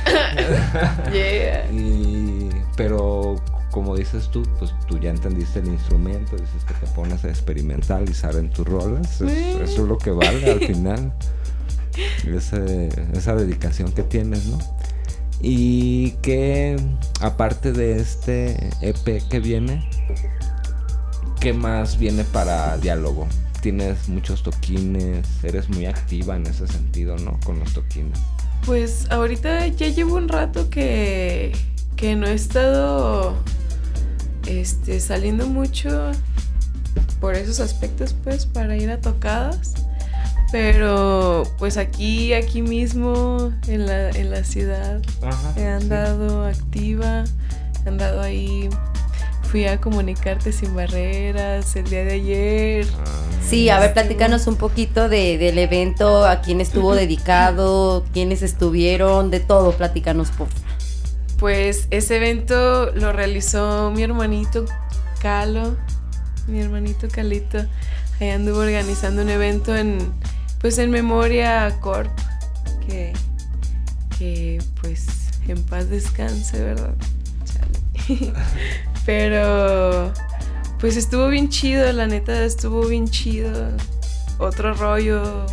Yeah. 1.13 1.65
Y, 1.71 2.49
pero 2.75 3.35
como 3.71 3.95
dices 3.95 4.29
tú, 4.31 4.43
pues 4.59 4.71
tú 4.87 4.99
ya 4.99 5.09
entendiste 5.09 5.59
el 5.59 5.67
instrumento, 5.67 6.35
dices 6.35 6.63
que 6.67 6.73
te 6.73 6.87
pones 6.93 7.23
a 7.25 7.29
experimentalizar 7.29 8.35
en 8.35 8.49
tus 8.51 8.67
rolas. 8.67 9.21
es- 9.21 9.31
eso 9.31 9.63
es 9.83 9.87
lo 9.89 9.97
que 9.97 10.11
vale 10.11 10.51
al 10.51 10.59
final. 10.67 11.13
Ese- 12.25 12.89
esa 13.13 13.35
dedicación 13.35 13.91
que 13.91 14.03
tienes, 14.03 14.45
¿no? 14.45 14.59
Y 15.41 16.11
que 16.21 16.77
aparte 17.19 17.71
de 17.73 17.99
este 17.99 18.69
EP 18.81 19.21
que 19.29 19.39
viene, 19.39 19.89
¿qué 21.39 21.53
más 21.53 21.97
viene 21.97 22.23
para 22.23 22.77
diálogo? 22.77 23.27
Tienes 23.61 24.07
muchos 24.09 24.43
toquines, 24.43 25.25
eres 25.43 25.69
muy 25.69 25.85
activa 25.85 26.35
en 26.35 26.45
ese 26.47 26.67
sentido, 26.67 27.15
¿no? 27.17 27.39
Con 27.43 27.59
los 27.59 27.73
toquines. 27.73 28.19
Pues 28.65 29.09
ahorita 29.11 29.67
ya 29.67 29.87
llevo 29.87 30.15
un 30.15 30.27
rato 30.29 30.69
que, 30.69 31.51
que 31.95 32.15
no 32.15 32.27
he 32.27 32.33
estado 32.33 33.35
este, 34.47 34.99
saliendo 34.99 35.47
mucho 35.47 36.11
por 37.19 37.35
esos 37.35 37.59
aspectos, 37.59 38.15
pues, 38.23 38.45
para 38.45 38.75
ir 38.77 38.89
a 38.89 38.99
tocadas. 38.99 39.73
Pero 40.51 41.43
pues 41.57 41.77
aquí, 41.77 42.33
aquí 42.33 42.61
mismo, 42.61 43.53
en 43.67 43.85
la, 43.85 44.09
en 44.09 44.31
la 44.31 44.43
ciudad, 44.43 45.01
Ajá. 45.21 45.53
he 45.55 45.65
andado 45.65 46.45
activa, 46.45 47.23
he 47.85 47.89
andado 47.89 48.21
ahí. 48.21 48.69
Fui 49.43 49.65
a 49.65 49.79
comunicarte 49.79 50.51
sin 50.51 50.75
barreras 50.75 51.75
el 51.75 51.89
día 51.89 52.03
de 52.03 52.13
ayer. 52.13 52.87
Sí, 53.45 53.69
a 53.69 53.79
ver, 53.79 53.93
platícanos 53.93 54.47
un 54.47 54.55
poquito 54.55 55.09
de, 55.09 55.37
del 55.37 55.57
evento, 55.57 56.25
a 56.25 56.41
quién 56.41 56.61
estuvo 56.61 56.95
dedicado, 56.95 58.05
quiénes 58.13 58.43
estuvieron, 58.43 59.29
de 59.29 59.41
todo, 59.41 59.73
platícanos, 59.73 60.29
por 60.29 60.47
favor. 60.47 60.70
Pues 61.41 61.87
ese 61.89 62.17
evento 62.17 62.91
lo 62.93 63.11
realizó 63.11 63.89
mi 63.89 64.03
hermanito 64.03 64.65
Calo, 65.19 65.75
mi 66.45 66.61
hermanito 66.61 67.07
Calito. 67.11 67.57
Ahí 68.19 68.29
anduvo 68.29 68.59
organizando 68.59 69.23
un 69.23 69.29
evento 69.31 69.75
en, 69.75 70.13
pues 70.59 70.77
en 70.77 70.91
memoria 70.91 71.65
a 71.65 71.79
Corp, 71.79 72.11
que, 72.85 73.13
que 74.19 74.61
pues 74.81 75.31
en 75.47 75.63
paz 75.63 75.89
descanse, 75.89 76.61
¿verdad? 76.61 76.93
Chale. 77.43 78.33
Pero 79.07 80.13
pues 80.79 80.95
estuvo 80.95 81.27
bien 81.27 81.49
chido, 81.49 81.91
la 81.91 82.05
neta 82.05 82.43
estuvo 82.43 82.85
bien 82.85 83.09
chido. 83.09 83.51
Otro 84.37 84.75
rollo. 84.75 85.47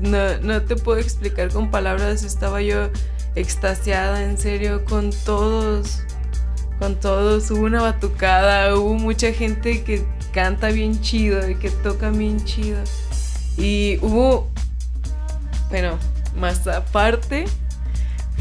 No, 0.00 0.36
no 0.42 0.60
te 0.60 0.76
puedo 0.76 0.98
explicar 0.98 1.48
con 1.48 1.70
palabras, 1.70 2.24
estaba 2.24 2.60
yo 2.60 2.90
extasiada, 3.36 4.24
en 4.24 4.38
serio, 4.38 4.84
con 4.84 5.10
todos, 5.24 6.02
con 6.80 6.96
todos. 6.96 7.50
Hubo 7.50 7.66
una 7.66 7.82
batucada, 7.82 8.74
hubo 8.74 8.94
mucha 8.94 9.32
gente 9.32 9.84
que 9.84 10.04
canta 10.32 10.68
bien 10.68 11.00
chido 11.00 11.48
y 11.48 11.54
que 11.54 11.70
toca 11.70 12.10
bien 12.10 12.44
chido. 12.44 12.82
Y 13.56 13.98
hubo, 14.02 14.48
bueno, 15.70 15.98
más 16.36 16.66
aparte, 16.66 17.44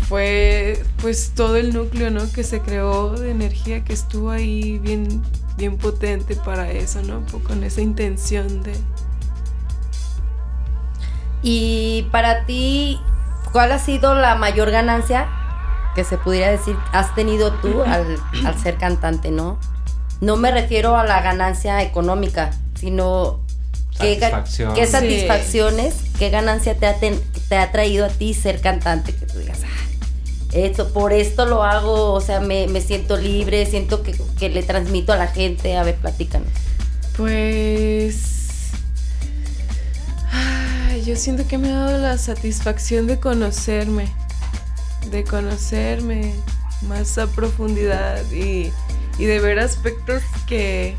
fue 0.07 0.81
pues 1.01 1.31
todo 1.35 1.57
el 1.57 1.73
núcleo, 1.73 2.11
¿no? 2.11 2.31
Que 2.31 2.43
se 2.43 2.61
creó 2.61 3.11
de 3.11 3.31
energía 3.31 3.83
que 3.83 3.93
estuvo 3.93 4.29
ahí 4.29 4.77
bien, 4.79 5.21
bien 5.57 5.77
potente 5.77 6.35
para 6.35 6.71
eso, 6.71 7.01
¿no? 7.01 7.25
Con 7.43 7.63
esa 7.63 7.81
intención 7.81 8.63
de... 8.63 8.73
Y 11.41 12.07
para 12.11 12.45
ti, 12.45 12.99
¿cuál 13.55 13.71
ha 13.71 13.79
sido 13.79 14.15
la 14.15 14.35
mayor 14.35 14.69
ganancia 14.69 15.27
que 15.95 16.03
se 16.03 16.17
pudiera 16.17 16.51
decir 16.51 16.75
has 16.91 17.15
tenido 17.15 17.53
tú 17.53 17.83
al, 17.83 18.17
al 18.45 18.59
ser 18.61 18.75
cantante, 18.75 19.31
no? 19.31 19.57
No 20.19 20.35
me 20.35 20.51
refiero 20.51 20.97
a 20.97 21.05
la 21.05 21.21
ganancia 21.21 21.81
económica, 21.81 22.51
sino 22.77 23.39
qué, 23.97 24.19
Satisfacción. 24.19 24.73
qué 24.73 24.85
Sí. 24.87 24.91
satisfacciones, 24.91 25.95
qué 26.19 26.29
ganancia 26.31 26.75
te 26.75 26.85
ha, 26.85 26.95
ten- 26.99 27.21
te 27.47 27.55
ha 27.55 27.71
traído 27.71 28.05
a 28.05 28.09
ti 28.09 28.33
ser 28.33 28.59
cantante, 28.59 29.15
que 29.15 29.25
tú 29.25 29.39
digas, 29.39 29.59
"Ah, 29.63 30.47
esto, 30.51 30.89
por 30.91 31.13
esto 31.13 31.45
lo 31.45 31.63
hago, 31.63 32.11
o 32.11 32.19
sea, 32.19 32.41
me, 32.41 32.67
me 32.67 32.81
siento 32.81 33.15
libre, 33.15 33.65
siento 33.65 34.03
que, 34.03 34.13
que 34.37 34.49
le 34.49 34.63
transmito 34.63 35.13
a 35.13 35.15
la 35.15 35.27
gente, 35.27 35.77
a 35.77 35.83
ver, 35.83 35.95
platícanos. 35.95 36.49
Pues. 37.15 38.34
Yo 41.05 41.15
siento 41.15 41.47
que 41.47 41.59
me 41.59 41.69
ha 41.69 41.81
dado 41.81 41.97
la 41.99 42.17
satisfacción 42.17 43.05
de 43.05 43.19
conocerme, 43.19 44.11
de 45.11 45.23
conocerme 45.23 46.33
más 46.87 47.19
a 47.19 47.27
profundidad 47.27 48.23
y, 48.31 48.71
y 49.19 49.25
de 49.25 49.39
ver 49.39 49.59
aspectos 49.59 50.23
que, 50.47 50.97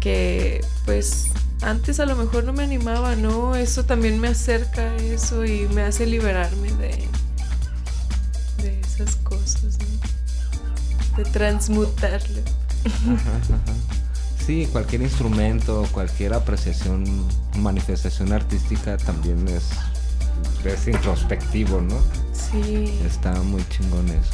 que 0.00 0.62
pues 0.84 1.28
antes 1.62 1.98
a 1.98 2.04
lo 2.04 2.14
mejor 2.14 2.44
no 2.44 2.52
me 2.52 2.62
animaba, 2.62 3.16
¿no? 3.16 3.56
Eso 3.56 3.86
también 3.86 4.20
me 4.20 4.28
acerca 4.28 4.82
a 4.82 4.96
eso 4.96 5.46
y 5.46 5.66
me 5.68 5.80
hace 5.80 6.04
liberarme 6.04 6.70
de, 6.72 7.08
de 8.62 8.80
esas 8.80 9.16
cosas, 9.16 9.78
¿no? 9.78 11.16
De 11.16 11.24
transmutarlo. 11.30 12.42
Sí, 14.46 14.68
cualquier 14.70 15.02
instrumento, 15.02 15.84
cualquier 15.90 16.32
apreciación, 16.32 17.04
manifestación 17.58 18.32
artística 18.32 18.96
también 18.96 19.44
es, 19.48 19.70
es 20.64 20.86
introspectivo, 20.86 21.80
¿no? 21.80 21.96
Sí. 22.32 22.96
Está 23.04 23.32
muy 23.42 23.64
chingón 23.68 24.06
eso. 24.08 24.30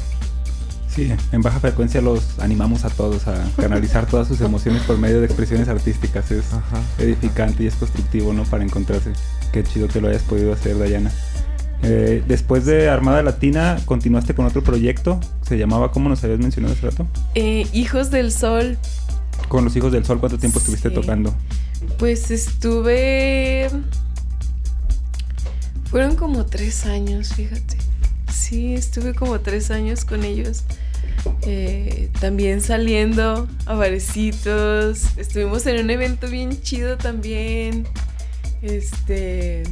Sí, 0.94 1.10
en 1.32 1.40
baja 1.40 1.58
frecuencia 1.58 2.02
los 2.02 2.38
animamos 2.40 2.84
a 2.84 2.90
todos 2.90 3.26
a 3.26 3.42
canalizar 3.56 4.04
todas 4.04 4.28
sus 4.28 4.42
emociones 4.42 4.82
por 4.82 4.98
medio 4.98 5.20
de 5.20 5.24
expresiones 5.24 5.68
artísticas. 5.68 6.30
Es 6.30 6.52
Ajá. 6.52 6.82
edificante 6.98 7.62
y 7.62 7.68
es 7.68 7.76
constructivo, 7.76 8.34
¿no? 8.34 8.44
Para 8.44 8.64
encontrarse. 8.64 9.14
Qué 9.52 9.64
chido 9.64 9.88
que 9.88 10.02
lo 10.02 10.08
hayas 10.08 10.22
podido 10.22 10.52
hacer, 10.52 10.78
Dayana. 10.78 11.10
Eh, 11.82 12.22
después 12.28 12.66
de 12.66 12.90
Armada 12.90 13.22
Latina, 13.22 13.78
continuaste 13.86 14.34
con 14.34 14.44
otro 14.44 14.62
proyecto. 14.62 15.18
Se 15.40 15.56
llamaba, 15.56 15.90
¿cómo 15.90 16.10
nos 16.10 16.22
habías 16.22 16.40
mencionado 16.40 16.74
hace 16.74 16.90
rato? 16.90 17.06
Eh, 17.34 17.66
Hijos 17.72 18.10
del 18.10 18.30
Sol, 18.30 18.76
Con 19.48 19.64
los 19.64 19.76
Hijos 19.76 19.92
del 19.92 20.04
Sol, 20.04 20.18
¿cuánto 20.20 20.38
tiempo 20.38 20.58
estuviste 20.58 20.90
tocando? 20.90 21.34
pues 21.98 22.30
estuve... 22.30 23.68
Fueron 25.90 26.16
como 26.16 26.46
tres 26.46 26.86
años, 26.86 27.34
fíjate. 27.34 27.76
Sí, 28.32 28.74
estuve 28.74 29.14
como 29.14 29.40
tres 29.40 29.70
años 29.70 30.04
con 30.06 30.24
ellos. 30.24 30.64
Eh, 31.42 32.08
también 32.20 32.60
saliendo 32.62 33.46
a 33.66 33.74
barecitos. 33.74 35.16
Estuvimos 35.18 35.66
en 35.66 35.84
un 35.84 35.90
evento 35.90 36.28
bien 36.28 36.62
chido 36.62 36.96
también. 36.96 37.86
Este. 38.62 39.64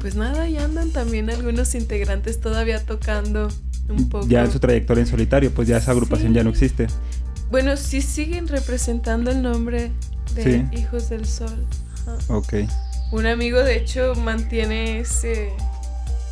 Pues 0.00 0.14
nada, 0.16 0.48
ya 0.48 0.64
andan 0.64 0.90
también 0.90 1.30
algunos 1.30 1.74
integrantes 1.74 2.40
todavía 2.40 2.84
tocando 2.84 3.48
un 3.88 4.08
poco. 4.10 4.28
Ya 4.28 4.44
en 4.44 4.52
su 4.52 4.60
trayectoria 4.60 5.00
en 5.00 5.08
solitario, 5.08 5.50
pues 5.50 5.66
ya 5.66 5.78
esa 5.78 5.92
agrupación 5.92 6.28
Sí. 6.32 6.34
ya 6.34 6.44
no 6.44 6.50
existe. 6.50 6.88
Bueno, 7.50 7.76
sí 7.76 8.02
siguen 8.02 8.48
representando 8.48 9.30
el 9.30 9.42
nombre 9.42 9.90
de 10.34 10.44
Sí. 10.44 10.78
Hijos 10.78 11.08
del 11.08 11.26
Sol. 11.26 11.66
Ajá. 12.02 12.34
Ok. 12.34 12.54
Un 13.10 13.26
amigo, 13.26 13.60
de 13.60 13.76
hecho, 13.76 14.14
mantiene 14.14 15.00
ese. 15.00 15.52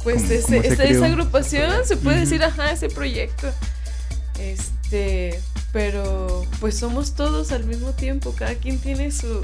Pues 0.02 0.30
ese, 0.30 0.58
esa, 0.58 1.06
agrupación, 1.06 1.84
se 1.84 1.96
puede 1.96 2.20
decir, 2.20 2.42
ajá, 2.44 2.70
ese 2.70 2.88
proyecto. 2.88 3.48
Este. 4.38 5.40
Pero, 5.72 6.44
pues 6.60 6.78
somos 6.78 7.14
todos 7.14 7.50
al 7.50 7.64
mismo 7.64 7.92
tiempo. 7.92 8.34
Cada 8.36 8.54
quien 8.54 8.78
tiene 8.78 9.10
su, 9.10 9.40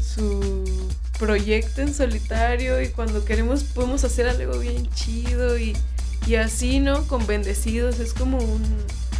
su 0.00 0.88
proyecto 1.18 1.82
en 1.82 1.94
solitario. 1.94 2.80
Y 2.80 2.88
cuando 2.88 3.24
queremos, 3.24 3.64
podemos 3.64 4.04
hacer 4.04 4.28
algo 4.28 4.58
bien 4.58 4.88
chido. 4.92 5.58
Y, 5.58 5.76
y 6.26 6.36
así, 6.36 6.80
¿no? 6.80 7.06
Con 7.06 7.26
bendecidos. 7.26 7.98
Es 7.98 8.14
como 8.14 8.38
un, 8.38 8.62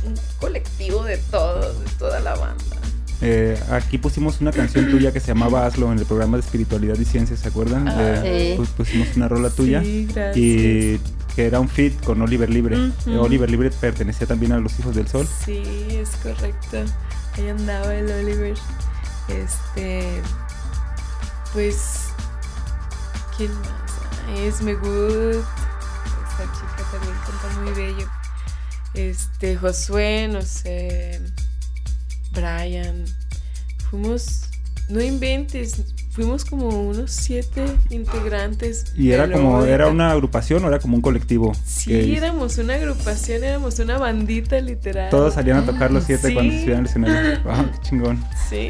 un 0.05 0.15
colectivo 0.39 1.05
de 1.05 1.19
todos, 1.19 1.79
de 1.81 1.87
toda 1.99 2.21
la 2.21 2.35
banda. 2.35 2.65
Eh, 3.21 3.61
aquí 3.71 3.99
pusimos 3.99 4.41
una 4.41 4.53
canción 4.53 4.87
tuya 4.91 5.13
que 5.13 5.21
se 5.21 5.29
llamaba 5.29 5.67
Hazlo 5.67 5.91
en 5.93 5.99
el 5.99 6.07
programa 6.07 6.37
de 6.37 6.43
espiritualidad 6.45 6.97
y 6.99 7.05
ciencias, 7.05 7.41
¿se 7.41 7.49
acuerdan? 7.49 7.89
Ah, 7.89 8.23
Eh, 8.25 8.51
sí. 8.53 8.57
pues 8.57 8.69
pusimos 8.71 9.09
una 9.17 9.29
rola 9.29 9.51
tuya. 9.51 9.83
Sí, 9.83 10.07
gracias. 10.13 10.37
y 10.37 11.01
que 11.35 11.47
era 11.47 11.61
un 11.61 11.69
fit 11.69 12.01
con 12.05 12.21
Oliver 12.23 12.51
Libre. 12.51 12.77
Eh, 13.07 13.17
Oliver 13.19 13.49
Libre 13.51 13.71
pertenecía 13.71 14.27
también 14.27 14.53
a 14.53 14.59
los 14.59 14.77
Hijos 14.79 14.95
del 14.97 15.07
Sol. 15.09 15.27
Sí, 15.45 15.63
es 15.91 16.11
correcto. 16.23 16.79
Ahí 17.37 17.49
andaba 17.49 17.95
el 17.95 18.11
Oliver. 18.11 18.55
Este. 19.29 20.21
Pues. 21.53 22.09
¿Quién 23.37 23.53
más? 23.61 23.69
Ah, 24.29 24.35
Esme 24.41 24.75
Good. 24.75 25.37
Esta 25.37 26.45
chica 26.55 26.83
también 26.93 27.15
canta 27.25 27.61
muy 27.61 27.73
bello. 27.73 28.07
Este, 28.95 29.57
Josué, 29.57 30.28
no 30.30 30.43
sé. 30.43 31.20
Brian. 32.32 33.05
Fuimos. 33.91 34.43
No 34.89 35.03
inventes. 35.03 35.82
Fuimos 36.11 36.45
como 36.45 36.66
unos 36.68 37.12
siete 37.12 37.64
integrantes. 37.91 38.86
Y 38.97 39.12
era 39.12 39.30
como, 39.30 39.64
era 39.64 39.86
una 39.86 40.11
agrupación 40.11 40.64
o 40.64 40.68
era 40.68 40.80
como 40.80 40.97
un 40.97 41.03
colectivo. 41.03 41.53
Sí, 41.64 41.91
que 41.91 42.16
éramos 42.16 42.59
una 42.59 42.74
agrupación, 42.74 43.45
éramos 43.45 43.78
una 43.78 43.99
bandita 43.99 44.61
literal. 44.61 45.11
Todos 45.11 45.34
salían 45.34 45.59
a 45.59 45.66
tocar 45.66 45.93
los 45.93 46.05
siete 46.05 46.28
Sí. 46.28 46.34
cuando 46.34 46.53
se 46.53 46.61
subían 46.62 46.78
al 46.80 46.86
escenario. 46.86 47.41
Wow, 47.45 47.70
qué 47.70 47.78
chingón. 47.89 48.24
Sí. 48.49 48.68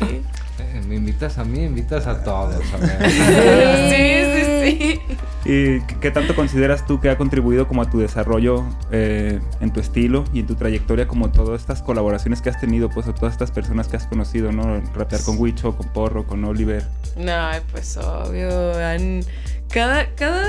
Eh, 0.60 0.82
me 0.86 0.96
invitas 0.96 1.38
a 1.38 1.44
mí, 1.44 1.62
invitas 1.64 2.06
a 2.06 2.22
todos. 2.22 2.62
a 2.74 2.76
ver. 2.76 3.10
Sí, 3.88 4.38
sí, 4.38 4.38
sí. 4.61 5.00
¿Y 5.44 5.80
qué- 6.00 6.11
tanto 6.11 6.34
consideras 6.34 6.86
tú 6.86 7.00
que 7.00 7.11
ha 7.11 7.16
contribuido 7.18 7.66
como 7.68 7.82
a 7.82 7.90
tu 7.90 7.98
desarrollo 7.98 8.64
eh, 8.90 9.40
en 9.61 9.72
tu 9.72 9.80
estilo 9.80 10.24
y 10.32 10.40
en 10.40 10.46
tu 10.46 10.54
trayectoria 10.54 11.06
como 11.09 11.30
todas 11.30 11.61
estas 11.61 11.82
colaboraciones 11.82 12.42
que 12.42 12.50
has 12.50 12.61
tenido, 12.61 12.88
pues 12.90 13.06
a 13.09 13.14
todas 13.14 13.32
estas 13.32 13.50
personas 13.50 13.88
que 13.88 13.96
has 13.96 14.06
conocido, 14.06 14.52
¿no? 14.52 14.80
Rapear 14.94 15.22
con 15.22 15.38
Huicho, 15.38 15.76
con 15.76 15.88
Porro, 15.88 16.26
con 16.26 16.44
Oliver. 16.44 16.84
No, 17.16 17.48
pues 17.72 17.96
obvio. 17.96 18.76
han- 18.78 19.22
cada, 19.70 20.14
cada 20.14 20.46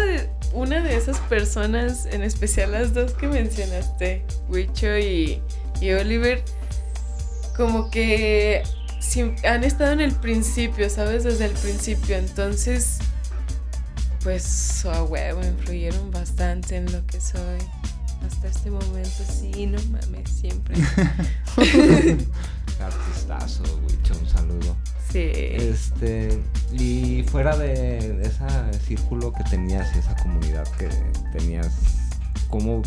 una 0.53 0.82
de 0.82 0.95
esas 0.95 1.20
personas, 1.20 2.05
en 2.12 2.24
especial 2.24 2.72
las 2.72 2.93
dos 2.93 3.14
que 3.14 3.28
mencionaste, 3.28 4.24
Wicho 4.49 4.97
y, 4.97 5.41
y 5.82 5.91
Oliver, 5.91 6.43
como 7.55 7.89
que 7.91 8.64
han 9.45 9.64
estado 9.64 9.91
en 9.91 10.01
el 10.01 10.14
principio, 10.14 10.89
¿sabes? 10.89 11.24
Desde 11.26 11.45
el 11.45 11.51
principio. 11.51 12.16
Entonces, 12.18 12.99
pues 14.24 14.86
a 14.86 15.03
huevo, 15.03 15.41
influyeron 15.41 16.11
bastante 16.11 16.78
en 16.78 16.91
lo 16.91 17.05
que 17.05 17.22
soy. 17.22 17.59
Hasta 18.26 18.47
este 18.47 18.70
momento, 18.70 19.24
sí, 19.26 19.65
no 19.65 19.80
mames, 19.91 20.30
siempre. 20.30 20.76
Artistazo, 22.80 23.63
Wicho, 23.88 24.13
un 24.20 24.28
saludo. 24.28 24.76
Sí. 25.11 25.32
Este, 25.34 26.41
y 26.72 27.24
fuera 27.24 27.57
de 27.57 28.22
ese 28.22 28.80
círculo 28.86 29.34
que 29.34 29.43
tenías 29.45 29.95
y 29.95 29.99
esa 29.99 30.15
comunidad 30.17 30.67
que 30.78 30.89
tenías, 31.32 31.72
¿cómo 32.49 32.82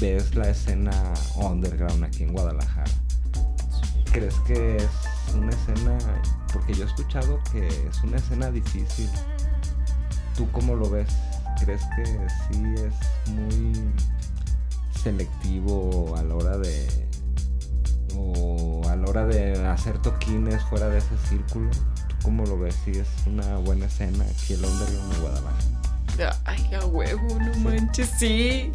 ves 0.00 0.34
la 0.34 0.50
escena 0.50 0.92
underground 1.36 2.04
aquí 2.04 2.24
en 2.24 2.32
Guadalajara? 2.32 2.90
¿Crees 4.12 4.34
que 4.46 4.76
es 4.76 5.34
una 5.34 5.50
escena, 5.50 5.96
porque 6.52 6.74
yo 6.74 6.84
he 6.84 6.86
escuchado 6.86 7.40
que 7.52 7.66
es 7.66 8.02
una 8.02 8.18
escena 8.18 8.50
difícil? 8.50 9.08
¿Tú 10.36 10.50
cómo 10.52 10.74
lo 10.74 10.88
ves? 10.90 11.08
¿Crees 11.62 11.82
que 11.96 12.04
sí 12.04 12.62
es 12.76 13.30
muy 13.30 13.72
selectivo 15.02 16.14
a 16.16 16.22
la 16.22 16.34
hora 16.34 16.58
de 16.58 16.86
o 18.16 18.82
a 18.88 18.96
la 18.96 19.08
hora 19.08 19.26
de 19.26 19.66
hacer 19.66 19.98
toquines 19.98 20.62
fuera 20.64 20.88
de 20.88 20.98
ese 20.98 21.16
círculo? 21.28 21.70
¿Tú 22.08 22.16
cómo 22.24 22.44
lo 22.44 22.58
ves? 22.58 22.76
Si 22.84 22.92
es 22.92 23.08
una 23.26 23.56
buena 23.58 23.86
escena 23.86 24.24
aquí 24.24 24.54
el 24.54 24.64
underground 24.64 25.14
de 25.14 25.20
Guadalajara. 25.20 25.82
Ay, 26.44 26.70
a 26.74 26.84
huevo, 26.84 27.38
no 27.38 27.54
manches, 27.60 28.10
sí. 28.18 28.70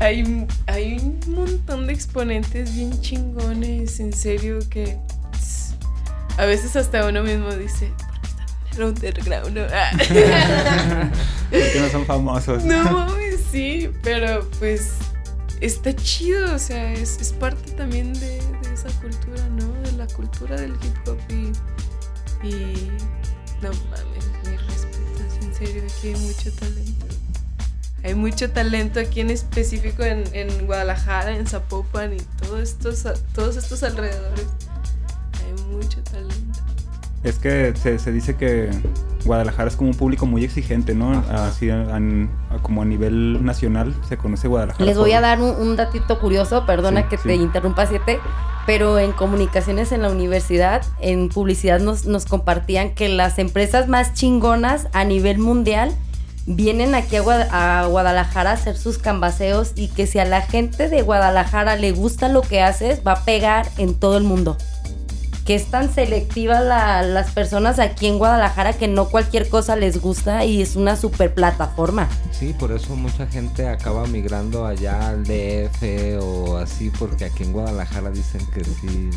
Hay, 0.00 0.46
hay 0.66 0.98
un 0.98 1.34
montón 1.34 1.86
de 1.86 1.92
exponentes 1.92 2.74
bien 2.74 3.00
chingones, 3.00 4.00
en 4.00 4.12
serio, 4.12 4.58
que 4.68 4.98
a 6.36 6.44
veces 6.44 6.76
hasta 6.76 7.06
uno 7.08 7.22
mismo 7.22 7.50
dice, 7.54 7.92
underground? 8.84 9.54
no?" 9.56 9.66
Ah. 9.72 11.10
Que 11.50 11.80
no 11.80 11.88
son 11.90 12.04
famosos. 12.06 12.64
No 12.64 12.82
mames, 12.84 13.40
sí, 13.50 13.90
pero 14.02 14.48
pues 14.58 14.94
está 15.60 15.94
chido, 15.94 16.54
o 16.54 16.58
sea, 16.58 16.92
es, 16.92 17.18
es 17.20 17.32
parte 17.32 17.70
también 17.72 18.12
de, 18.14 18.40
de 18.40 18.74
esa 18.74 18.88
cultura, 19.00 19.46
¿no? 19.50 19.72
De 19.82 19.92
la 19.92 20.06
cultura 20.08 20.56
del 20.56 20.72
hip 20.72 21.08
hop 21.08 21.18
y, 21.30 22.46
y 22.46 22.90
no 23.62 23.70
mames, 23.70 24.26
mis 24.44 24.66
respetos, 24.66 25.44
en 25.44 25.54
serio, 25.54 25.82
aquí 25.84 26.08
hay 26.08 26.16
mucho 26.16 26.52
talento. 26.52 27.06
Hay 28.04 28.14
mucho 28.14 28.50
talento 28.50 29.00
aquí 29.00 29.20
en 29.20 29.30
específico 29.30 30.04
en, 30.04 30.24
en 30.32 30.66
Guadalajara, 30.66 31.34
en 31.36 31.46
Zapopan 31.46 32.12
y 32.12 32.18
todos 32.40 32.60
estos, 32.60 33.04
todos 33.34 33.56
estos 33.56 33.82
alrededores. 33.82 34.46
Es 37.22 37.38
que 37.38 37.74
se, 37.76 37.98
se 37.98 38.12
dice 38.12 38.36
que 38.36 38.70
Guadalajara 39.24 39.68
es 39.68 39.76
como 39.76 39.90
un 39.90 39.96
público 39.96 40.26
muy 40.26 40.44
exigente, 40.44 40.94
¿no? 40.94 41.24
Así 41.30 41.70
a- 41.70 41.86
como 42.62 42.82
a 42.82 42.84
nivel 42.84 43.44
nacional 43.44 43.94
se 44.08 44.16
conoce 44.16 44.46
Guadalajara. 44.48 44.84
Les 44.84 44.96
voy 44.96 45.10
por- 45.10 45.18
a 45.18 45.20
dar 45.20 45.40
un, 45.40 45.50
un 45.50 45.76
datito 45.76 46.20
curioso, 46.20 46.64
perdona 46.66 47.02
Sí, 47.02 47.06
que 47.10 47.16
sí. 47.18 47.28
te 47.28 47.34
interrumpa, 47.34 47.86
siete, 47.86 48.20
pero 48.66 48.98
en 49.00 49.10
comunicaciones 49.12 49.90
en 49.92 50.02
la 50.02 50.10
universidad, 50.10 50.82
en 51.00 51.28
publicidad 51.28 51.80
nos, 51.80 52.04
nos 52.06 52.26
compartían 52.26 52.94
que 52.94 53.08
las 53.08 53.38
empresas 53.40 53.88
más 53.88 54.14
chingonas 54.14 54.86
a 54.92 55.04
nivel 55.04 55.38
mundial 55.38 55.90
vienen 56.48 56.94
aquí 56.94 57.16
a, 57.16 57.80
a 57.82 57.86
Guadalajara 57.86 58.50
a 58.50 58.54
hacer 58.54 58.76
sus 58.76 58.98
cambaseos 58.98 59.72
y 59.74 59.88
que 59.88 60.06
si 60.06 60.20
a 60.20 60.24
la 60.24 60.42
gente 60.42 60.88
de 60.88 61.02
Guadalajara 61.02 61.74
le 61.74 61.90
gusta 61.90 62.28
lo 62.28 62.42
que 62.42 62.60
haces, 62.62 63.00
va 63.04 63.12
a 63.12 63.24
pegar 63.24 63.66
en 63.78 63.94
todo 63.94 64.16
el 64.16 64.22
mundo. 64.22 64.56
Que 65.46 65.54
es 65.54 65.66
tan 65.66 65.94
selectiva 65.94 66.60
la- 66.60 67.02
las 67.02 67.30
personas 67.30 67.78
aquí 67.78 68.06
en 68.08 68.18
Guadalajara 68.18 68.72
que 68.72 68.88
no 68.88 69.08
cualquier 69.08 69.48
cosa 69.48 69.76
les 69.76 70.00
gusta 70.00 70.44
y 70.44 70.60
es 70.60 70.74
una 70.74 70.96
super 70.96 71.32
plataforma. 71.32 72.08
Sí, 72.32 72.52
por 72.58 72.72
eso 72.72 72.96
mucha 72.96 73.26
gente 73.28 73.68
acaba 73.68 74.06
migrando 74.08 74.66
allá 74.66 75.08
al 75.08 75.22
DF 75.24 76.18
o 76.20 76.56
así, 76.56 76.90
porque 76.90 77.26
aquí 77.26 77.44
en 77.44 77.52
Guadalajara 77.52 78.10
dicen 78.10 78.44
que 78.52 78.64
sí. 78.64 79.10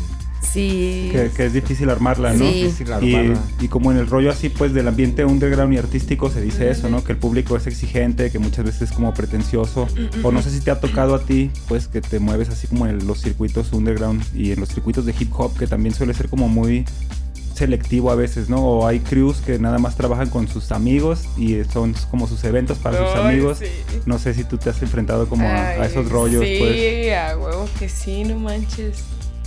Sí. 0.52 1.10
Que, 1.12 1.30
que 1.30 1.46
es 1.46 1.52
difícil 1.52 1.90
armarla, 1.90 2.32
¿no? 2.32 2.44
Sí. 2.44 2.62
Difícil 2.64 2.88
Y, 3.02 3.14
armarla. 3.14 3.40
y 3.60 3.68
como 3.68 3.92
en 3.92 3.98
el 3.98 4.06
rollo 4.06 4.30
así, 4.30 4.48
pues 4.48 4.72
del 4.72 4.88
ambiente 4.88 5.24
underground 5.24 5.72
y 5.74 5.78
artístico 5.78 6.30
se 6.30 6.40
dice 6.40 6.70
eso, 6.70 6.88
¿no? 6.88 7.04
Que 7.04 7.12
el 7.12 7.18
público 7.18 7.56
es 7.56 7.66
exigente, 7.66 8.30
que 8.30 8.38
muchas 8.38 8.64
veces 8.64 8.82
es 8.82 8.92
como 8.92 9.12
pretencioso. 9.14 9.86
O 10.22 10.32
no 10.32 10.42
sé 10.42 10.50
si 10.50 10.60
te 10.60 10.70
ha 10.70 10.80
tocado 10.80 11.14
a 11.14 11.20
ti, 11.20 11.50
pues 11.68 11.88
que 11.88 12.00
te 12.00 12.18
mueves 12.18 12.48
así 12.48 12.66
como 12.66 12.86
en 12.86 13.06
los 13.06 13.20
circuitos 13.20 13.72
underground 13.72 14.22
y 14.34 14.52
en 14.52 14.60
los 14.60 14.70
circuitos 14.70 15.06
de 15.06 15.14
hip 15.18 15.32
hop, 15.36 15.56
que 15.56 15.66
también 15.66 15.94
suele 15.94 16.14
ser 16.14 16.28
como 16.28 16.48
muy 16.48 16.84
selectivo 17.54 18.10
a 18.10 18.14
veces, 18.14 18.48
¿no? 18.48 18.64
O 18.64 18.86
hay 18.86 19.00
crews 19.00 19.36
que 19.38 19.58
nada 19.58 19.78
más 19.78 19.94
trabajan 19.94 20.30
con 20.30 20.48
sus 20.48 20.72
amigos 20.72 21.24
y 21.36 21.62
son 21.64 21.94
como 22.10 22.26
sus 22.26 22.42
eventos 22.44 22.78
para 22.78 22.96
sus 22.98 23.16
amigos. 23.20 23.58
sí. 23.58 23.66
No 24.06 24.18
sé 24.18 24.32
si 24.34 24.44
tú 24.44 24.56
te 24.56 24.70
has 24.70 24.80
enfrentado 24.82 25.28
como 25.28 25.46
a, 25.46 25.84
esos 25.84 26.08
rollos, 26.08 26.42
sí, 26.42 26.56
pues. 26.58 27.12
a 27.12 27.36
huevo 27.38 27.68
que 27.78 27.88
sí, 27.88 28.24
no 28.24 28.38
manches. 28.38 29.04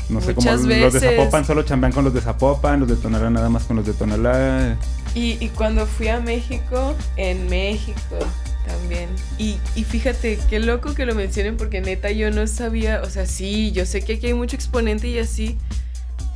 No 0.09 0.21
sé, 0.21 0.33
muchas 0.33 0.61
los 0.63 0.93
de. 0.93 0.99
Zapopan 0.99 1.45
solo 1.45 1.63
chambean 1.63 1.91
con 1.93 2.03
los 2.03 2.13
de 2.13 2.21
Zapopan, 2.21 2.79
los 2.79 2.89
de 2.89 2.95
Tonalá 2.95 3.29
nada 3.29 3.49
más 3.49 3.63
con 3.63 3.77
los 3.77 3.85
de 3.85 3.93
Tonalá. 3.93 4.77
Y, 5.15 5.37
y 5.39 5.49
cuando 5.49 5.85
fui 5.85 6.07
a 6.07 6.19
México, 6.19 6.95
en 7.17 7.47
México 7.49 8.17
también. 8.65 9.09
Y, 9.37 9.57
y 9.75 9.83
fíjate, 9.83 10.39
qué 10.49 10.59
loco 10.59 10.93
que 10.93 11.05
lo 11.05 11.15
mencionen 11.15 11.57
porque 11.57 11.81
neta 11.81 12.11
yo 12.11 12.31
no 12.31 12.47
sabía, 12.47 13.01
o 13.01 13.09
sea, 13.09 13.25
sí, 13.25 13.71
yo 13.71 13.85
sé 13.85 14.01
que 14.01 14.13
aquí 14.13 14.27
hay 14.27 14.33
mucho 14.33 14.55
exponente 14.55 15.07
y 15.07 15.19
así. 15.19 15.57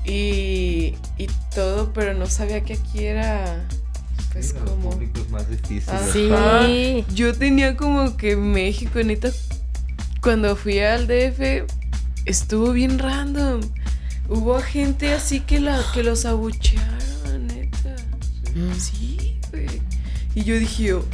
Y, 0.06 0.96
y 1.18 1.28
todo, 1.54 1.92
pero 1.94 2.14
no 2.14 2.28
sabía 2.28 2.62
que 2.64 2.74
aquí 2.74 3.06
era 3.06 3.68
pues 4.32 4.48
Sí, 4.50 4.54
los 4.54 4.70
como... 4.70 4.92
públicos 4.92 5.30
más. 5.30 5.46
Ajá. 5.88 6.66
Sí. 6.66 7.06
Yo 7.14 7.34
tenía 7.34 7.76
como 7.76 8.16
que 8.16 8.36
México, 8.36 9.00
neta, 9.04 9.30
cuando 10.22 10.56
fui 10.56 10.80
al 10.80 11.08
DF, 11.08 11.66
estuvo 12.28 12.72
bien 12.72 13.00
random. 13.00 13.62
Hubo 14.30 14.60
gente 14.60 15.14
así 15.14 15.40
que, 15.40 15.60
la, 15.60 15.82
que 15.94 16.04
los 16.04 16.26
abuchearon, 16.26 17.48
neta. 17.48 17.96
Sí, 18.78 19.40
güey. 19.52 19.82
Y 20.36 20.44
yo 20.44 20.60
dije, 20.60 20.94
oh, 20.94 21.06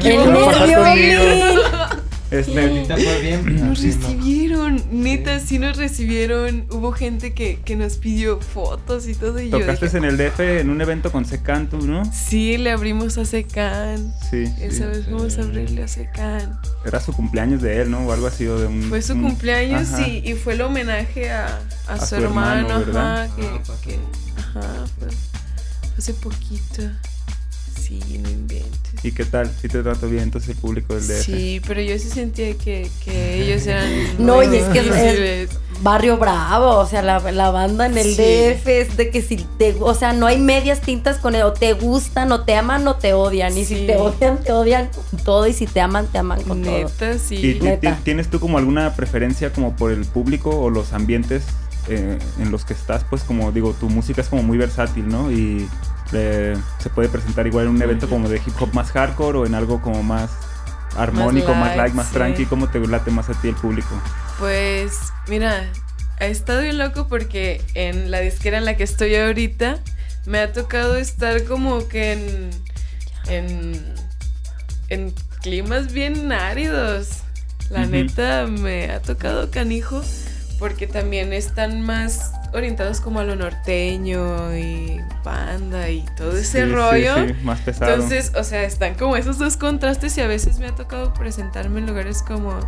¿Qué 0.00 0.14
El 0.14 0.32
nervio. 0.32 2.04
Este, 2.30 2.84
fue 2.86 3.20
bien. 3.22 3.66
nos 3.68 3.80
recibieron, 3.82 4.82
neta, 4.90 5.40
sí 5.40 5.58
nos 5.58 5.76
recibieron. 5.78 6.66
Hubo 6.70 6.92
gente 6.92 7.32
que, 7.32 7.60
que 7.64 7.74
nos 7.74 7.96
pidió 7.96 8.38
fotos 8.40 9.08
y 9.08 9.14
todo. 9.14 9.40
Y 9.40 9.48
yo 9.50 9.58
Tocaste 9.60 9.86
dije, 9.86 9.96
en 9.98 10.04
el 10.04 10.16
DF 10.18 10.40
en 10.40 10.68
un 10.70 10.80
evento 10.80 11.10
con 11.10 11.24
Secan, 11.24 11.70
tú, 11.70 11.78
¿no? 11.86 12.02
sí, 12.12 12.58
le 12.58 12.70
abrimos 12.70 13.16
a 13.16 13.24
Secan. 13.24 14.12
Sí. 14.30 14.44
Esa 14.60 14.76
sí. 14.76 14.82
vez 14.84 15.04
fuimos 15.06 15.38
a 15.38 15.42
abrirle 15.42 15.82
a 15.84 15.88
Secan. 15.88 16.60
Era 16.84 17.00
su 17.00 17.12
cumpleaños 17.14 17.62
de 17.62 17.80
él, 17.80 17.90
¿no? 17.90 18.00
O 18.06 18.12
algo 18.12 18.26
así, 18.26 18.46
o 18.46 18.58
de 18.58 18.66
un... 18.66 18.82
Fue 18.82 19.00
su 19.00 19.14
un- 19.14 19.22
cumpleaños 19.22 19.88
y, 20.06 20.18
y 20.30 20.34
fue 20.34 20.52
el 20.52 20.60
homenaje 20.60 21.30
a, 21.30 21.60
a, 21.86 21.94
A 21.94 22.00
su, 22.00 22.06
su 22.06 22.14
hermano, 22.16 22.68
ajá, 22.76 23.28
que, 23.36 23.42
Ah, 23.46 23.58
pasó. 23.66 23.80
que- 23.82 23.98
ajá, 24.38 24.84
fue, 24.98 25.08
fue 25.08 25.16
hace 25.96 26.12
poquito. 26.14 26.82
Sí, 27.88 28.20
no 28.22 28.28
inventes. 28.28 28.68
¿Y 29.02 29.12
qué 29.12 29.24
tal? 29.24 29.50
¿Sí 29.62 29.68
te 29.68 29.82
trató 29.82 30.08
bien 30.08 30.24
entonces 30.24 30.50
el 30.50 30.56
público 30.56 30.94
del 30.94 31.06
DF? 31.06 31.24
Sí, 31.24 31.60
pero 31.66 31.80
yo 31.80 31.98
sí 31.98 32.10
sentía 32.10 32.52
que, 32.58 32.90
que 33.04 33.42
ellos 33.42 33.66
eran 33.66 33.88
No, 34.18 34.42
y 34.42 34.56
es 34.56 34.64
que 34.64 35.42
es-. 35.44 35.50
Barrio 35.80 36.18
Bravo, 36.18 36.76
o 36.76 36.86
sea, 36.86 37.02
la, 37.02 37.20
la 37.30 37.50
banda 37.50 37.86
en 37.86 37.96
el 37.96 38.14
Sí. 38.14 38.20
DF 38.22 38.66
es 38.66 38.96
de 38.96 39.10
que 39.10 39.22
si 39.22 39.36
te, 39.58 39.76
o 39.80 39.94
sea, 39.94 40.12
no 40.12 40.26
hay 40.26 40.38
medias 40.38 40.80
tintas 40.80 41.18
con 41.18 41.34
él, 41.36 41.42
o 41.42 41.52
te 41.52 41.72
gustan, 41.72 42.32
o 42.32 42.42
te 42.44 42.56
aman, 42.56 42.86
o 42.88 42.96
te 42.96 43.12
odian, 43.12 43.56
y 43.56 43.64
si 43.64 43.86
te 43.86 43.96
odian, 43.96 44.42
te 44.42 44.52
odian 44.52 44.88
con 44.88 45.20
todo, 45.20 45.46
y 45.46 45.52
si 45.52 45.66
te 45.66 45.80
aman, 45.80 46.06
te 46.08 46.18
aman 46.18 46.42
con 46.42 46.62
todo. 46.64 46.72
Neta, 46.78 47.14
¿Y 47.14 47.18
sí. 47.20 47.58
Neta. 47.62 47.96
tienes 48.02 48.28
tú 48.28 48.40
como 48.40 48.58
alguna 48.58 48.94
preferencia 48.96 49.52
como 49.52 49.76
por 49.76 49.92
el 49.92 50.04
público 50.04 50.50
o 50.50 50.68
los 50.68 50.92
ambientes 50.92 51.44
eh, 51.88 52.18
en 52.40 52.50
los 52.50 52.64
que 52.64 52.72
estás? 52.74 53.04
Pues 53.08 53.22
como 53.22 53.52
digo, 53.52 53.72
tu 53.78 53.88
música 53.88 54.20
es 54.20 54.26
como 54.28 54.42
muy 54.42 54.58
versátil, 54.58 55.06
¿no? 55.08 55.30
Y 55.30 55.68
eh, 56.12 56.56
se 56.78 56.90
puede 56.90 57.08
presentar 57.08 57.46
igual 57.46 57.66
en 57.66 57.72
un 57.72 57.82
evento 57.82 58.08
como 58.08 58.28
de 58.28 58.36
hip 58.36 58.54
hop 58.60 58.72
más 58.74 58.90
hardcore 58.92 59.38
o 59.38 59.46
en 59.46 59.54
algo 59.54 59.80
como 59.82 60.02
más 60.02 60.30
armónico, 60.96 61.54
más, 61.54 61.76
light, 61.76 61.94
más 61.94 62.08
sí. 62.08 62.14
tranqui. 62.14 62.46
¿Cómo 62.46 62.68
te 62.68 62.80
late 62.80 63.10
más 63.10 63.28
a 63.28 63.40
ti 63.40 63.48
el 63.48 63.54
público? 63.54 63.88
Pues, 64.38 65.12
mira, 65.28 65.66
ha 66.20 66.26
estado 66.26 66.62
bien 66.62 66.78
loco 66.78 67.08
porque 67.08 67.62
en 67.74 68.10
la 68.10 68.20
disquera 68.20 68.58
en 68.58 68.64
la 68.64 68.76
que 68.76 68.84
estoy 68.84 69.14
ahorita 69.14 69.78
me 70.26 70.38
ha 70.40 70.52
tocado 70.52 70.96
estar 70.96 71.44
como 71.44 71.88
que 71.88 72.12
en. 72.12 72.50
en. 73.28 73.94
en 74.88 75.14
climas 75.42 75.92
bien 75.92 76.32
áridos. 76.32 77.22
La 77.70 77.84
neta 77.84 78.46
me 78.46 78.90
ha 78.90 79.00
tocado 79.00 79.50
canijo 79.50 80.02
porque 80.58 80.86
también 80.86 81.32
están 81.32 81.82
más 81.82 82.32
orientados 82.52 83.00
como 83.00 83.20
a 83.20 83.24
lo 83.24 83.36
norteño 83.36 84.56
y 84.56 85.00
banda 85.24 85.90
y 85.90 86.04
todo 86.16 86.36
ese 86.36 86.64
Sí, 86.66 86.72
rollo. 86.72 87.26
sí, 87.28 87.34
más 87.42 87.60
pesado. 87.60 87.92
Entonces, 87.94 88.32
o 88.36 88.44
sea, 88.44 88.62
están 88.64 88.94
como 88.94 89.16
esos 89.16 89.38
dos 89.38 89.56
contrastes 89.56 90.16
y 90.18 90.20
a 90.20 90.26
veces 90.26 90.58
me 90.58 90.66
ha 90.66 90.74
tocado 90.74 91.12
presentarme 91.14 91.80
en 91.80 91.86
lugares 91.86 92.22
como 92.22 92.58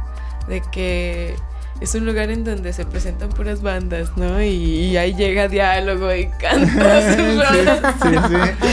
de 0.49 0.63
que 0.73 1.35
es 1.81 1.95
un 1.95 2.05
lugar 2.05 2.31
en 2.31 2.45
donde 2.45 2.73
se 2.75 2.85
presentan 2.85 3.31
puras 3.31 3.63
bandas, 3.63 4.15
¿no? 4.17 4.43
Y, 4.43 4.49
y 4.49 4.97
ahí 4.99 5.15
llega 5.15 5.49
diálogo 5.49 6.15
y 6.15 6.27
canta 6.41 7.15
sus 7.17 7.27
rolas. 7.37 7.81
sí, 8.03 8.09
sí. 8.29 8.67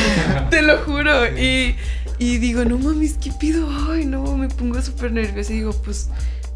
Te 0.50 0.62
lo 0.62 0.78
juro. 0.80 1.28
Y, 1.38 1.76
y 2.20 2.38
digo, 2.40 2.66
no 2.66 2.78
mames, 2.78 3.14
¿qué 3.22 3.32
pido? 3.40 3.70
Ay, 3.92 4.06
no, 4.06 4.36
me 4.36 4.50
pongo 4.50 4.82
súper 4.82 5.12
nerviosa 5.14 5.54
y 5.54 5.58
digo, 5.58 5.72
pues 5.86 6.10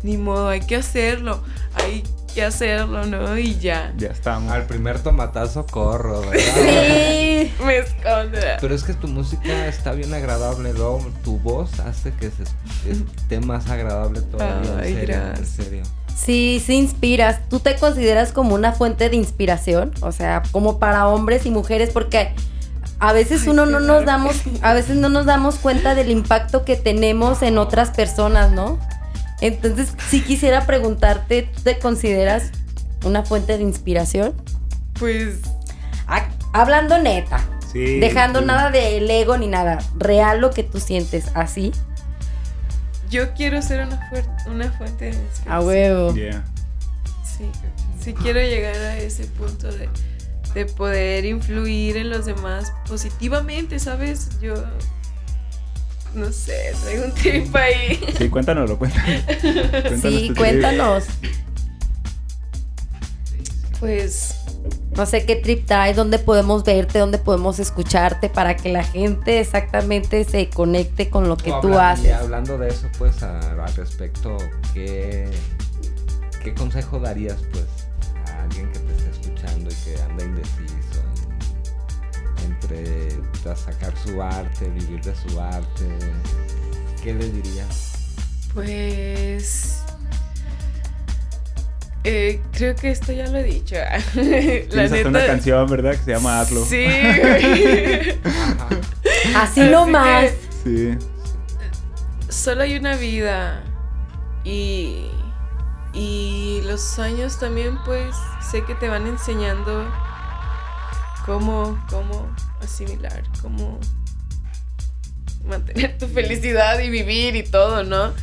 ni 0.03 0.17
modo, 0.17 0.49
hay 0.49 0.61
que 0.61 0.75
hacerlo. 0.75 1.41
Hay 1.75 2.03
que 2.34 2.43
hacerlo, 2.43 3.05
¿no? 3.05 3.38
Y 3.38 3.57
ya. 3.59 3.93
Ya 3.97 4.09
estamos. 4.09 4.51
Al 4.51 4.65
primer 4.65 4.99
tomatazo 4.99 5.65
corro, 5.65 6.21
¿verdad? 6.21 6.43
Sí. 6.55 7.53
Me 7.65 7.77
esconde. 7.77 8.57
Pero 8.59 8.75
es 8.75 8.84
que 8.84 8.93
tu 8.93 9.07
música 9.07 9.67
está 9.67 9.91
bien 9.93 10.13
agradable, 10.13 10.73
luego 10.73 11.05
tu 11.23 11.38
voz 11.39 11.79
hace 11.79 12.11
que 12.13 12.32
se 12.32 12.43
esté 12.89 13.39
más 13.39 13.69
agradable 13.69 14.21
todavía. 14.21 14.77
Ay, 14.82 14.93
en 14.93 14.99
serio, 14.99 15.15
en 15.38 15.45
serio. 15.45 15.84
Sí, 16.15 16.61
sí 16.65 16.75
inspiras. 16.75 17.39
¿Tú 17.49 17.59
te 17.59 17.75
consideras 17.77 18.32
como 18.32 18.55
una 18.55 18.73
fuente 18.73 19.09
de 19.09 19.15
inspiración? 19.15 19.91
O 20.01 20.11
sea, 20.11 20.43
como 20.51 20.77
para 20.79 21.07
hombres 21.07 21.45
y 21.45 21.51
mujeres, 21.51 21.89
porque 21.91 22.34
a 22.99 23.13
veces 23.13 23.43
Ay, 23.43 23.49
uno 23.49 23.65
no 23.65 23.79
nos 23.79 24.05
damos, 24.05 24.36
a 24.61 24.73
veces 24.73 24.95
no 24.97 25.09
nos 25.09 25.25
damos 25.25 25.55
cuenta 25.55 25.95
del 25.95 26.11
impacto 26.11 26.63
que 26.63 26.75
tenemos 26.75 27.41
en 27.41 27.57
otras 27.57 27.89
personas, 27.89 28.51
¿no? 28.51 28.77
Entonces, 29.41 29.93
sí 30.09 30.21
quisiera 30.21 30.65
preguntarte, 30.65 31.43
¿tú 31.53 31.61
te 31.61 31.79
consideras 31.79 32.51
una 33.03 33.23
fuente 33.23 33.57
de 33.57 33.63
inspiración? 33.63 34.33
Pues 34.99 35.39
Ah, 36.07 36.27
hablando 36.53 36.97
neta, 36.99 37.43
Sí, 37.71 37.99
dejando 37.99 38.39
sí. 38.41 38.45
nada 38.45 38.69
del 38.69 39.09
ego 39.09 39.37
ni 39.37 39.47
nada, 39.47 39.79
real 39.97 40.41
lo 40.41 40.51
que 40.51 40.63
tú 40.63 40.79
sientes, 40.79 41.25
así, 41.35 41.71
yo 43.09 43.33
quiero 43.33 43.61
ser 43.61 43.85
una, 43.85 44.09
una 44.47 44.71
fuente 44.71 45.05
de 45.05 45.11
inspiración. 45.11 45.53
a 45.53 45.59
huevo. 45.61 46.13
Yeah. 46.13 46.43
Sí, 47.25 47.45
sí 48.01 48.13
quiero 48.13 48.39
llegar 48.39 48.75
a 48.75 48.97
ese 48.99 49.25
punto 49.25 49.69
de, 49.71 49.89
de 50.53 50.65
poder 50.65 51.25
influir 51.25 51.97
en 51.97 52.09
los 52.09 52.25
demás 52.25 52.71
positivamente, 52.87 53.79
¿sabes? 53.79 54.39
Yo 54.41 54.53
no 56.14 56.32
sé, 56.32 56.74
traigo 56.84 57.05
un 57.05 57.14
trip 57.14 57.55
ahí. 57.55 57.99
Sí, 58.18 58.30
cuéntanoslo, 58.30 58.78
cuéntanos. 58.78 59.24
Cuéntanos 59.41 60.01
Sí, 60.01 60.34
cuéntanos. 60.36 61.03
Pues 63.80 64.36
No 64.95 65.05
sé 65.07 65.26
qué 65.26 65.36
trip 65.38 65.66
traes, 65.66 65.95
dónde 65.95 66.20
podemos 66.20 66.64
verte, 66.64 66.99
dónde 66.99 67.18
podemos 67.18 67.57
escucharte 67.59 68.30
para 68.30 68.55
que 68.55 68.70
la 68.72 68.84
gente 68.84 69.39
exactamente 69.39 70.24
se 70.24 70.49
conecte 70.49 71.09
con 71.09 71.28
lo 71.28 71.38
que 71.38 71.51
O 71.51 71.62
tú 71.62 71.70
hablan- 71.70 71.97
y 72.03 72.09
haces. 72.09 72.14
hablando 72.22 72.57
de 72.57 72.68
eso, 72.70 72.88
pues, 72.99 73.24
a- 73.24 73.39
al 73.64 73.74
respecto, 73.76 74.38
¿qué, 74.74 75.30
¿qué 76.43 76.53
consejo 76.53 76.99
darías, 76.99 77.38
pues, 77.51 77.66
a 78.32 78.43
alguien 78.43 78.70
que 78.72 78.80
te 78.80 78.91
esté 78.93 79.09
escuchando 79.12 79.70
y 79.72 79.76
que 79.86 80.01
anda 80.03 80.24
indeciso 80.26 81.01
entre 82.45 83.00
sacar 83.55 83.93
su 83.97 84.21
arte, 84.21 84.69
vivir 84.69 85.01
de 85.01 85.15
su 85.15 85.39
arte? 85.39 85.87
¿Qué 87.03 87.13
le 87.13 87.29
dirías? 87.29 87.93
Pues 88.53 89.81
eh, 92.03 92.41
creo 92.51 92.75
que 92.75 92.89
esto 92.89 93.11
ya 93.11 93.27
lo 93.27 93.37
he 93.37 93.43
dicho. 93.43 93.75
La 94.15 94.87
neta, 94.87 95.07
una 95.07 95.23
canción, 95.25 95.67
¿verdad? 95.67 95.91
Que 95.91 95.97
se 95.97 96.11
llama 96.11 96.41
Hazlo. 96.41 96.65
Sí. 96.65 96.85
Así 99.35 99.61
nomás. 99.61 100.31
Sí. 100.63 100.97
Solo 102.27 102.63
hay 102.63 102.77
una 102.77 102.95
vida. 102.95 103.63
Y. 104.43 105.05
Y 105.93 106.61
los 106.65 106.97
años 106.99 107.37
también, 107.37 107.77
pues, 107.85 108.15
sé 108.49 108.63
que 108.63 108.75
te 108.75 108.87
van 108.87 109.07
enseñando 109.07 109.85
cómo, 111.32 111.82
cómo 111.89 112.36
asimilar, 112.61 113.23
cómo 113.41 113.79
mantener 115.45 115.97
tu 115.97 116.07
felicidad 116.07 116.77
y 116.79 116.89
vivir 116.89 117.38
y 117.38 117.43
todo, 117.43 117.86
¿no? 117.86 118.13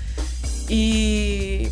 Y 0.69 1.69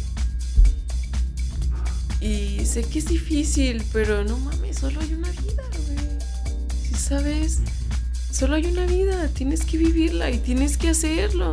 y 2.22 2.64
sé 2.64 2.84
que 2.84 3.00
es 3.00 3.06
difícil, 3.06 3.84
pero 3.92 4.24
no 4.24 4.38
mames, 4.38 4.78
solo 4.78 4.98
hay 5.00 5.12
una 5.12 5.28
vida, 5.28 5.62
güey. 5.86 6.18
Si 6.82 6.94
sabes, 6.94 7.58
solo 8.32 8.54
hay 8.54 8.64
una 8.64 8.86
vida, 8.86 9.28
tienes 9.28 9.66
que 9.66 9.76
vivirla 9.76 10.30
y 10.30 10.38
tienes 10.38 10.78
que 10.78 10.88
hacerlo. 10.88 11.52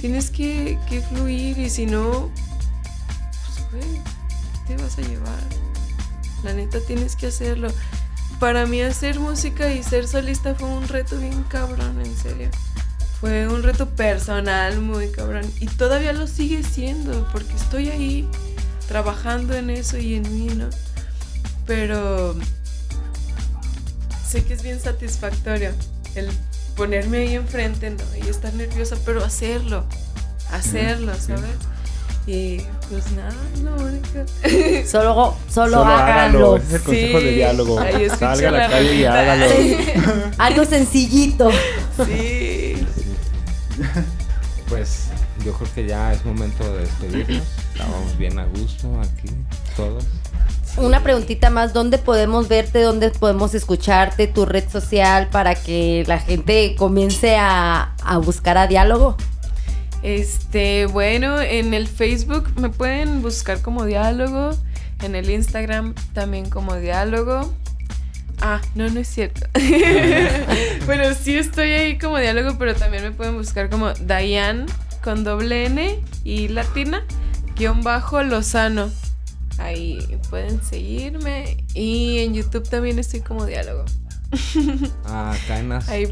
Tienes 0.00 0.30
que, 0.30 0.78
que 0.88 1.02
fluir 1.02 1.58
y 1.58 1.68
si 1.68 1.84
no, 1.84 2.32
pues, 3.70 3.84
güey, 3.84 4.02
te 4.66 4.82
vas 4.82 4.96
a 4.96 5.02
llevar? 5.02 5.44
La 6.42 6.54
neta 6.54 6.78
tienes 6.86 7.14
que 7.14 7.26
hacerlo. 7.26 7.68
Para 8.40 8.64
mí 8.64 8.80
hacer 8.80 9.20
música 9.20 9.70
y 9.70 9.82
ser 9.82 10.08
solista 10.08 10.54
fue 10.54 10.66
un 10.66 10.88
reto 10.88 11.18
bien 11.18 11.44
cabrón, 11.44 12.00
en 12.00 12.16
serio. 12.16 12.48
Fue 13.20 13.46
un 13.46 13.62
reto 13.62 13.86
personal 13.90 14.80
muy 14.80 15.12
cabrón. 15.12 15.44
Y 15.60 15.66
todavía 15.66 16.14
lo 16.14 16.26
sigue 16.26 16.62
siendo, 16.62 17.28
porque 17.32 17.52
estoy 17.52 17.90
ahí 17.90 18.28
trabajando 18.88 19.54
en 19.54 19.68
eso 19.68 19.98
y 19.98 20.14
en 20.14 20.22
mí, 20.34 20.54
¿no? 20.54 20.70
Pero 21.66 22.34
sé 24.26 24.42
que 24.42 24.54
es 24.54 24.62
bien 24.62 24.80
satisfactorio 24.80 25.72
el 26.14 26.30
ponerme 26.76 27.18
ahí 27.18 27.34
enfrente, 27.34 27.90
¿no? 27.90 28.04
Y 28.24 28.26
estar 28.26 28.54
nerviosa, 28.54 28.96
pero 29.04 29.22
hacerlo, 29.22 29.84
hacerlo, 30.50 31.12
¿sabes? 31.14 31.50
Y 32.32 32.60
pues 32.88 33.10
nada, 33.10 33.34
no, 33.60 33.76
Solo, 34.86 35.34
solo, 35.48 35.82
hágalo. 35.82 36.58
es 36.58 36.72
el 36.74 36.80
consejo 36.80 37.18
de 37.18 37.32
diálogo. 37.32 37.80
Salga 38.16 38.50
a 38.50 38.52
la, 38.52 38.68
calle 38.70 38.94
y 38.94 39.04
hágalo. 39.04 39.46
Algo 40.38 40.64
sencillito. 40.64 41.50
Sí. 42.06 42.86
Pues 44.68 45.08
yo 45.44 45.52
creo 45.54 45.74
que 45.74 45.86
ya 45.88 46.12
es 46.12 46.24
momento 46.24 46.72
de 46.72 46.82
despedirnos. 46.82 47.42
Estábamos 47.72 48.16
bien 48.16 48.38
a 48.38 48.44
gusto 48.44 49.00
aquí, 49.00 49.34
todos. 49.74 50.04
Una 50.76 51.02
preguntita 51.02 51.50
más, 51.50 51.72
¿dónde 51.72 51.98
podemos 51.98 52.46
verte? 52.46 52.80
¿Dónde 52.80 53.10
podemos 53.10 53.54
escucharte? 53.54 54.28
¿Tu 54.28 54.46
red 54.46 54.70
social 54.70 55.26
para 55.32 55.56
que 55.56 56.04
la 56.06 56.20
gente 56.20 56.76
comience 56.78 57.36
a, 57.36 57.96
a 58.04 58.18
buscar 58.18 58.56
a 58.56 58.68
diálogo? 58.68 59.16
Este, 60.02 60.86
bueno, 60.86 61.40
en 61.40 61.74
el 61.74 61.86
Facebook 61.86 62.50
me 62.58 62.70
pueden 62.70 63.22
buscar 63.22 63.60
como 63.60 63.84
diálogo, 63.84 64.56
en 65.02 65.14
el 65.14 65.30
Instagram 65.30 65.94
también 66.14 66.48
como 66.48 66.76
diálogo. 66.76 67.52
Ah, 68.40 68.60
no, 68.74 68.88
no 68.88 69.00
es 69.00 69.08
cierto. 69.08 69.46
bueno, 70.86 71.04
sí 71.14 71.36
estoy 71.36 71.72
ahí 71.72 71.98
como 71.98 72.18
diálogo, 72.18 72.56
pero 72.58 72.74
también 72.74 73.02
me 73.02 73.10
pueden 73.10 73.36
buscar 73.36 73.68
como 73.68 73.92
Diane 73.92 74.64
con 75.02 75.24
doble 75.24 75.66
N 75.66 75.98
y 76.24 76.48
latina 76.48 77.04
guion 77.56 77.82
bajo 77.82 78.22
Lozano. 78.22 78.90
Ahí 79.58 80.18
pueden 80.30 80.62
seguirme. 80.62 81.64
Y 81.74 82.20
en 82.20 82.32
YouTube 82.32 82.66
también 82.68 82.98
estoy 82.98 83.20
como 83.20 83.44
diálogo. 83.44 83.84
Acá 85.04 85.58
en 85.58 85.68
las 85.68 85.88
ahí 85.88 86.08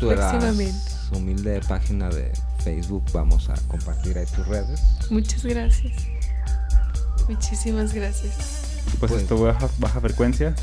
humilde 1.13 1.61
página 1.67 2.11
de 2.11 2.31
Facebook 2.63 3.05
vamos 3.13 3.49
a 3.49 3.55
compartir 3.69 4.19
ahí 4.19 4.27
tus 4.27 4.47
redes. 4.47 4.81
Muchas 5.11 5.45
gracias. 5.45 5.93
Muchísimas 7.29 7.93
gracias. 7.93 8.35
Pues, 8.99 9.13
pues 9.13 9.23
esto 9.23 9.39
baja, 9.39 9.69
baja 9.79 10.01
frecuencia. 10.01 10.55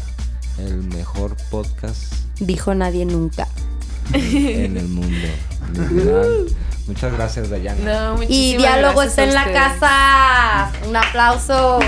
El 0.57 0.83
mejor 0.83 1.35
podcast. 1.49 2.13
Dijo 2.39 2.73
nadie 2.73 3.05
nunca. 3.05 3.47
En 4.13 4.77
el 4.77 4.87
mundo. 4.87 5.27
Muchas 6.87 7.13
gracias, 7.13 7.49
Dayana. 7.49 8.15
No, 8.15 8.23
y 8.23 8.57
diálogo 8.57 9.01
está 9.01 9.23
en 9.23 9.33
la 9.33 9.51
casa. 9.51 10.71
Un 10.87 10.95
aplauso. 10.95 11.79
Un 11.79 11.87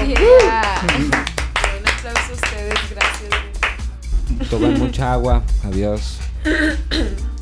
aplauso 1.87 2.31
a 2.31 2.33
ustedes, 2.33 2.79
gracias. 2.89 4.49
Tomen 4.49 4.79
mucha 4.79 5.13
agua. 5.13 5.43
Adiós. 5.63 6.17